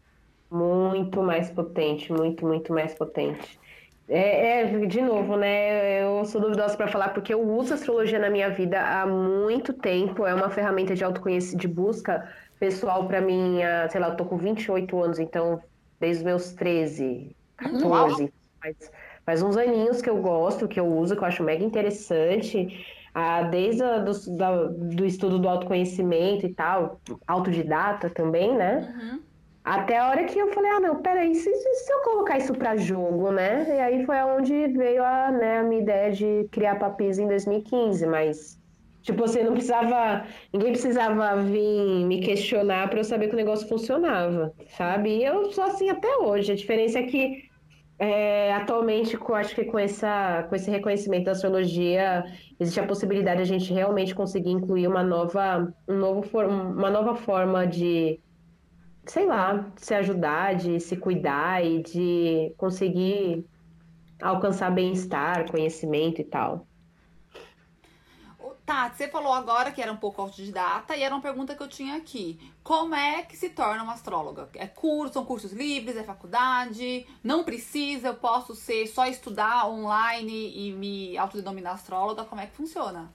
Muito 0.49 1.21
mais 1.21 1.49
potente, 1.49 2.11
muito, 2.11 2.45
muito 2.45 2.73
mais 2.73 2.93
potente. 2.93 3.59
É, 4.07 4.61
é, 4.61 4.85
de 4.85 5.01
novo, 5.01 5.35
né? 5.35 6.03
Eu 6.03 6.23
sou 6.25 6.39
duvidosa 6.39 6.77
para 6.77 6.87
falar 6.87 7.09
porque 7.09 7.33
eu 7.33 7.41
uso 7.41 7.73
astrologia 7.73 8.19
na 8.19 8.29
minha 8.29 8.49
vida 8.49 8.79
há 8.79 9.05
muito 9.05 9.73
tempo. 9.73 10.25
É 10.25 10.33
uma 10.33 10.49
ferramenta 10.49 10.93
de 10.93 11.03
autoconhecimento, 11.03 11.61
de 11.61 11.67
busca 11.67 12.31
pessoal 12.59 13.07
para 13.07 13.19
mim. 13.19 13.59
Sei 13.89 13.99
lá, 13.99 14.09
eu 14.09 14.15
tô 14.15 14.25
com 14.25 14.37
28 14.37 15.01
anos, 15.01 15.19
então 15.19 15.61
desde 15.99 16.19
os 16.19 16.25
meus 16.25 16.53
13, 16.53 17.35
14. 17.57 18.31
Faz, 18.61 18.91
faz 19.25 19.41
uns 19.41 19.57
aninhos 19.57 20.01
que 20.01 20.09
eu 20.09 20.21
gosto, 20.21 20.67
que 20.67 20.79
eu 20.79 20.85
uso, 20.85 21.15
que 21.15 21.21
eu 21.21 21.27
acho 21.27 21.43
mega 21.43 21.63
interessante. 21.63 22.85
Ah, 23.13 23.43
desde 23.43 23.81
a, 23.81 23.99
do, 23.99 24.11
da, 24.37 24.63
do 24.65 25.05
estudo 25.05 25.39
do 25.39 25.47
autoconhecimento 25.47 26.45
e 26.45 26.53
tal, 26.53 26.99
autodidata 27.25 28.09
também, 28.09 28.55
né? 28.55 28.93
Uhum. 28.93 29.23
Até 29.65 29.97
a 29.97 30.09
hora 30.09 30.23
que 30.25 30.37
eu 30.37 30.53
falei, 30.53 30.69
ah, 30.71 30.79
não, 30.79 31.01
peraí, 31.01 31.33
se, 31.33 31.51
se 31.51 31.91
eu 31.93 32.01
colocar 32.01 32.37
isso 32.37 32.53
para 32.53 32.77
jogo, 32.77 33.31
né? 33.31 33.65
E 33.67 33.79
aí 33.79 34.05
foi 34.05 34.17
onde 34.17 34.67
veio 34.67 35.03
a, 35.03 35.31
né, 35.31 35.59
a 35.59 35.63
minha 35.63 35.81
ideia 35.81 36.11
de 36.11 36.47
criar 36.51 36.75
Papis 36.75 37.17
em 37.17 37.27
2015, 37.27 38.05
mas 38.05 38.63
Tipo, 39.05 39.19
você 39.19 39.43
não 39.43 39.53
precisava. 39.53 40.25
Ninguém 40.51 40.71
precisava 40.71 41.35
vir 41.43 42.05
me 42.05 42.21
questionar 42.21 42.89
para 42.89 42.99
eu 42.99 43.03
saber 43.03 43.27
que 43.27 43.35
o 43.35 43.37
negócio 43.37 43.67
funcionava, 43.67 44.51
sabe? 44.69 45.17
E 45.17 45.23
eu 45.23 45.51
sou 45.51 45.63
assim 45.63 45.89
até 45.91 46.07
hoje. 46.17 46.51
A 46.51 46.55
diferença 46.55 46.97
é 46.97 47.03
que 47.03 47.43
é, 47.99 48.51
atualmente, 48.53 49.15
com, 49.15 49.35
acho 49.35 49.53
que 49.53 49.63
com, 49.65 49.77
essa, 49.77 50.47
com 50.49 50.55
esse 50.55 50.71
reconhecimento 50.71 51.25
da 51.25 51.33
astrologia, 51.33 52.25
existe 52.59 52.79
a 52.79 52.87
possibilidade 52.87 53.43
de 53.43 53.53
a 53.53 53.59
gente 53.59 53.71
realmente 53.71 54.15
conseguir 54.15 54.49
incluir 54.49 54.87
uma 54.87 55.03
nova, 55.03 55.71
um 55.87 55.97
novo, 55.97 56.27
uma 56.39 56.89
nova 56.89 57.15
forma 57.15 57.67
de, 57.67 58.19
sei 59.07 59.25
lá, 59.25 59.71
se 59.77 59.93
ajudar, 59.93 60.55
de 60.55 60.79
se 60.79 60.95
cuidar 60.97 61.63
e 61.63 61.81
de 61.83 62.53
conseguir 62.57 63.45
alcançar 64.21 64.71
bem-estar, 64.71 65.49
conhecimento 65.51 66.21
e 66.21 66.23
tal. 66.23 66.67
Tá, 68.65 68.89
você 68.89 69.07
falou 69.07 69.31
agora 69.31 69.71
que 69.71 69.79
era 69.79 69.93
um 69.93 69.97
pouco 69.97 70.19
autodidata 70.19 70.95
e 70.95 71.03
era 71.03 71.13
uma 71.13 71.21
pergunta 71.21 71.53
que 71.53 71.61
eu 71.61 71.67
tinha 71.67 71.97
aqui. 71.97 72.39
Como 72.63 72.95
é 72.95 73.21
que 73.21 73.37
se 73.37 73.49
torna 73.49 73.83
uma 73.83 73.93
astróloga? 73.93 74.49
É 74.55 74.65
curso, 74.65 75.13
são 75.13 75.23
cursos 75.23 75.53
livres, 75.53 75.95
é 75.95 76.03
faculdade? 76.03 77.05
Não 77.23 77.43
precisa, 77.43 78.07
eu 78.07 78.15
posso 78.15 78.55
ser 78.55 78.87
só 78.87 79.05
estudar 79.05 79.67
online 79.67 80.51
e 80.57 80.71
me 80.71 81.15
autodenominar 81.15 81.75
astróloga? 81.75 82.25
Como 82.25 82.41
é 82.41 82.47
que 82.47 82.55
funciona? 82.55 83.13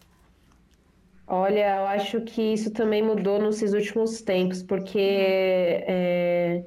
Olha, 1.32 1.76
eu 1.76 1.86
acho 1.86 2.22
que 2.22 2.42
isso 2.54 2.72
também 2.72 3.02
mudou 3.02 3.40
nesses 3.40 3.72
últimos 3.72 4.20
tempos, 4.20 4.62
porque 4.64 4.98
é, 4.98 6.64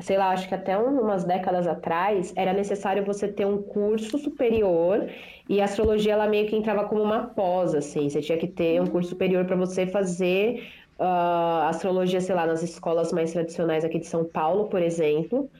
sei 0.00 0.16
lá, 0.16 0.30
acho 0.30 0.48
que 0.48 0.54
até 0.54 0.78
umas 0.78 1.24
décadas 1.24 1.66
atrás, 1.66 2.32
era 2.36 2.52
necessário 2.54 3.04
você 3.04 3.28
ter 3.28 3.46
um 3.46 3.62
curso 3.62 4.18
superior 4.18 5.06
e 5.48 5.60
a 5.60 5.64
astrologia 5.66 6.14
ela 6.14 6.26
meio 6.28 6.48
que 6.48 6.56
entrava 6.56 6.88
como 6.88 7.02
uma 7.02 7.26
pós, 7.28 7.74
assim, 7.74 8.08
você 8.08 8.22
tinha 8.22 8.38
que 8.38 8.48
ter 8.48 8.80
um 8.80 8.86
curso 8.86 9.10
superior 9.10 9.44
para 9.46 9.56
você 9.56 9.86
fazer 9.86 10.66
uh, 10.98 11.68
astrologia, 11.68 12.20
sei 12.22 12.34
lá, 12.34 12.46
nas 12.46 12.62
escolas 12.62 13.12
mais 13.12 13.32
tradicionais 13.32 13.84
aqui 13.84 13.98
de 13.98 14.06
São 14.06 14.24
Paulo, 14.24 14.68
por 14.70 14.80
exemplo, 14.82 15.50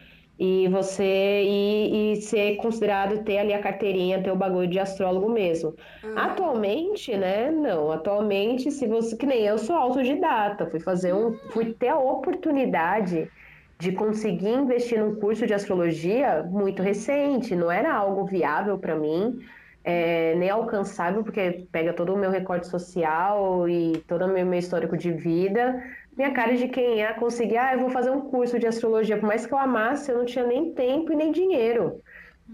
e 0.40 0.66
você 0.68 1.42
e, 1.44 2.14
e 2.14 2.22
ser 2.22 2.56
considerado 2.56 3.22
ter 3.24 3.36
ali 3.36 3.52
a 3.52 3.60
carteirinha, 3.60 4.22
ter 4.22 4.30
o 4.30 4.36
bagulho 4.36 4.66
de 4.66 4.78
astrólogo 4.78 5.28
mesmo. 5.28 5.74
Uhum. 6.02 6.18
Atualmente, 6.18 7.14
né? 7.14 7.50
Não, 7.50 7.92
atualmente, 7.92 8.70
se 8.70 8.86
você 8.86 9.14
que 9.14 9.26
nem 9.26 9.42
eu 9.42 9.58
sou 9.58 9.76
autodidata, 9.76 10.64
fui 10.70 10.80
fazer 10.80 11.12
um, 11.12 11.34
fui 11.50 11.74
ter 11.74 11.88
a 11.88 11.98
oportunidade 11.98 13.30
de 13.78 13.92
conseguir 13.92 14.48
investir 14.48 14.98
num 14.98 15.14
curso 15.16 15.46
de 15.46 15.52
astrologia 15.52 16.42
muito 16.42 16.82
recente, 16.82 17.54
não 17.54 17.70
era 17.70 17.92
algo 17.92 18.24
viável 18.24 18.78
para 18.78 18.94
mim, 18.94 19.40
é, 19.84 20.34
nem 20.36 20.48
alcançável, 20.48 21.22
porque 21.22 21.66
pega 21.70 21.92
todo 21.92 22.14
o 22.14 22.18
meu 22.18 22.30
recorte 22.30 22.66
social 22.66 23.68
e 23.68 24.02
todo 24.08 24.24
o 24.24 24.28
meu, 24.28 24.46
meu 24.46 24.58
histórico 24.58 24.96
de 24.96 25.12
vida. 25.12 25.82
Minha 26.20 26.32
cara 26.32 26.54
de 26.54 26.68
quem 26.68 26.98
ia 26.98 27.14
conseguir, 27.14 27.56
ah, 27.56 27.72
eu 27.72 27.80
vou 27.80 27.88
fazer 27.88 28.10
um 28.10 28.20
curso 28.20 28.58
de 28.58 28.66
astrologia, 28.66 29.16
por 29.16 29.26
mais 29.26 29.46
que 29.46 29.54
eu 29.54 29.56
amasse, 29.56 30.10
eu 30.10 30.18
não 30.18 30.26
tinha 30.26 30.46
nem 30.46 30.74
tempo 30.74 31.10
e 31.10 31.16
nem 31.16 31.32
dinheiro, 31.32 32.02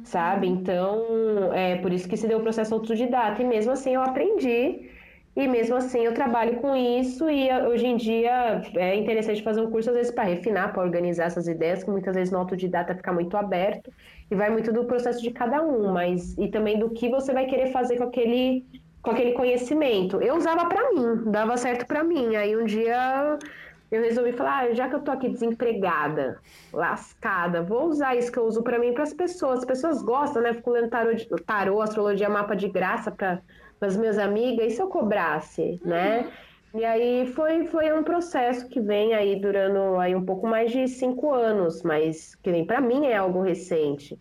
sabe? 0.05 0.47
Então, 0.47 1.53
é 1.53 1.75
por 1.79 1.93
isso 1.93 2.09
que 2.09 2.17
se 2.17 2.29
deu 2.29 2.39
o 2.39 2.43
processo 2.43 2.73
autodidata, 2.73 3.43
e 3.43 3.45
mesmo 3.45 3.73
assim 3.73 3.93
eu 3.93 4.03
aprendi. 4.03 4.89
E 5.35 5.49
mesmo 5.49 5.75
assim 5.75 6.05
eu 6.05 6.15
trabalho 6.15 6.61
com 6.61 6.77
isso 6.77 7.29
e 7.29 7.51
hoje 7.69 7.87
em 7.87 7.97
dia 7.97 8.63
é 8.77 8.95
interessante 8.95 9.43
fazer 9.43 9.61
um 9.63 9.71
curso 9.71 9.91
às 9.91 9.97
vezes 9.97 10.13
para 10.13 10.25
refinar, 10.25 10.73
para 10.73 10.83
organizar 10.83 11.25
essas 11.25 11.49
ideias, 11.49 11.83
que 11.83 11.91
muitas 11.91 12.15
vezes 12.15 12.33
no 12.33 12.39
autodidata 12.39 12.95
fica 12.95 13.13
muito 13.13 13.37
aberto 13.37 13.93
e 14.31 14.35
vai 14.37 14.49
muito 14.49 14.73
do 14.73 14.85
processo 14.87 15.21
de 15.21 15.33
cada 15.33 15.61
um, 15.61 15.93
mas 15.93 16.39
e 16.39 16.49
também 16.49 16.79
do 16.79 16.91
que 16.91 17.09
você 17.11 17.33
vai 17.35 17.47
querer 17.47 17.73
fazer 17.73 17.99
com 17.99 18.05
aquele 18.05 18.65
com 19.07 19.13
aquele 19.13 19.33
conhecimento. 19.33 20.21
Eu 20.21 20.35
usava 20.35 20.67
para 20.67 20.91
mim, 20.91 21.31
dava 21.31 21.57
certo 21.57 21.87
para 21.87 22.03
mim. 22.03 22.35
Aí 22.35 22.57
um 22.57 22.65
dia 22.65 23.39
eu 23.89 24.03
resolvi 24.03 24.33
falar, 24.33 24.65
ah, 24.65 24.75
já 24.75 24.89
que 24.89 24.97
eu 24.97 25.01
tô 25.01 25.13
aqui 25.13 25.29
desempregada, 25.29 26.41
lascada, 26.73 27.63
vou 27.63 27.85
usar 27.85 28.17
isso 28.17 28.33
que 28.33 28.39
eu 28.39 28.45
uso 28.45 28.65
para 28.65 28.81
mim 28.81 28.93
para 28.93 29.05
as 29.05 29.15
pessoas. 29.15 29.61
As 29.61 29.65
pessoas 29.65 30.03
gostam, 30.03 30.43
né? 30.43 30.53
Fico 30.55 30.71
lendo 30.71 30.91
tarô, 30.91 31.13
tarô 31.47 31.81
astrologia, 31.81 32.29
mapa 32.29 32.57
de 32.57 32.69
graça 32.69 33.13
para 33.13 33.41
as 33.81 33.97
minhas 33.97 34.19
amigas. 34.19 34.73
E 34.73 34.75
se 34.75 34.83
eu 34.83 34.89
cobrasse, 34.89 35.81
uhum. 35.85 35.89
né? 35.89 36.29
E 36.75 36.85
aí 36.85 37.27
foi, 37.29 37.65
foi 37.67 37.93
um 37.93 38.03
processo 38.03 38.69
que 38.69 38.81
vem 38.81 39.15
aí 39.15 39.41
durando 39.41 40.01
aí 40.01 40.17
um 40.17 40.25
pouco 40.25 40.49
mais 40.49 40.73
de 40.73 40.89
cinco 40.89 41.33
anos, 41.33 41.81
mas 41.85 42.35
que 42.35 42.51
nem 42.51 42.67
para 42.67 42.81
mim 42.81 43.07
é 43.07 43.17
algo 43.17 43.41
recente. 43.41 44.19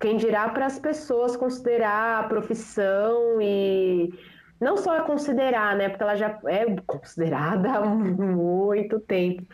Quem 0.00 0.16
dirá 0.16 0.48
para 0.48 0.66
as 0.66 0.78
pessoas 0.78 1.36
considerar 1.36 2.24
a 2.24 2.28
profissão 2.28 3.40
e 3.40 4.12
não 4.60 4.76
só 4.76 4.96
é 4.96 5.02
considerar, 5.02 5.76
né? 5.76 5.88
Porque 5.88 6.02
ela 6.02 6.16
já 6.16 6.38
é 6.46 6.66
considerada 6.86 7.70
há 7.78 7.84
muito 7.84 9.00
tempo, 9.00 9.44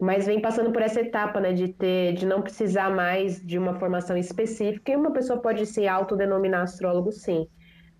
mas 0.00 0.26
vem 0.26 0.40
passando 0.40 0.72
por 0.72 0.82
essa 0.82 1.00
etapa, 1.00 1.40
né? 1.40 1.52
De 1.52 1.68
ter, 1.68 2.14
de 2.14 2.26
não 2.26 2.42
precisar 2.42 2.90
mais 2.90 3.44
de 3.44 3.58
uma 3.58 3.74
formação 3.74 4.16
específica. 4.16 4.92
E 4.92 4.96
uma 4.96 5.12
pessoa 5.12 5.40
pode 5.40 5.66
se 5.66 5.86
autodenominar 5.86 6.62
astrólogo, 6.62 7.12
sim. 7.12 7.46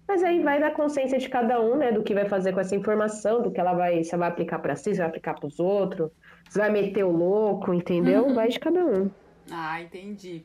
Mas 0.07 0.23
aí 0.23 0.43
vai 0.43 0.61
da 0.61 0.71
consciência 0.71 1.19
de 1.19 1.29
cada 1.29 1.61
um, 1.61 1.77
né? 1.77 1.93
Do 1.93 2.03
que 2.03 2.15
vai 2.15 2.29
fazer 2.29 2.53
com 2.53 2.61
essa 2.61 2.75
informação, 2.75 3.43
do 3.43 3.51
que 3.51 3.61
ela 3.61 3.75
vai, 3.75 4.03
se 4.03 4.15
ela 4.15 4.25
vai 4.25 4.29
aplicar 4.31 4.59
para 4.59 4.77
si, 4.77 4.93
se 4.93 4.99
vai 4.99 5.07
aplicar 5.07 5.35
para 5.35 5.47
os 5.47 5.59
outros, 5.59 6.11
se 6.51 6.59
vai 6.59 6.71
meter 6.71 7.05
o 7.05 7.11
louco, 7.11 7.73
entendeu? 7.73 8.27
Uhum. 8.27 8.35
Vai 8.35 8.49
de 8.49 8.59
cada 8.59 8.85
um. 8.85 9.11
Ah, 9.51 9.81
entendi. 9.81 10.45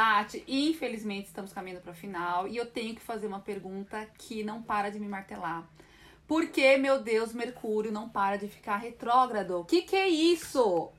Tati, 0.00 0.42
infelizmente 0.48 1.26
estamos 1.26 1.52
caminhando 1.52 1.82
para 1.82 1.92
o 1.92 1.94
final 1.94 2.48
e 2.48 2.56
eu 2.56 2.64
tenho 2.64 2.94
que 2.94 3.02
fazer 3.02 3.26
uma 3.26 3.40
pergunta 3.40 4.08
que 4.16 4.42
não 4.42 4.62
para 4.62 4.88
de 4.88 4.98
me 4.98 5.06
martelar. 5.06 5.68
Por 6.26 6.46
que, 6.46 6.78
meu 6.78 7.02
Deus, 7.02 7.34
Mercúrio 7.34 7.92
não 7.92 8.08
para 8.08 8.38
de 8.38 8.48
ficar 8.48 8.78
retrógrado? 8.78 9.60
O 9.60 9.64
que, 9.66 9.82
que 9.82 9.94
é 9.94 10.08
isso? 10.08 10.90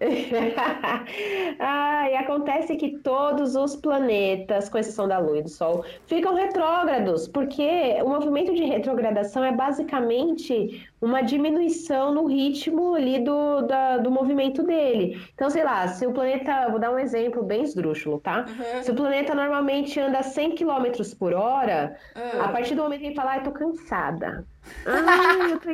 ah, 1.58 2.10
e 2.10 2.16
acontece 2.16 2.74
que 2.76 2.98
todos 2.98 3.54
os 3.54 3.76
planetas, 3.76 4.68
com 4.68 4.78
exceção 4.78 5.06
da 5.06 5.18
Lua 5.18 5.38
e 5.38 5.42
do 5.42 5.48
Sol, 5.48 5.84
ficam 6.06 6.34
retrógrados, 6.34 7.28
porque 7.28 7.98
o 8.02 8.08
movimento 8.08 8.54
de 8.54 8.64
retrogradação 8.64 9.44
é 9.44 9.52
basicamente 9.52 10.88
uma 11.00 11.22
diminuição 11.22 12.14
no 12.14 12.26
ritmo 12.26 12.94
ali 12.94 13.22
do, 13.22 13.62
da, 13.62 13.98
do 13.98 14.10
movimento 14.10 14.62
dele. 14.62 15.20
Então, 15.34 15.50
sei 15.50 15.64
lá, 15.64 15.86
se 15.88 16.06
o 16.06 16.12
planeta, 16.12 16.68
vou 16.70 16.78
dar 16.78 16.90
um 16.90 16.98
exemplo 16.98 17.42
bem 17.42 17.62
esdrúxulo, 17.62 18.20
tá? 18.20 18.46
Uhum. 18.48 18.82
Se 18.82 18.90
o 18.90 18.94
planeta 18.94 19.34
normalmente 19.34 20.00
anda 20.00 20.22
100 20.22 20.54
km 20.56 20.86
por 21.18 21.34
hora, 21.34 21.96
uhum. 22.16 22.42
a 22.42 22.48
partir 22.48 22.74
do 22.74 22.82
momento 22.82 23.00
que 23.00 23.06
ele 23.08 23.14
fala, 23.14 23.32
ai, 23.32 23.42
tô 23.42 23.50
cansada. 23.50 24.46
Ai, 24.86 25.52
eu 25.52 25.60
tô 25.60 25.70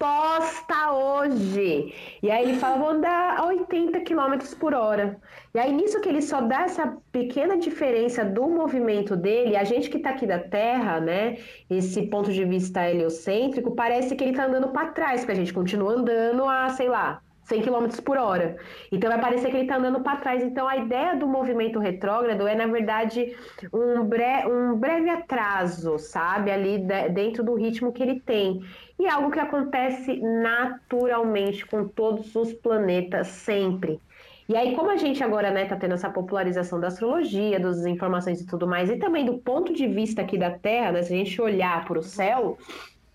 disposta 0.00 0.92
hoje. 0.92 1.94
E 2.22 2.30
aí 2.30 2.44
ele 2.44 2.58
fala, 2.58 2.78
vou 2.78 2.88
andar 2.88 3.38
a 3.38 3.44
80 3.44 4.00
km 4.00 4.38
por 4.58 4.72
hora. 4.72 5.20
E 5.54 5.58
aí 5.58 5.70
nisso 5.72 6.00
que 6.00 6.08
ele 6.08 6.22
só 6.22 6.40
dá 6.40 6.62
essa 6.62 6.96
pequena 7.12 7.58
diferença 7.58 8.24
do 8.24 8.48
movimento 8.48 9.14
dele, 9.14 9.56
a 9.56 9.64
gente 9.64 9.90
que 9.90 9.98
está 9.98 10.10
aqui 10.10 10.26
da 10.26 10.38
Terra, 10.38 11.00
né, 11.00 11.36
esse 11.68 12.06
ponto 12.06 12.32
de 12.32 12.44
vista 12.44 12.88
heliocêntrico, 12.88 13.74
parece 13.74 14.16
que 14.16 14.24
ele 14.24 14.30
está 14.30 14.46
andando 14.46 14.68
para 14.68 14.88
trás, 14.88 15.20
porque 15.20 15.32
a 15.32 15.36
gente 15.36 15.52
continua 15.52 15.92
andando 15.92 16.44
a, 16.46 16.70
sei 16.70 16.88
lá, 16.88 17.20
100 17.50 17.62
km 17.62 17.88
por 18.04 18.16
hora. 18.16 18.56
Então 18.92 19.10
vai 19.10 19.20
parecer 19.20 19.50
que 19.50 19.56
ele 19.56 19.64
está 19.64 19.76
andando 19.76 20.00
para 20.00 20.16
trás. 20.18 20.42
Então 20.42 20.68
a 20.68 20.76
ideia 20.76 21.16
do 21.16 21.26
movimento 21.26 21.80
retrógrado 21.80 22.46
é, 22.46 22.54
na 22.54 22.66
verdade, 22.66 23.36
um, 23.72 24.04
bre 24.04 24.46
um 24.46 24.76
breve 24.76 25.10
atraso, 25.10 25.98
sabe? 25.98 26.52
Ali 26.52 26.78
de 26.78 27.08
dentro 27.08 27.42
do 27.42 27.54
ritmo 27.54 27.92
que 27.92 28.02
ele 28.02 28.20
tem. 28.20 28.62
E 28.98 29.06
é 29.06 29.10
algo 29.10 29.30
que 29.30 29.40
acontece 29.40 30.20
naturalmente 30.20 31.66
com 31.66 31.88
todos 31.88 32.34
os 32.36 32.52
planetas 32.52 33.26
sempre. 33.26 34.00
E 34.48 34.56
aí, 34.56 34.74
como 34.74 34.90
a 34.90 34.96
gente 34.96 35.22
agora 35.22 35.50
né, 35.50 35.64
tá 35.64 35.76
tendo 35.76 35.94
essa 35.94 36.10
popularização 36.10 36.80
da 36.80 36.88
astrologia, 36.88 37.60
das 37.60 37.86
informações 37.86 38.40
e 38.40 38.46
tudo 38.46 38.66
mais, 38.66 38.90
e 38.90 38.96
também 38.96 39.24
do 39.24 39.38
ponto 39.38 39.72
de 39.72 39.86
vista 39.86 40.22
aqui 40.22 40.36
da 40.36 40.50
Terra, 40.50 40.90
né, 40.90 41.02
se 41.02 41.14
a 41.14 41.16
gente 41.16 41.40
olhar 41.40 41.84
para 41.84 41.98
o 41.98 42.02
céu, 42.02 42.58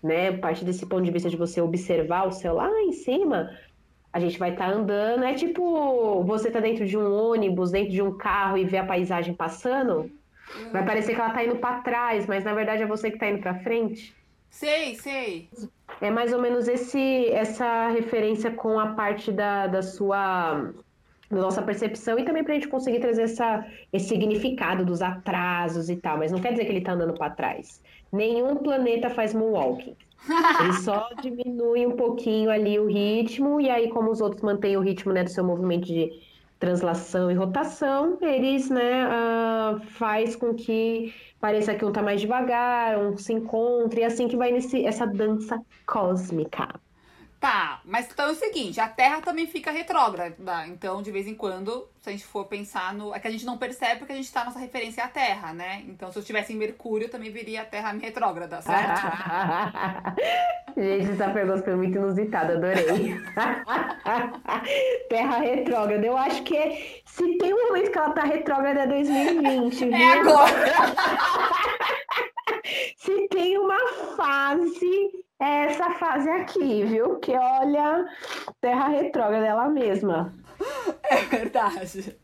né, 0.02 0.28
a 0.28 0.38
partir 0.38 0.64
desse 0.64 0.86
ponto 0.86 1.04
de 1.04 1.10
vista 1.10 1.28
de 1.28 1.36
você 1.36 1.60
observar 1.60 2.26
o 2.26 2.32
céu 2.32 2.54
lá 2.54 2.70
em 2.80 2.92
cima, 2.92 3.50
a 4.16 4.18
gente 4.18 4.38
vai 4.38 4.52
estar 4.52 4.70
tá 4.70 4.72
andando. 4.72 5.24
É 5.24 5.34
tipo 5.34 6.24
você 6.24 6.50
tá 6.50 6.58
dentro 6.58 6.86
de 6.86 6.96
um 6.96 7.12
ônibus, 7.12 7.70
dentro 7.70 7.92
de 7.92 8.00
um 8.00 8.16
carro 8.16 8.56
e 8.56 8.64
ver 8.64 8.78
a 8.78 8.86
paisagem 8.86 9.34
passando. 9.34 10.10
Vai 10.72 10.86
parecer 10.86 11.14
que 11.14 11.20
ela 11.20 11.34
tá 11.34 11.44
indo 11.44 11.56
para 11.56 11.80
trás, 11.80 12.26
mas 12.26 12.42
na 12.42 12.54
verdade 12.54 12.82
é 12.82 12.86
você 12.86 13.10
que 13.10 13.18
tá 13.18 13.28
indo 13.28 13.40
para 13.40 13.58
frente. 13.58 14.16
Sei, 14.48 14.94
sei. 14.94 15.50
É 16.00 16.10
mais 16.10 16.32
ou 16.32 16.40
menos 16.40 16.66
esse, 16.66 17.26
essa 17.28 17.88
referência 17.88 18.50
com 18.50 18.80
a 18.80 18.94
parte 18.94 19.30
da, 19.30 19.66
da 19.66 19.82
sua 19.82 20.72
da 21.28 21.36
nossa 21.36 21.60
percepção 21.60 22.18
e 22.18 22.24
também 22.24 22.42
para 22.42 22.52
a 22.52 22.54
gente 22.54 22.68
conseguir 22.68 23.00
trazer 23.00 23.22
essa, 23.22 23.66
esse 23.92 24.08
significado 24.08 24.84
dos 24.84 25.02
atrasos 25.02 25.90
e 25.90 25.96
tal, 25.96 26.16
mas 26.18 26.30
não 26.32 26.40
quer 26.40 26.52
dizer 26.52 26.64
que 26.64 26.70
ele 26.70 26.78
está 26.78 26.92
andando 26.92 27.14
para 27.14 27.30
trás. 27.30 27.82
Nenhum 28.10 28.56
planeta 28.56 29.10
faz 29.10 29.34
moonwalking. 29.34 29.96
Ele 30.60 30.72
só 30.74 31.08
diminui 31.22 31.86
um 31.86 31.96
pouquinho 31.96 32.50
ali 32.50 32.78
o 32.78 32.86
ritmo, 32.86 33.60
e 33.60 33.70
aí, 33.70 33.90
como 33.90 34.10
os 34.10 34.20
outros 34.20 34.42
mantêm 34.42 34.76
o 34.76 34.80
ritmo 34.80 35.12
né, 35.12 35.24
do 35.24 35.30
seu 35.30 35.44
movimento 35.44 35.86
de 35.86 36.10
translação 36.58 37.30
e 37.30 37.34
rotação, 37.34 38.18
eles 38.20 38.70
né, 38.70 39.06
uh, 39.06 39.80
faz 39.80 40.34
com 40.36 40.54
que 40.54 41.14
pareça 41.40 41.74
que 41.74 41.84
um 41.84 41.92
tá 41.92 42.02
mais 42.02 42.20
devagar, 42.20 42.98
um 42.98 43.16
se 43.16 43.32
encontre, 43.32 44.00
e 44.00 44.04
assim 44.04 44.26
que 44.28 44.36
vai 44.36 44.52
nesse, 44.52 44.84
essa 44.84 45.06
dança 45.06 45.58
cósmica. 45.86 46.80
Tá, 47.46 47.80
mas 47.84 48.10
então 48.10 48.26
é 48.26 48.32
o 48.32 48.34
seguinte, 48.34 48.80
a 48.80 48.88
Terra 48.88 49.20
também 49.20 49.46
fica 49.46 49.70
retrógrada. 49.70 50.66
Então, 50.66 51.00
de 51.00 51.12
vez 51.12 51.28
em 51.28 51.34
quando, 51.36 51.88
se 52.00 52.08
a 52.08 52.12
gente 52.12 52.26
for 52.26 52.44
pensar 52.46 52.92
no. 52.92 53.14
É 53.14 53.20
que 53.20 53.28
a 53.28 53.30
gente 53.30 53.46
não 53.46 53.56
percebe 53.56 54.00
porque 54.00 54.12
a 54.12 54.16
gente 54.16 54.32
tá 54.32 54.44
nossa 54.44 54.58
referência 54.58 55.04
à 55.04 55.06
Terra, 55.06 55.52
né? 55.52 55.84
Então, 55.86 56.10
se 56.10 56.18
eu 56.18 56.22
estivesse 56.22 56.52
em 56.52 56.56
Mercúrio, 56.56 57.08
também 57.08 57.30
viria 57.30 57.62
a 57.62 57.64
Terra 57.64 57.92
retrógrada, 57.92 58.60
certo? 58.62 59.00
gente, 60.76 61.12
essa 61.12 61.30
pergunta 61.30 61.62
foi 61.62 61.76
muito 61.76 61.96
inusitada, 61.96 62.54
adorei. 62.54 63.14
terra 65.08 65.38
retrógrada. 65.38 66.04
Eu 66.04 66.18
acho 66.18 66.42
que 66.42 67.00
se 67.04 67.38
tem 67.38 67.54
um 67.54 67.68
momento 67.68 67.92
que 67.92 67.98
ela 67.98 68.10
tá 68.10 68.24
retrógrada 68.24 68.80
é 68.80 68.86
2020. 68.88 69.84
É 69.84 69.96
viu? 69.96 70.20
agora! 70.20 70.72
se 72.98 73.28
tem 73.28 73.56
uma 73.56 73.78
fase 74.16 75.25
é 75.38 75.66
essa 75.66 75.90
fase 75.94 76.28
aqui, 76.28 76.84
viu? 76.84 77.18
Que 77.18 77.32
olha, 77.32 78.06
terra 78.60 78.88
retrógrada 78.88 79.44
dela 79.44 79.68
mesma. 79.68 80.32
É 81.08 81.16
verdade. 81.24 82.18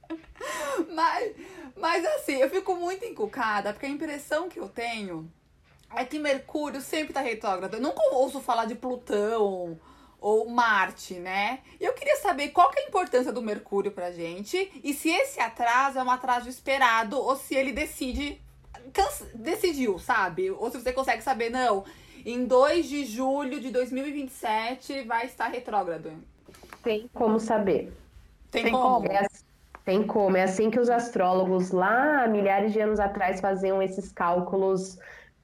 Mas, 0.93 1.33
mas 1.77 2.05
assim, 2.05 2.35
eu 2.35 2.51
fico 2.51 2.75
muito 2.75 3.05
encucada, 3.05 3.73
porque 3.73 3.87
a 3.87 3.89
impressão 3.89 4.49
que 4.49 4.59
eu 4.59 4.69
tenho 4.69 5.31
é 5.95 6.05
que 6.05 6.19
Mercúrio 6.19 6.81
sempre 6.81 7.13
tá 7.13 7.21
retrógrado. 7.21 7.75
Eu 7.75 7.81
nunca 7.81 8.03
ouço 8.15 8.41
falar 8.41 8.65
de 8.65 8.75
Plutão 8.75 9.79
ou 10.21 10.49
Marte, 10.49 11.15
né? 11.15 11.61
E 11.81 11.85
eu 11.85 11.93
queria 11.93 12.17
saber 12.17 12.49
qual 12.49 12.71
que 12.71 12.81
é 12.81 12.85
a 12.85 12.89
importância 12.89 13.33
do 13.33 13.43
Mercúrio 13.43 13.93
pra 13.93 14.11
gente 14.11 14.71
e 14.83 14.95
se 14.95 15.11
esse 15.11 15.41
atraso 15.41 15.99
é 15.99 16.03
um 16.03 16.11
atraso 16.11 16.49
esperado 16.49 17.19
ou 17.19 17.37
se 17.37 17.55
ele 17.55 17.73
decide 17.73 18.41
decidiu, 19.35 19.99
sabe? 19.99 20.51
Ou 20.51 20.71
se 20.71 20.81
você 20.81 20.93
consegue 20.93 21.23
saber, 21.23 21.51
não, 21.51 21.85
em 22.25 22.45
2 22.45 22.89
de 22.89 23.05
julho 23.05 23.61
de 23.61 23.71
2027 23.71 25.03
vai 25.03 25.27
estar 25.27 25.49
retrógrado. 25.49 26.11
Tem 26.83 27.09
como 27.13 27.39
saber. 27.39 27.93
Tem, 28.51 28.65
tem 28.65 28.73
como? 28.73 29.07
É 29.07 29.19
assim, 29.19 29.45
tem 29.85 30.03
como. 30.03 30.37
É 30.37 30.43
assim 30.43 30.71
que 30.71 30.79
os 30.79 30.91
astrólogos 30.91 31.71
lá, 31.71 32.27
milhares 32.29 32.73
de 32.73 32.81
anos 32.81 33.01
atrás, 33.01 33.41
faziam 33.41 33.83
esses 33.83 34.13
cálculos 34.13 34.99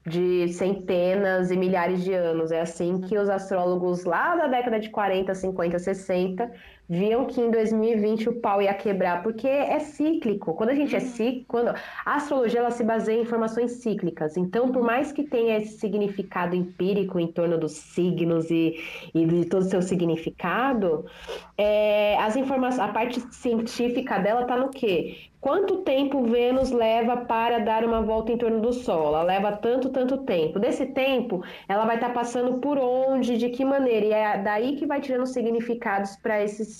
de 0.05 0.47
centenas 0.53 1.51
e 1.51 1.57
milhares 1.57 2.03
de 2.03 2.13
anos. 2.13 2.51
É 2.51 2.61
assim 2.61 3.01
que 3.01 3.17
os 3.17 3.29
astrólogos 3.29 4.05
lá 4.05 4.35
da 4.35 4.47
década 4.47 4.79
de 4.79 4.89
40, 4.89 5.33
50, 5.33 5.79
60 5.79 6.51
viam 6.89 7.25
que 7.25 7.39
em 7.39 7.51
2020 7.51 8.29
o 8.29 8.41
pau 8.41 8.61
ia 8.61 8.73
quebrar, 8.73 9.21
porque 9.21 9.47
é 9.47 9.77
cíclico. 9.79 10.55
Quando 10.55 10.71
a 10.71 10.75
gente 10.75 10.95
é 10.95 10.99
cíclico, 10.99 11.45
quando 11.47 11.69
a 11.69 12.15
astrologia 12.15 12.61
ela 12.61 12.71
se 12.71 12.83
baseia 12.83 13.19
em 13.19 13.21
informações 13.21 13.73
cíclicas. 13.73 14.35
Então, 14.35 14.71
por 14.71 14.81
mais 14.81 15.11
que 15.11 15.23
tenha 15.23 15.57
esse 15.57 15.77
significado 15.77 16.55
empírico 16.55 17.19
em 17.19 17.27
torno 17.27 17.59
dos 17.59 17.73
signos 17.73 18.49
e, 18.49 18.79
e 19.13 19.25
de 19.25 19.45
todo 19.45 19.61
o 19.61 19.69
seu 19.69 19.83
significado, 19.83 21.05
é, 21.55 22.17
as 22.17 22.35
informações, 22.35 22.79
a 22.79 22.91
parte 22.91 23.21
científica 23.33 24.17
dela 24.17 24.41
está 24.41 24.57
no 24.57 24.69
quê? 24.69 25.29
Quanto 25.41 25.83
tempo 25.83 26.23
Vênus 26.23 26.69
leva 26.69 27.15
para 27.17 27.59
dar 27.59 27.85
uma 27.85 28.01
volta 28.01 28.31
em 28.31 28.37
torno 28.37 28.59
do 28.59 28.73
Sol? 28.73 29.07
Ela 29.07 29.23
leva 29.23 29.53
tanto, 29.53 29.89
tanto 29.89 30.17
tempo. 30.19 30.59
Desse 30.59 30.87
tempo, 30.87 31.41
ela 31.67 31.85
vai 31.85 31.95
estar 31.95 32.09
tá 32.09 32.13
passando 32.13 32.59
por 32.59 32.77
onde, 32.77 33.37
de 33.37 33.47
que 33.49 33.63
maneira? 33.63 34.05
E 34.05 34.11
é 34.11 34.37
daí 34.37 34.75
que 34.75 34.85
vai 34.85 34.99
tirando 34.99 35.25
significados 35.25 36.17
para 36.17 36.43
esses 36.43 36.78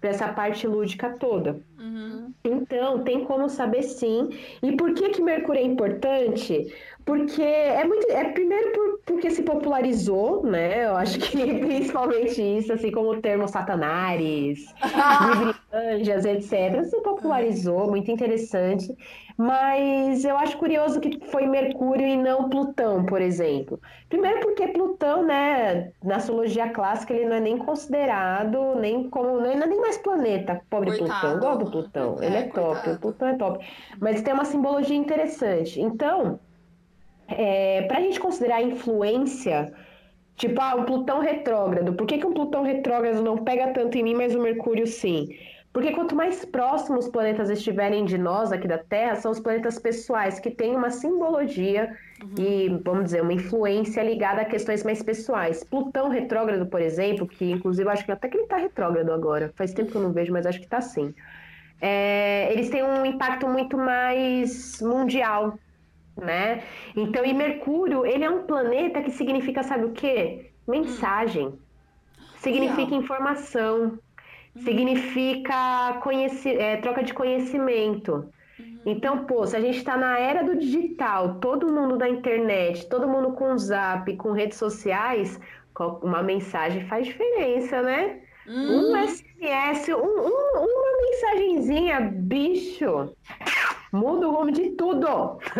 para 0.00 0.10
essa 0.10 0.28
parte 0.28 0.66
lúdica 0.66 1.16
toda. 1.18 1.60
Uhum. 1.86 2.34
Então, 2.44 3.04
tem 3.04 3.24
como 3.24 3.48
saber 3.48 3.82
sim. 3.82 4.30
E 4.62 4.76
por 4.76 4.92
que 4.94 5.10
que 5.10 5.22
Mercúrio 5.22 5.60
é 5.60 5.64
importante? 5.64 6.66
Porque 7.04 7.40
é 7.42 7.84
muito. 7.84 8.10
É 8.10 8.32
primeiro 8.32 8.72
por, 8.72 9.00
porque 9.06 9.30
se 9.30 9.42
popularizou, 9.44 10.42
né? 10.44 10.86
Eu 10.86 10.96
acho 10.96 11.18
que 11.20 11.36
principalmente 11.60 12.42
isso, 12.42 12.72
assim 12.72 12.90
como 12.90 13.10
o 13.12 13.20
termo 13.20 13.46
satanares, 13.46 14.74
anjas, 15.72 16.24
etc. 16.24 16.82
Se 16.84 17.00
popularizou, 17.02 17.88
muito 17.88 18.10
interessante. 18.10 18.92
Mas 19.38 20.24
eu 20.24 20.36
acho 20.38 20.56
curioso 20.58 20.98
que 21.00 21.20
foi 21.30 21.46
Mercúrio 21.46 22.06
e 22.06 22.16
não 22.16 22.48
Plutão, 22.48 23.04
por 23.04 23.20
exemplo. 23.20 23.80
Primeiro 24.08 24.40
porque 24.40 24.68
Plutão, 24.68 25.24
né, 25.24 25.92
na 26.02 26.16
astrologia 26.16 26.70
clássica, 26.70 27.12
ele 27.12 27.26
não 27.26 27.36
é 27.36 27.40
nem 27.40 27.58
considerado, 27.58 28.74
nem 28.76 29.08
como. 29.10 29.40
Não 29.40 29.50
é 29.50 29.66
nem 29.66 29.80
mais 29.80 29.98
planeta, 29.98 30.60
pobre 30.70 30.92
coitado. 30.92 31.20
Plutão. 31.20 31.30
Eu 31.32 31.38
gosto 31.38 31.58
do 31.64 31.70
Plutão. 31.82 32.16
É, 32.20 32.26
ele 32.26 32.36
é 32.36 32.42
top, 32.44 32.90
o 32.90 32.98
Plutão 32.98 33.28
é 33.28 33.36
top. 33.36 33.66
Mas 34.00 34.22
tem 34.22 34.34
uma 34.34 34.44
simbologia 34.44 34.96
interessante. 34.96 35.80
Então 35.80 36.38
é, 37.28 37.82
para 37.82 37.98
a 37.98 38.00
gente 38.00 38.20
considerar 38.20 38.56
a 38.56 38.62
influência, 38.62 39.72
tipo, 40.36 40.60
ah, 40.60 40.76
o 40.76 40.84
Plutão 40.84 41.20
retrógrado, 41.20 41.92
por 41.94 42.06
que, 42.06 42.18
que 42.18 42.26
um 42.26 42.32
Plutão 42.32 42.62
retrógrado 42.62 43.22
não 43.22 43.38
pega 43.38 43.72
tanto 43.72 43.96
em 43.98 44.02
mim, 44.02 44.14
mas 44.14 44.34
o 44.34 44.40
Mercúrio 44.40 44.86
sim? 44.86 45.28
Porque 45.72 45.92
quanto 45.92 46.16
mais 46.16 46.42
próximos 46.42 47.04
os 47.04 47.10
planetas 47.10 47.50
estiverem 47.50 48.06
de 48.06 48.16
nós 48.16 48.50
aqui 48.50 48.66
da 48.66 48.78
Terra, 48.78 49.16
são 49.16 49.30
os 49.30 49.38
planetas 49.38 49.78
pessoais, 49.78 50.40
que 50.40 50.50
têm 50.50 50.74
uma 50.74 50.88
simbologia 50.88 51.94
uhum. 52.22 52.34
e, 52.38 52.80
vamos 52.82 53.04
dizer, 53.04 53.20
uma 53.20 53.34
influência 53.34 54.02
ligada 54.02 54.40
a 54.40 54.44
questões 54.46 54.82
mais 54.82 55.02
pessoais. 55.02 55.62
Plutão 55.62 56.08
retrógrado, 56.08 56.64
por 56.64 56.80
exemplo, 56.80 57.26
que 57.26 57.50
inclusive 57.50 57.86
acho 57.90 58.06
que 58.06 58.12
até 58.12 58.26
que 58.26 58.38
ele 58.38 58.44
está 58.44 58.56
retrógrado 58.56 59.12
agora, 59.12 59.52
faz 59.54 59.74
tempo 59.74 59.90
que 59.90 59.96
eu 59.98 60.00
não 60.00 60.12
vejo, 60.12 60.32
mas 60.32 60.46
acho 60.46 60.60
que 60.60 60.64
está 60.64 60.80
sim. 60.80 61.14
É, 61.80 62.52
eles 62.52 62.70
têm 62.70 62.82
um 62.82 63.04
impacto 63.04 63.46
muito 63.48 63.76
mais 63.76 64.80
mundial 64.80 65.58
né? 66.16 66.62
Então, 66.96 67.24
e 67.24 67.34
Mercúrio, 67.34 68.06
ele 68.06 68.24
é 68.24 68.30
um 68.30 68.44
planeta 68.44 69.02
que 69.02 69.10
significa, 69.10 69.62
sabe 69.62 69.84
o 69.84 69.92
quê? 69.92 70.50
Mensagem. 70.66 71.58
Significa 72.36 72.94
informação. 72.94 73.98
Uhum. 74.54 74.62
Significa 74.62 75.98
conheci 76.02 76.50
é, 76.50 76.78
troca 76.78 77.02
de 77.02 77.12
conhecimento. 77.12 78.32
Uhum. 78.58 78.80
Então, 78.86 79.26
pô, 79.26 79.46
se 79.46 79.56
a 79.56 79.60
gente 79.60 79.78
está 79.78 79.96
na 79.96 80.18
era 80.18 80.42
do 80.42 80.56
digital, 80.56 81.34
todo 81.34 81.72
mundo 81.72 81.98
da 81.98 82.08
internet, 82.08 82.88
todo 82.88 83.08
mundo 83.08 83.32
com 83.32 83.56
zap, 83.58 84.16
com 84.16 84.32
redes 84.32 84.56
sociais, 84.56 85.38
uma 86.02 86.22
mensagem 86.22 86.86
faz 86.86 87.06
diferença, 87.06 87.82
né? 87.82 88.20
Uhum. 88.48 88.92
Um 88.92 89.08
SMS, 89.08 89.88
um, 89.88 89.94
um, 89.94 90.58
uma 90.58 90.92
mensagenzinha, 91.02 92.00
bicho, 92.00 93.12
muda 93.92 94.28
o 94.28 94.32
rumo 94.32 94.50
de 94.52 94.70
tudo. 94.70 95.38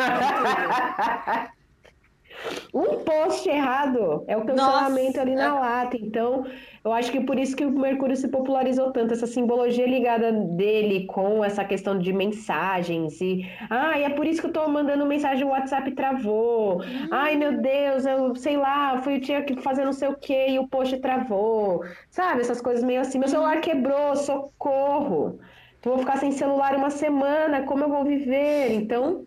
um 2.73 3.05
post 3.05 3.49
errado 3.49 4.25
é 4.29 4.37
o 4.37 4.45
cancelamento 4.45 5.07
Nossa. 5.07 5.21
ali 5.23 5.35
na 5.35 5.59
lata. 5.59 5.97
Então, 5.97 6.47
eu 6.87 6.93
acho 6.93 7.11
que 7.11 7.21
por 7.21 7.37
isso 7.37 7.57
que 7.57 7.65
o 7.65 7.71
Mercúrio 7.77 8.15
se 8.17 8.29
popularizou 8.29 8.93
tanto, 8.93 9.13
essa 9.13 9.27
simbologia 9.27 9.89
ligada 9.89 10.31
dele 10.31 11.05
com 11.07 11.45
essa 11.45 11.65
questão 11.65 11.99
de 11.99 12.13
mensagens. 12.13 13.21
E, 13.21 13.45
ah, 13.69 13.99
é 13.99 14.09
por 14.09 14.25
isso 14.25 14.41
que 14.41 14.47
eu 14.47 14.53
tô 14.53 14.69
mandando 14.69 15.05
mensagem 15.05 15.45
no 15.45 15.51
WhatsApp 15.51 15.91
travou. 15.97 16.77
Uhum. 16.77 17.09
Ai, 17.11 17.35
meu 17.35 17.61
Deus, 17.61 18.07
eu 18.07 18.37
sei 18.37 18.57
lá, 18.57 19.03
fui, 19.03 19.17
eu 19.17 19.21
tinha 19.21 19.43
que 19.43 19.61
fazer 19.61 19.85
não 19.85 19.93
sei 19.93 20.07
o 20.07 20.17
que 20.17 20.51
e 20.51 20.61
o 20.61 20.69
post 20.69 20.97
travou. 20.99 21.85
Sabe, 22.09 22.43
essas 22.43 22.61
coisas 22.61 22.85
meio 22.85 23.01
assim. 23.01 23.19
Meu 23.19 23.29
celular 23.29 23.61
quebrou, 23.61 24.15
socorro. 24.15 25.41
Vou 25.83 25.99
ficar 25.99 26.19
sem 26.19 26.31
celular 26.31 26.77
uma 26.77 26.91
semana, 26.91 27.63
como 27.63 27.83
eu 27.83 27.89
vou 27.89 28.05
viver? 28.05 28.75
Então, 28.75 29.27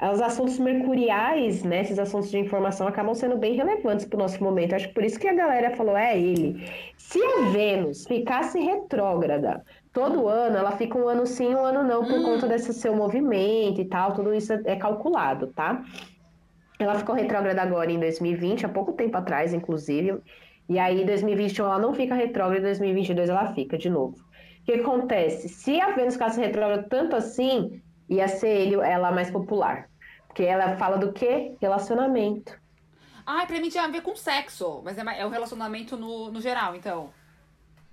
os 0.00 0.20
assuntos 0.20 0.58
mercuriais, 0.60 1.64
né, 1.64 1.80
esses 1.80 1.98
assuntos 1.98 2.30
de 2.30 2.38
informação 2.38 2.86
acabam 2.86 3.14
sendo 3.14 3.36
bem 3.36 3.54
relevantes 3.54 4.06
para 4.06 4.16
o 4.16 4.20
nosso 4.20 4.42
momento. 4.42 4.74
Acho 4.74 4.88
que 4.88 4.94
por 4.94 5.02
isso 5.02 5.18
que 5.18 5.26
a 5.26 5.34
galera 5.34 5.74
falou, 5.74 5.96
é 5.96 6.16
ele. 6.16 6.64
Se 6.96 7.20
a 7.20 7.50
Vênus 7.50 8.06
ficasse 8.06 8.60
retrógrada 8.60 9.64
todo 9.92 10.28
ano, 10.28 10.56
ela 10.56 10.70
fica 10.72 10.96
um 10.96 11.08
ano 11.08 11.26
sim, 11.26 11.52
um 11.52 11.64
ano 11.64 11.82
não, 11.82 12.04
por 12.04 12.20
hum. 12.20 12.22
conta 12.22 12.46
desse 12.46 12.72
seu 12.72 12.94
movimento 12.94 13.80
e 13.80 13.84
tal, 13.86 14.14
tudo 14.14 14.32
isso 14.32 14.52
é 14.52 14.76
calculado, 14.76 15.48
tá? 15.48 15.82
Ela 16.78 16.94
ficou 16.94 17.12
retrógrada 17.12 17.60
agora 17.60 17.90
em 17.90 17.98
2020, 17.98 18.66
há 18.66 18.68
pouco 18.68 18.92
tempo 18.92 19.16
atrás, 19.16 19.52
inclusive. 19.52 20.20
E 20.68 20.78
aí, 20.78 21.02
em 21.02 21.06
2021 21.06 21.64
ela 21.64 21.78
não 21.80 21.92
fica 21.92 22.14
retrógrada, 22.14 22.60
em 22.60 22.70
2022 22.70 23.28
ela 23.28 23.52
fica 23.52 23.76
de 23.76 23.90
novo. 23.90 24.16
O 24.60 24.64
que 24.64 24.72
acontece? 24.74 25.48
Se 25.48 25.80
a 25.80 25.90
Vênus 25.90 26.14
ficasse 26.14 26.38
retrógrada 26.38 26.86
tanto 26.88 27.16
assim, 27.16 27.82
ia 28.08 28.28
ser 28.28 28.48
ele, 28.48 28.76
ela 28.76 29.10
mais 29.10 29.30
popular. 29.30 29.87
Porque 30.28 30.44
ela 30.44 30.76
fala 30.76 30.96
do 30.96 31.12
quê? 31.12 31.56
Relacionamento. 31.60 32.58
Ah, 33.26 33.44
pra 33.46 33.60
mim 33.60 33.68
tinha 33.68 33.84
a 33.84 33.88
ver 33.88 34.02
com 34.02 34.16
sexo, 34.16 34.80
mas 34.84 34.96
é, 34.96 35.02
é 35.18 35.26
o 35.26 35.28
relacionamento 35.28 35.96
no, 35.96 36.30
no 36.30 36.40
geral, 36.40 36.74
então. 36.74 37.10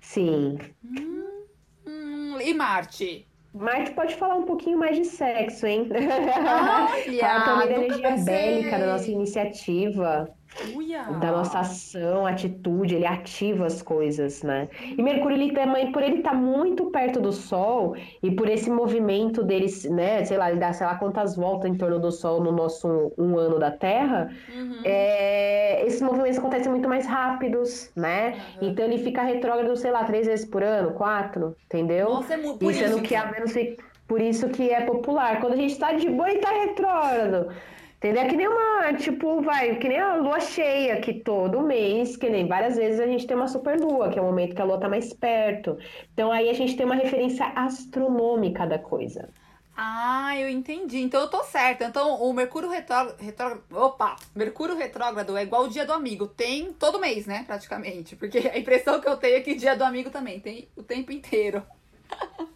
Sim. 0.00 0.58
Hum, 0.84 1.44
hum, 1.86 2.40
e 2.40 2.54
Marte? 2.54 3.26
Marte 3.52 3.92
pode 3.92 4.14
falar 4.16 4.36
um 4.36 4.44
pouquinho 4.44 4.78
mais 4.78 4.96
de 4.96 5.04
sexo, 5.04 5.66
hein? 5.66 5.88
Olha, 5.92 7.20
Fala 7.20 7.44
também 7.44 7.68
da 7.68 7.74
energia 7.74 8.16
bélica, 8.24 8.78
da 8.78 8.86
nossa 8.86 9.10
iniciativa. 9.10 10.35
Uia. 10.74 11.02
da 11.20 11.32
nossa 11.32 11.60
ação, 11.60 12.26
atitude, 12.26 12.94
ele 12.94 13.06
ativa 13.06 13.66
as 13.66 13.82
coisas, 13.82 14.42
né? 14.42 14.68
E 14.96 15.02
Mercúrio, 15.02 15.36
ele 15.36 15.52
também, 15.52 15.92
por 15.92 16.02
ele 16.02 16.18
estar 16.18 16.30
tá 16.30 16.36
muito 16.36 16.86
perto 16.86 17.20
do 17.20 17.32
Sol 17.32 17.94
e 18.22 18.30
por 18.30 18.48
esse 18.48 18.70
movimento 18.70 19.42
dele, 19.42 19.66
né, 19.90 20.24
sei 20.24 20.36
lá, 20.36 20.50
ele 20.50 20.60
dá 20.60 20.72
sei 20.72 20.86
lá 20.86 20.96
quantas 20.96 21.36
voltas 21.36 21.70
em 21.70 21.74
torno 21.76 21.98
do 21.98 22.10
Sol 22.10 22.42
no 22.42 22.52
nosso 22.52 23.12
um 23.18 23.38
ano 23.38 23.58
da 23.58 23.70
Terra, 23.70 24.30
uhum. 24.54 24.80
é, 24.84 25.84
esses 25.86 26.02
movimentos 26.02 26.38
acontecem 26.38 26.70
muito 26.70 26.88
mais 26.88 27.06
rápidos, 27.06 27.90
né? 27.94 28.34
Uhum. 28.60 28.68
Então 28.68 28.84
ele 28.84 28.98
fica 28.98 29.22
retrógrado, 29.22 29.76
sei 29.76 29.90
lá, 29.90 30.04
três 30.04 30.26
vezes 30.26 30.46
por 30.46 30.62
ano, 30.62 30.92
quatro, 30.92 31.56
entendeu? 31.66 32.08
Nossa, 32.08 32.34
é 32.34 32.36
muito, 32.36 32.58
por 32.58 32.70
e 32.70 32.74
sendo 32.74 33.00
que 33.02 33.14
a 33.14 33.24
Vênus 33.26 33.52
fica, 33.52 33.84
por 34.06 34.20
isso 34.20 34.48
que 34.48 34.70
é 34.70 34.82
popular. 34.82 35.40
Quando 35.40 35.54
a 35.54 35.56
gente 35.56 35.78
tá 35.78 35.92
de 35.92 36.08
boa 36.08 36.30
e 36.30 36.38
tá 36.38 36.50
retrógrado. 36.50 37.48
Entendeu? 37.96 38.22
É 38.22 38.28
que 38.28 38.36
nem 38.36 38.46
uma, 38.46 38.92
tipo, 38.94 39.40
vai, 39.40 39.76
que 39.76 39.88
nem 39.88 39.98
a 39.98 40.16
lua 40.16 40.38
cheia, 40.38 41.00
que 41.00 41.14
todo 41.14 41.62
mês, 41.62 42.16
que 42.16 42.28
nem 42.28 42.46
várias 42.46 42.76
vezes 42.76 43.00
a 43.00 43.06
gente 43.06 43.26
tem 43.26 43.36
uma 43.36 43.48
super 43.48 43.80
lua, 43.80 44.10
que 44.10 44.18
é 44.18 44.22
o 44.22 44.26
momento 44.26 44.54
que 44.54 44.60
a 44.60 44.64
lua 44.64 44.78
tá 44.78 44.88
mais 44.88 45.12
perto. 45.14 45.78
Então 46.12 46.30
aí 46.30 46.50
a 46.50 46.52
gente 46.52 46.76
tem 46.76 46.84
uma 46.84 46.94
referência 46.94 47.46
astronômica 47.54 48.66
da 48.66 48.78
coisa. 48.78 49.30
Ah, 49.76 50.38
eu 50.38 50.48
entendi. 50.48 50.98
Então 50.98 51.20
eu 51.20 51.28
tô 51.28 51.42
certa. 51.44 51.84
Então 51.84 52.22
o 52.22 52.32
Mercúrio 52.32 52.70
retrógrado, 52.70 53.20
retrógrado. 53.20 53.62
Opa! 53.72 54.16
Mercúrio 54.34 54.76
retrógrado 54.76 55.36
é 55.36 55.42
igual 55.42 55.64
o 55.64 55.68
dia 55.68 55.84
do 55.84 55.92
amigo. 55.92 56.26
Tem 56.26 56.72
todo 56.72 56.98
mês, 56.98 57.26
né? 57.26 57.44
Praticamente. 57.46 58.16
Porque 58.16 58.38
a 58.38 58.58
impressão 58.58 59.00
que 59.00 59.08
eu 59.08 59.16
tenho 59.18 59.36
é 59.36 59.40
que 59.40 59.54
dia 59.54 59.76
do 59.76 59.84
amigo 59.84 60.10
também 60.10 60.40
tem 60.40 60.68
o 60.76 60.82
tempo 60.82 61.12
inteiro. 61.12 61.62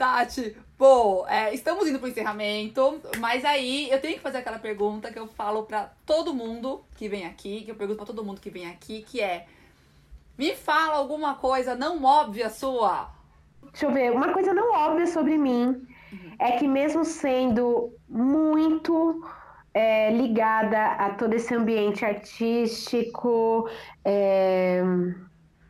Tati, 0.00 0.56
pô, 0.78 1.26
é, 1.28 1.52
estamos 1.52 1.86
indo 1.86 1.98
pro 1.98 2.08
encerramento, 2.08 3.02
mas 3.18 3.44
aí 3.44 3.90
eu 3.90 4.00
tenho 4.00 4.14
que 4.14 4.22
fazer 4.22 4.38
aquela 4.38 4.58
pergunta 4.58 5.12
que 5.12 5.18
eu 5.18 5.26
falo 5.26 5.64
para 5.64 5.92
todo 6.06 6.32
mundo 6.32 6.82
que 6.96 7.06
vem 7.06 7.26
aqui, 7.26 7.60
que 7.66 7.70
eu 7.70 7.74
pergunto 7.74 7.98
para 7.98 8.06
todo 8.06 8.24
mundo 8.24 8.40
que 8.40 8.48
vem 8.48 8.66
aqui, 8.66 9.02
que 9.02 9.20
é: 9.20 9.44
me 10.38 10.54
fala 10.54 10.94
alguma 10.94 11.34
coisa 11.34 11.74
não 11.74 12.02
óbvia 12.02 12.48
sua. 12.48 13.10
Deixa 13.62 13.84
eu 13.84 13.92
ver, 13.92 14.10
uma 14.10 14.32
coisa 14.32 14.54
não 14.54 14.72
óbvia 14.72 15.06
sobre 15.06 15.36
mim 15.36 15.86
uhum. 16.10 16.34
é 16.38 16.52
que 16.52 16.66
mesmo 16.66 17.04
sendo 17.04 17.92
muito 18.08 19.22
é, 19.74 20.10
ligada 20.10 20.92
a 20.92 21.10
todo 21.10 21.34
esse 21.34 21.54
ambiente 21.54 22.06
artístico, 22.06 23.68
é, 24.02 24.82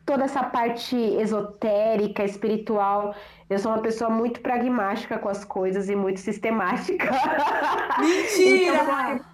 toda 0.05 0.25
essa 0.25 0.43
parte 0.43 0.95
esotérica, 0.95 2.23
espiritual, 2.23 3.15
eu 3.51 3.59
sou 3.59 3.69
uma 3.73 3.81
pessoa 3.81 4.09
muito 4.09 4.39
pragmática 4.39 5.19
com 5.19 5.27
as 5.27 5.43
coisas 5.43 5.89
e 5.89 5.95
muito 5.95 6.21
sistemática. 6.21 7.11
Mentira! 7.99 9.17
então, 9.17 9.25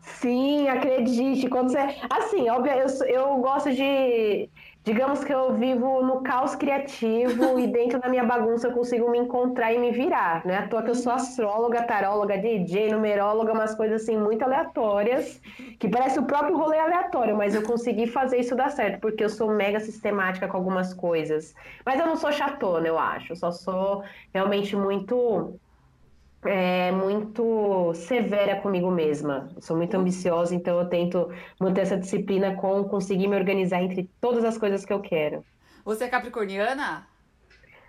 sim, 0.00 0.68
acredite. 0.68 1.48
Quando 1.48 1.70
você. 1.72 1.78
Assim, 2.08 2.48
óbvio, 2.48 2.72
eu, 2.72 2.86
eu 3.06 3.36
gosto 3.38 3.72
de. 3.72 4.48
Digamos 4.84 5.24
que 5.24 5.32
eu 5.32 5.54
vivo 5.54 6.02
no 6.02 6.22
caos 6.22 6.54
criativo 6.54 7.58
e 7.58 7.66
dentro 7.66 7.98
da 7.98 8.08
minha 8.08 8.22
bagunça 8.22 8.68
eu 8.68 8.72
consigo 8.72 9.10
me 9.10 9.18
encontrar 9.18 9.72
e 9.72 9.78
me 9.78 9.90
virar, 9.90 10.44
né? 10.44 10.58
À 10.58 10.68
toa 10.68 10.82
que 10.82 10.90
eu 10.90 10.94
sou 10.94 11.10
astróloga, 11.10 11.82
taróloga, 11.84 12.36
DJ, 12.36 12.92
numeróloga, 12.92 13.52
umas 13.52 13.74
coisas 13.74 14.02
assim 14.02 14.16
muito 14.18 14.42
aleatórias, 14.42 15.40
que 15.78 15.88
parece 15.88 16.18
o 16.18 16.26
próprio 16.26 16.58
rolê 16.58 16.78
aleatório, 16.78 17.34
mas 17.34 17.54
eu 17.54 17.62
consegui 17.62 18.06
fazer 18.06 18.38
isso 18.38 18.54
dar 18.54 18.70
certo, 18.70 19.00
porque 19.00 19.24
eu 19.24 19.30
sou 19.30 19.50
mega 19.50 19.80
sistemática 19.80 20.46
com 20.46 20.58
algumas 20.58 20.92
coisas. 20.92 21.54
Mas 21.84 21.98
eu 21.98 22.06
não 22.06 22.16
sou 22.16 22.30
chatona, 22.30 22.86
eu 22.86 22.98
acho, 22.98 23.32
eu 23.32 23.36
só 23.36 23.50
sou 23.50 24.04
realmente 24.34 24.76
muito 24.76 25.58
é, 26.44 26.92
muito 26.92 27.92
severa 27.94 28.56
comigo 28.60 28.90
mesma. 28.90 29.50
Eu 29.54 29.62
sou 29.62 29.76
muito 29.76 29.94
ambiciosa, 29.96 30.54
então 30.54 30.78
eu 30.78 30.88
tento 30.88 31.30
manter 31.60 31.82
essa 31.82 31.96
disciplina 31.96 32.54
com 32.54 32.84
conseguir 32.84 33.28
me 33.28 33.36
organizar 33.36 33.82
entre 33.82 34.08
todas 34.20 34.44
as 34.44 34.58
coisas 34.58 34.84
que 34.84 34.92
eu 34.92 35.00
quero. 35.00 35.44
Você 35.84 36.04
é 36.04 36.08
capricorniana? 36.08 37.06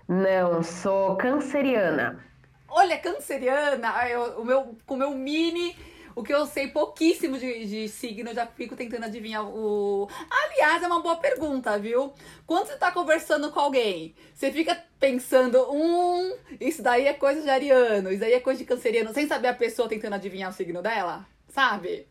Não, 0.08 0.62
sou 0.62 1.16
canceriana. 1.16 2.24
Olha, 2.68 2.98
canceriana! 2.98 4.08
Eu, 4.08 4.42
o 4.42 4.46
meu, 4.46 4.78
com 4.86 4.96
o 4.96 4.98
meu 4.98 5.12
mini 5.12 5.76
o 6.16 6.24
que 6.24 6.34
eu 6.34 6.46
sei 6.46 6.70
pouquíssimo 6.70 7.38
de, 7.38 7.66
de 7.66 7.90
signo, 7.90 8.34
já 8.34 8.48
fico 8.48 8.76
tentando 8.76 9.04
adivinhar 9.06 9.46
o. 9.46 10.08
Aliás, 10.30 10.82
é 10.82 10.88
uma 10.88 11.02
boa 11.02 11.18
pergunta, 11.18 11.78
viu? 11.78 12.14
Quando 12.48 12.68
você 12.68 12.78
tá 12.78 12.92
conversando 12.92 13.52
com 13.52 13.60
alguém, 13.60 14.16
você 14.34 14.52
fica 14.52 14.82
pensando, 15.00 15.62
hum, 15.72 16.36
isso 16.60 16.82
daí 16.82 17.06
é 17.06 17.14
coisa 17.14 17.42
de 17.42 17.50
ariano, 17.50 18.10
isso 18.10 18.22
daí 18.22 18.34
é 18.34 18.40
coisa 18.40 18.60
de 18.60 18.66
canceriano, 18.66 19.14
sem 19.14 19.28
saber 19.28 19.50
a 19.50 19.54
pessoa 19.54 19.90
tentando 19.90 20.14
adivinhar 20.14 20.50
o 20.50 20.54
signo 20.54 20.82
dela? 20.82 21.26
Sabe? 21.50 22.08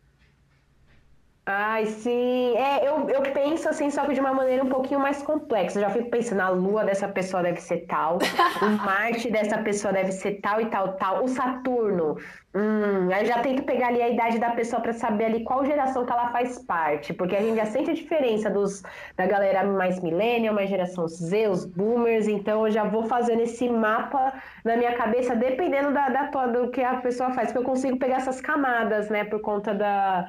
Ai, 1.47 1.85
sim. 1.85 2.57
É, 2.57 2.89
eu, 2.89 3.07
eu 3.11 3.23
penso 3.35 3.69
assim, 3.69 3.91
só 3.91 4.07
que 4.07 4.15
de 4.15 4.21
uma 4.21 4.33
maneira 4.33 4.65
um 4.65 4.69
pouquinho 4.69 4.99
mais 4.99 5.23
complexa. 5.23 5.79
Eu 5.79 5.83
já 5.83 5.91
fico 5.91 6.09
pensando, 6.09 6.41
a 6.41 6.49
lua 6.49 6.85
dessa 6.85 7.07
pessoa 7.07 7.43
deve 7.43 7.61
ser 7.61 7.87
tal, 7.87 8.19
o 8.63 8.67
Marte 8.71 9.31
dessa 9.31 9.59
pessoa 9.59 9.93
deve 9.93 10.11
ser 10.13 10.41
tal 10.41 10.61
e 10.61 10.67
tal, 10.67 10.97
tal, 10.97 11.23
o 11.23 11.29
Saturno. 11.29 12.17
Hum, 12.57 13.13
aí 13.13 13.27
já 13.27 13.41
tento 13.41 13.65
pegar 13.65 13.89
ali 13.89 14.01
a 14.01 14.09
idade 14.09 14.39
da 14.39 14.53
pessoa 14.53 14.81
para 14.81 14.93
saber 14.93 15.25
ali 15.25 15.43
qual 15.43 15.65
geração 15.67 16.07
que 16.07 16.13
ela 16.13 16.31
faz 16.31 16.65
parte, 16.65 17.13
porque 17.13 17.35
a 17.35 17.43
gente 17.43 17.57
já 17.57 17.67
sente 17.67 17.91
a 17.91 17.95
diferença 17.95 18.49
dos, 18.49 18.81
da 19.17 19.27
galera 19.27 19.65
mais 19.65 20.01
millennial, 20.01 20.55
mais 20.55 20.71
geração 20.71 21.09
Z, 21.09 21.49
os 21.49 21.65
boomers, 21.65 22.29
então 22.29 22.65
eu 22.65 22.73
já 22.73 22.85
vou 22.85 23.07
fazendo 23.07 23.41
esse 23.41 23.69
mapa 23.69 24.41
na 24.65 24.77
minha 24.77 24.95
cabeça, 24.95 25.35
dependendo 25.35 25.93
da, 25.93 26.09
da 26.09 26.47
do 26.47 26.71
que 26.71 26.81
a 26.81 26.99
pessoa 27.01 27.33
faz, 27.33 27.49
porque 27.49 27.59
eu 27.59 27.65
consigo 27.65 27.99
pegar 27.99 28.19
essas 28.19 28.41
camadas, 28.41 29.11
né, 29.11 29.25
por 29.25 29.41
conta 29.41 29.75
da 29.75 30.29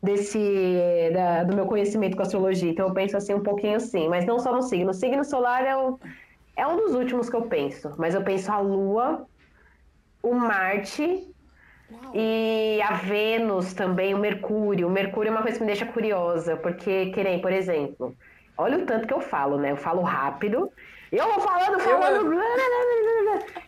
desse 0.00 1.10
da, 1.12 1.44
do 1.44 1.56
meu 1.56 1.66
conhecimento 1.66 2.16
com 2.16 2.22
astrologia. 2.22 2.70
Então 2.70 2.88
eu 2.88 2.94
penso 2.94 3.16
assim 3.16 3.34
um 3.34 3.42
pouquinho 3.42 3.76
assim, 3.76 4.08
mas 4.08 4.24
não 4.26 4.38
só 4.38 4.54
no 4.54 4.62
signo. 4.62 4.90
O 4.90 4.94
signo 4.94 5.24
solar 5.24 5.64
é, 5.64 5.76
o, 5.76 5.98
é 6.56 6.66
um 6.66 6.76
dos 6.76 6.94
últimos 6.94 7.28
que 7.30 7.36
eu 7.36 7.48
penso, 7.48 7.92
mas 7.98 8.14
eu 8.14 8.22
penso 8.22 8.52
a 8.52 8.58
Lua, 8.60 9.26
o 10.22 10.34
Marte. 10.34 11.33
E 12.14 12.80
a 12.82 12.94
Vênus 12.94 13.74
também, 13.74 14.14
o 14.14 14.18
Mercúrio. 14.18 14.86
O 14.86 14.90
Mercúrio 14.90 15.28
é 15.28 15.32
uma 15.32 15.42
coisa 15.42 15.58
que 15.58 15.64
me 15.64 15.66
deixa 15.66 15.86
curiosa, 15.86 16.56
porque, 16.56 17.06
querem, 17.06 17.40
por 17.40 17.52
exemplo, 17.52 18.16
olha 18.56 18.78
o 18.78 18.86
tanto 18.86 19.06
que 19.06 19.14
eu 19.14 19.20
falo, 19.20 19.58
né? 19.58 19.72
Eu 19.72 19.76
falo 19.76 20.02
rápido. 20.02 20.70
Eu 21.10 21.24
vou 21.32 21.40
falando, 21.40 21.78
falando. 21.80 22.32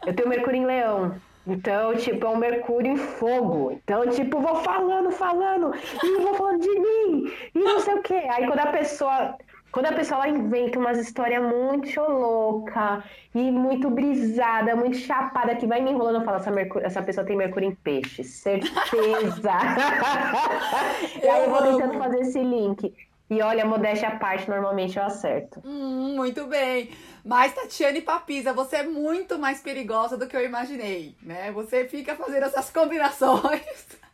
Eu, 0.07 0.14
tenho 0.14 0.29
Mercúrio 0.29 0.61
em 0.61 0.67
Leão. 0.67 1.14
Então, 1.47 1.95
tipo, 1.95 2.27
é 2.27 2.29
um 2.29 2.37
Mercúrio 2.37 2.91
em 2.91 2.97
fogo. 2.97 3.73
Então, 3.73 4.09
tipo, 4.09 4.41
vou 4.41 4.57
falando, 4.57 5.12
falando, 5.12 5.73
e 6.03 6.21
vou 6.21 6.35
falando 6.35 6.61
de 6.61 6.81
mim, 6.81 7.33
e 7.55 7.59
não 7.59 7.79
sei 7.79 7.95
o 7.95 8.03
quê. 8.03 8.27
Aí 8.31 8.47
quando 8.47 8.59
a 8.59 8.73
pessoa. 8.73 9.37
Quando 9.73 9.87
a 9.87 9.93
pessoa 9.93 10.27
inventa 10.27 10.79
umas 10.79 10.99
histórias 10.99 11.43
muito 11.43 12.01
louca 12.01 13.05
e 13.35 13.51
muito 13.51 13.91
brisada, 13.91 14.75
muito 14.75 14.97
chapada, 14.97 15.55
que 15.55 15.67
vai 15.67 15.83
me 15.83 15.91
enrolando, 15.91 16.17
eu 16.17 16.25
falo, 16.25 16.39
essa, 16.39 16.51
Mercúrio, 16.51 16.87
essa 16.87 17.03
pessoa 17.03 17.27
tem 17.27 17.37
Mercúrio 17.37 17.69
em 17.69 17.75
peixe, 17.75 18.25
certeza. 18.25 18.73
e 21.23 21.29
aí 21.29 21.45
eu 21.45 21.51
vou 21.51 21.62
tentando 21.62 21.99
fazer 21.99 22.21
esse 22.21 22.39
link. 22.39 22.95
E 23.29 23.43
olha, 23.43 23.64
modéstia 23.64 24.09
à 24.09 24.17
parte, 24.17 24.49
normalmente 24.49 24.97
eu 24.97 25.03
acerto. 25.03 25.61
Hum, 25.64 26.14
muito 26.14 26.47
bem. 26.47 26.91
Mas, 27.25 27.53
Tatiane 27.53 28.01
Papisa, 28.01 28.53
você 28.53 28.77
é 28.77 28.83
muito 28.85 29.37
mais 29.37 29.61
perigosa 29.61 30.17
do 30.17 30.29
que 30.29 30.37
eu 30.37 30.45
imaginei, 30.45 31.17
né? 31.21 31.51
Você 31.51 31.89
fica 31.89 32.14
fazendo 32.14 32.45
essas 32.45 32.71
combinações. 32.71 33.99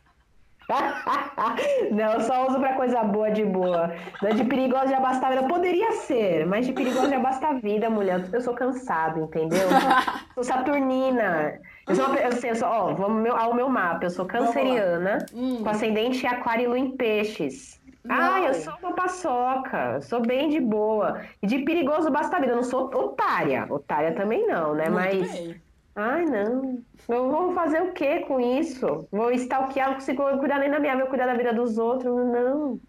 Não, 1.91 2.13
eu 2.13 2.21
só 2.21 2.47
uso 2.47 2.59
pra 2.59 2.73
coisa 2.73 3.03
boa 3.03 3.31
de 3.31 3.43
boa. 3.43 3.91
De 4.35 4.43
perigosa 4.43 4.87
já 4.87 4.99
basta 4.99 5.27
a 5.27 5.29
vida. 5.29 5.43
Poderia 5.43 5.91
ser, 5.93 6.45
mas 6.45 6.65
de 6.65 6.73
perigosa 6.73 7.09
já 7.09 7.19
basta 7.19 7.47
a 7.47 7.53
vida, 7.53 7.89
mulher. 7.89 8.27
Eu 8.31 8.41
sou 8.41 8.53
cansado, 8.53 9.21
entendeu? 9.21 9.67
sou 10.33 10.43
saturnina. 10.43 11.59
Eu 11.87 11.95
sou, 11.95 12.05
uma, 12.05 12.15
eu 12.15 12.31
sei, 12.31 12.51
eu 12.51 12.55
sou, 12.55 12.67
ó, 12.67 12.93
vamos 12.93 13.29
ao 13.29 13.53
meu 13.53 13.69
mapa. 13.69 14.05
Eu 14.05 14.09
sou 14.09 14.25
canceriana, 14.25 15.17
hum. 15.33 15.63
com 15.63 15.69
ascendente 15.69 16.25
aquário 16.25 16.63
e 16.63 16.67
lua 16.67 16.79
em 16.79 16.91
peixes. 16.91 17.81
Ah, 18.09 18.41
eu 18.41 18.53
sou 18.53 18.73
uma 18.81 18.93
paçoca, 18.93 20.01
sou 20.01 20.21
bem 20.21 20.49
de 20.49 20.59
boa. 20.59 21.21
E 21.41 21.47
de 21.47 21.59
perigoso 21.59 22.11
basta 22.11 22.35
a 22.35 22.39
vida, 22.39 22.51
eu 22.51 22.57
não 22.57 22.63
sou 22.63 22.85
otária. 22.93 23.65
Otária 23.69 24.13
também 24.13 24.45
não, 24.45 24.73
né? 24.73 24.89
Muito 24.89 24.95
Mas. 24.95 25.31
Bem. 25.31 25.61
Ai, 25.95 26.25
não. 26.25 26.83
Eu 27.07 27.29
vou 27.29 27.53
fazer 27.53 27.81
o 27.83 27.93
que 27.93 28.21
com 28.21 28.39
isso? 28.39 29.07
Vou 29.11 29.31
stalkear, 29.31 29.89
não 29.89 29.95
consigo 29.95 30.23
cuidar 30.39 30.59
nem 30.59 30.71
da 30.71 30.79
minha 30.79 30.95
vida, 30.95 31.07
cuidar 31.07 31.27
da 31.27 31.35
vida 31.35 31.53
dos 31.53 31.77
outros, 31.77 32.13
não. 32.13 32.79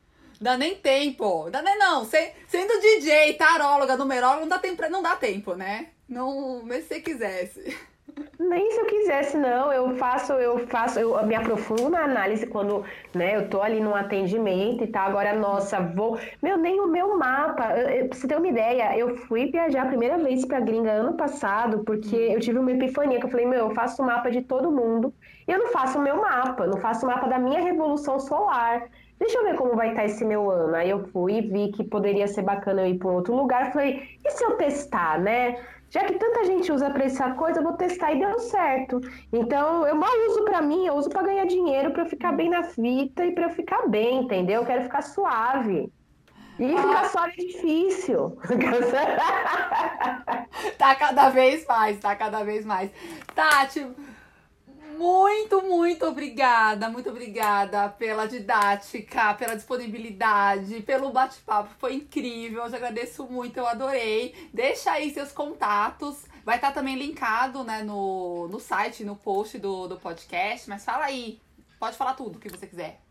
Dá 0.40 0.56
nem 0.56 0.74
tempo. 0.76 1.50
Dá 1.50 1.62
nem 1.62 1.78
não. 1.78 2.04
Sendo 2.04 2.80
DJ, 2.80 3.34
taróloga, 3.34 3.96
numeróloga, 3.96 4.40
não 4.40 4.48
dá 4.48 4.58
tempo, 4.58 4.82
não 4.90 5.02
dá 5.02 5.16
tempo, 5.16 5.54
né? 5.54 5.88
Não, 6.08 6.62
mesmo 6.64 6.82
se 6.82 6.88
você 6.94 7.00
quisesse. 7.00 7.78
Nem 8.38 8.70
se 8.70 8.80
eu 8.80 8.86
quisesse, 8.86 9.36
não. 9.36 9.72
Eu 9.72 9.96
faço, 9.96 10.32
eu 10.34 10.58
faço, 10.66 10.98
eu 10.98 11.24
me 11.26 11.34
aprofundo 11.34 11.88
na 11.90 12.04
análise 12.04 12.46
quando, 12.46 12.84
né, 13.14 13.36
eu 13.36 13.48
tô 13.48 13.60
ali 13.62 13.80
num 13.80 13.94
atendimento 13.94 14.84
e 14.84 14.86
tal. 14.86 15.08
Agora, 15.08 15.34
nossa, 15.34 15.80
vou. 15.80 16.18
Meu, 16.42 16.56
nem 16.56 16.80
o 16.80 16.86
meu 16.86 17.16
mapa. 17.16 17.76
Eu, 17.76 18.08
pra 18.08 18.18
você 18.18 18.26
ter 18.26 18.36
uma 18.36 18.48
ideia, 18.48 18.96
eu 18.96 19.16
fui 19.16 19.50
viajar 19.50 19.82
a 19.82 19.86
primeira 19.86 20.18
vez 20.18 20.44
pra 20.44 20.60
gringa 20.60 20.90
ano 20.90 21.14
passado, 21.14 21.84
porque 21.84 22.16
eu 22.16 22.40
tive 22.40 22.58
uma 22.58 22.72
epifania 22.72 23.18
que 23.18 23.26
eu 23.26 23.30
falei, 23.30 23.46
meu, 23.46 23.68
eu 23.68 23.74
faço 23.74 24.02
o 24.02 24.06
mapa 24.06 24.30
de 24.30 24.42
todo 24.42 24.70
mundo. 24.70 25.12
E 25.46 25.52
eu 25.52 25.58
não 25.58 25.68
faço 25.68 25.98
o 25.98 26.02
meu 26.02 26.16
mapa, 26.16 26.66
não 26.66 26.78
faço 26.78 27.06
o 27.06 27.08
mapa 27.08 27.28
da 27.28 27.38
minha 27.38 27.60
revolução 27.60 28.18
solar. 28.18 28.88
Deixa 29.18 29.38
eu 29.38 29.44
ver 29.44 29.54
como 29.56 29.76
vai 29.76 29.90
estar 29.90 30.04
esse 30.04 30.24
meu 30.24 30.50
ano. 30.50 30.74
Aí 30.74 30.90
eu 30.90 31.04
fui 31.08 31.38
e 31.38 31.40
vi 31.40 31.72
que 31.72 31.84
poderia 31.84 32.26
ser 32.26 32.42
bacana 32.42 32.82
eu 32.82 32.88
ir 32.88 32.98
para 32.98 33.10
outro 33.10 33.34
lugar. 33.34 33.72
Falei, 33.72 34.18
e 34.24 34.30
se 34.30 34.44
eu 34.44 34.56
testar, 34.56 35.20
né? 35.20 35.56
Já 35.94 36.04
que 36.06 36.14
tanta 36.14 36.44
gente 36.44 36.72
usa 36.72 36.90
para 36.90 37.04
essa 37.04 37.30
coisa, 37.34 37.60
eu 37.60 37.62
vou 37.62 37.74
testar 37.74 38.12
e 38.12 38.18
deu 38.18 38.36
certo. 38.40 39.00
Então, 39.32 39.86
eu 39.86 39.94
mal 39.94 40.10
uso 40.28 40.44
para 40.44 40.60
mim, 40.60 40.84
eu 40.84 40.94
uso 40.94 41.08
para 41.08 41.22
ganhar 41.22 41.46
dinheiro, 41.46 41.92
para 41.92 42.02
eu 42.02 42.06
ficar 42.06 42.32
bem 42.32 42.50
na 42.50 42.64
fita 42.64 43.24
e 43.24 43.30
para 43.30 43.44
eu 43.44 43.50
ficar 43.50 43.86
bem, 43.86 44.22
entendeu? 44.22 44.62
Eu 44.62 44.66
quero 44.66 44.82
ficar 44.82 45.02
suave. 45.02 45.88
E 46.58 46.74
ah. 46.74 46.82
ficar 46.82 47.04
suave 47.10 47.34
é 47.38 47.44
difícil. 47.44 48.36
tá 50.76 50.96
cada 50.96 51.28
vez 51.28 51.64
mais, 51.64 52.00
tá 52.00 52.16
cada 52.16 52.42
vez 52.42 52.66
mais. 52.66 52.90
Tati, 53.32 53.86
muito, 54.98 55.62
muito 55.62 56.06
obrigada, 56.06 56.88
muito 56.88 57.10
obrigada 57.10 57.88
pela 57.88 58.26
didática, 58.26 59.34
pela 59.34 59.54
disponibilidade, 59.54 60.82
pelo 60.82 61.10
bate-papo. 61.10 61.70
Foi 61.78 61.94
incrível, 61.94 62.64
eu 62.64 62.70
te 62.70 62.76
agradeço 62.76 63.24
muito, 63.26 63.58
eu 63.58 63.66
adorei. 63.66 64.34
Deixa 64.52 64.92
aí 64.92 65.12
seus 65.12 65.32
contatos. 65.32 66.24
Vai 66.44 66.56
estar 66.56 66.72
também 66.72 66.96
linkado 66.96 67.62
né, 67.64 67.82
no, 67.82 68.48
no 68.48 68.58
site, 68.58 69.04
no 69.04 69.16
post 69.16 69.58
do, 69.58 69.86
do 69.88 69.98
podcast. 69.98 70.68
Mas 70.68 70.84
fala 70.84 71.04
aí, 71.04 71.40
pode 71.78 71.96
falar 71.96 72.14
tudo 72.14 72.38
que 72.38 72.48
você 72.48 72.66
quiser. 72.66 73.03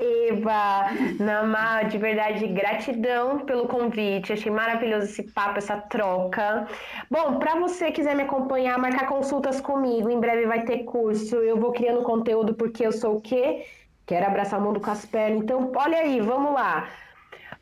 Eva, 0.00 0.90
Namá, 1.18 1.82
de 1.82 1.98
verdade, 1.98 2.46
gratidão 2.48 3.40
pelo 3.40 3.68
convite. 3.68 4.32
Achei 4.32 4.50
maravilhoso 4.50 5.04
esse 5.06 5.22
papo, 5.24 5.58
essa 5.58 5.76
troca. 5.76 6.66
Bom, 7.10 7.38
para 7.38 7.56
você 7.56 7.92
quiser 7.92 8.16
me 8.16 8.22
acompanhar, 8.22 8.78
marcar 8.78 9.06
consultas 9.06 9.60
comigo, 9.60 10.08
em 10.10 10.18
breve 10.18 10.46
vai 10.46 10.64
ter 10.64 10.84
curso. 10.84 11.36
Eu 11.36 11.58
vou 11.58 11.72
criando 11.72 12.02
conteúdo 12.02 12.54
porque 12.54 12.86
eu 12.86 12.92
sou 12.92 13.16
o 13.16 13.20
quê? 13.20 13.66
Quero 14.06 14.26
abraçar 14.26 14.58
o 14.58 14.62
mundo 14.62 14.80
com 14.80 14.90
as 14.90 15.04
pernas. 15.04 15.42
Então, 15.42 15.70
olha 15.76 15.98
aí, 15.98 16.20
vamos 16.20 16.52
lá. 16.54 16.88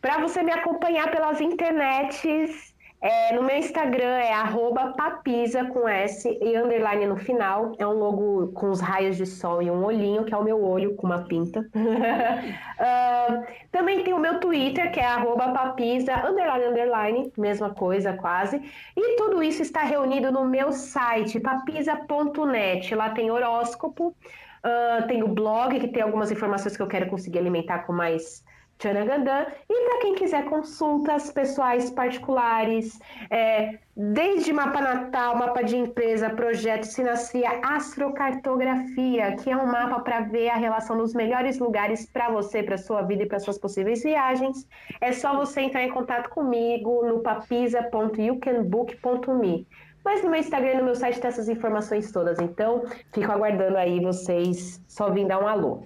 Para 0.01 0.19
você 0.21 0.43
me 0.43 0.53
acompanhar 0.53 1.11
pelas 1.11 1.41
internets, 1.41 2.73
é, 3.01 3.33
no 3.33 3.45
meu 3.45 3.57
Instagram 3.57 4.19
é 4.19 4.33
papisa 4.97 5.65
com 5.67 5.89
S 5.89 6.29
e 6.29 6.57
underline 6.57 7.07
no 7.07 7.17
final. 7.17 7.73
É 7.79 7.87
um 7.87 7.93
logo 7.93 8.49
com 8.53 8.71
os 8.71 8.81
raios 8.81 9.17
de 9.17 9.25
sol 9.25 9.63
e 9.63 9.71
um 9.71 9.85
olhinho, 9.85 10.25
que 10.25 10.35
é 10.35 10.37
o 10.37 10.43
meu 10.43 10.63
olho 10.65 10.97
com 10.97 11.07
uma 11.07 11.23
pinta. 11.23 11.61
uh, 11.71 13.47
também 13.71 14.03
tem 14.03 14.13
o 14.13 14.19
meu 14.19 14.41
Twitter, 14.41 14.91
que 14.91 14.99
é 14.99 15.07
papisa, 15.53 16.27
underline, 16.27 16.65
underline, 16.65 17.33
mesma 17.39 17.73
coisa 17.73 18.15
quase. 18.15 18.61
E 18.97 19.17
tudo 19.17 19.43
isso 19.43 19.63
está 19.63 19.83
reunido 19.83 20.33
no 20.33 20.45
meu 20.45 20.73
site, 20.73 21.39
papisa.net. 21.39 22.95
Lá 22.97 23.11
tem 23.11 23.31
horóscopo, 23.31 24.09
uh, 24.09 25.07
tem 25.07 25.23
o 25.23 25.29
blog, 25.29 25.79
que 25.79 25.89
tem 25.89 26.03
algumas 26.03 26.33
informações 26.33 26.77
que 26.77 26.83
eu 26.83 26.89
quero 26.89 27.09
conseguir 27.09 27.39
alimentar 27.39 27.81
com 27.81 27.93
mais 27.93 28.43
Tchanagandã. 28.79 29.47
E 29.69 29.85
para 29.85 29.99
quem 30.01 30.15
quiser 30.15 30.45
consultas 30.45 31.31
pessoais 31.33 31.91
particulares, 31.91 32.99
é, 33.31 33.79
desde 33.97 34.53
mapa 34.53 34.81
natal, 34.81 35.37
mapa 35.37 35.63
de 35.63 35.77
empresa, 35.77 36.31
projeto, 36.31 36.85
sinastria, 36.85 37.61
astrocartografia, 37.63 39.35
que 39.37 39.51
é 39.51 39.57
um 39.57 39.67
mapa 39.67 39.99
para 40.01 40.21
ver 40.21 40.51
a 40.51 40.57
relação 40.57 40.97
dos 40.97 41.13
melhores 41.13 41.59
lugares 41.59 42.07
para 42.07 42.31
você, 42.31 42.63
para 42.63 42.79
sua 42.79 43.03
vida 43.03 43.25
e 43.25 43.27
para 43.27 43.41
suas 43.41 43.59
possíveis 43.59 44.03
viagens, 44.03 44.67
é 45.01 45.13
só 45.13 45.37
você 45.37 45.63
entrar 45.63 45.83
em 45.83 45.91
contato 45.91 46.31
comigo 46.31 47.05
no 47.05 47.19
papisa.youcanbook.me. 47.21 49.67
Mas 50.05 50.23
no 50.23 50.31
meu 50.31 50.39
Instagram 50.39 50.71
e 50.71 50.77
no 50.77 50.85
meu 50.85 50.95
site 50.95 51.21
tem 51.21 51.29
essas 51.29 51.49
informações 51.49 52.13
todas, 52.13 52.39
então 52.39 52.85
fico 53.13 53.31
aguardando 53.31 53.77
aí 53.77 54.01
vocês 54.01 54.81
só 54.87 55.11
vir 55.11 55.27
dar 55.27 55.43
um 55.43 55.49
alô. 55.49 55.83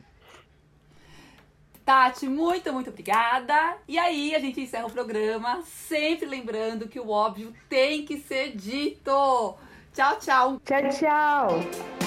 Tati, 1.85 2.28
muito, 2.28 2.72
muito 2.72 2.91
obrigada. 2.91 3.76
E 3.89 3.99
aí 3.99 4.35
a 4.35 4.39
gente 4.39 4.61
encerra 4.61 4.87
o 4.87 4.91
programa, 4.91 5.62
sempre 5.64 6.26
lembrando 6.26 6.89
que 6.89 7.01
o 7.01 7.11
óbvio 7.11 7.53
tem 7.68 8.05
que 8.05 8.18
ser 8.18 8.57
dito. 8.57 9.57
Tchau, 9.93 10.18
tchau. 10.18 10.61
Tchau, 10.64 10.89
tchau. 10.91 12.01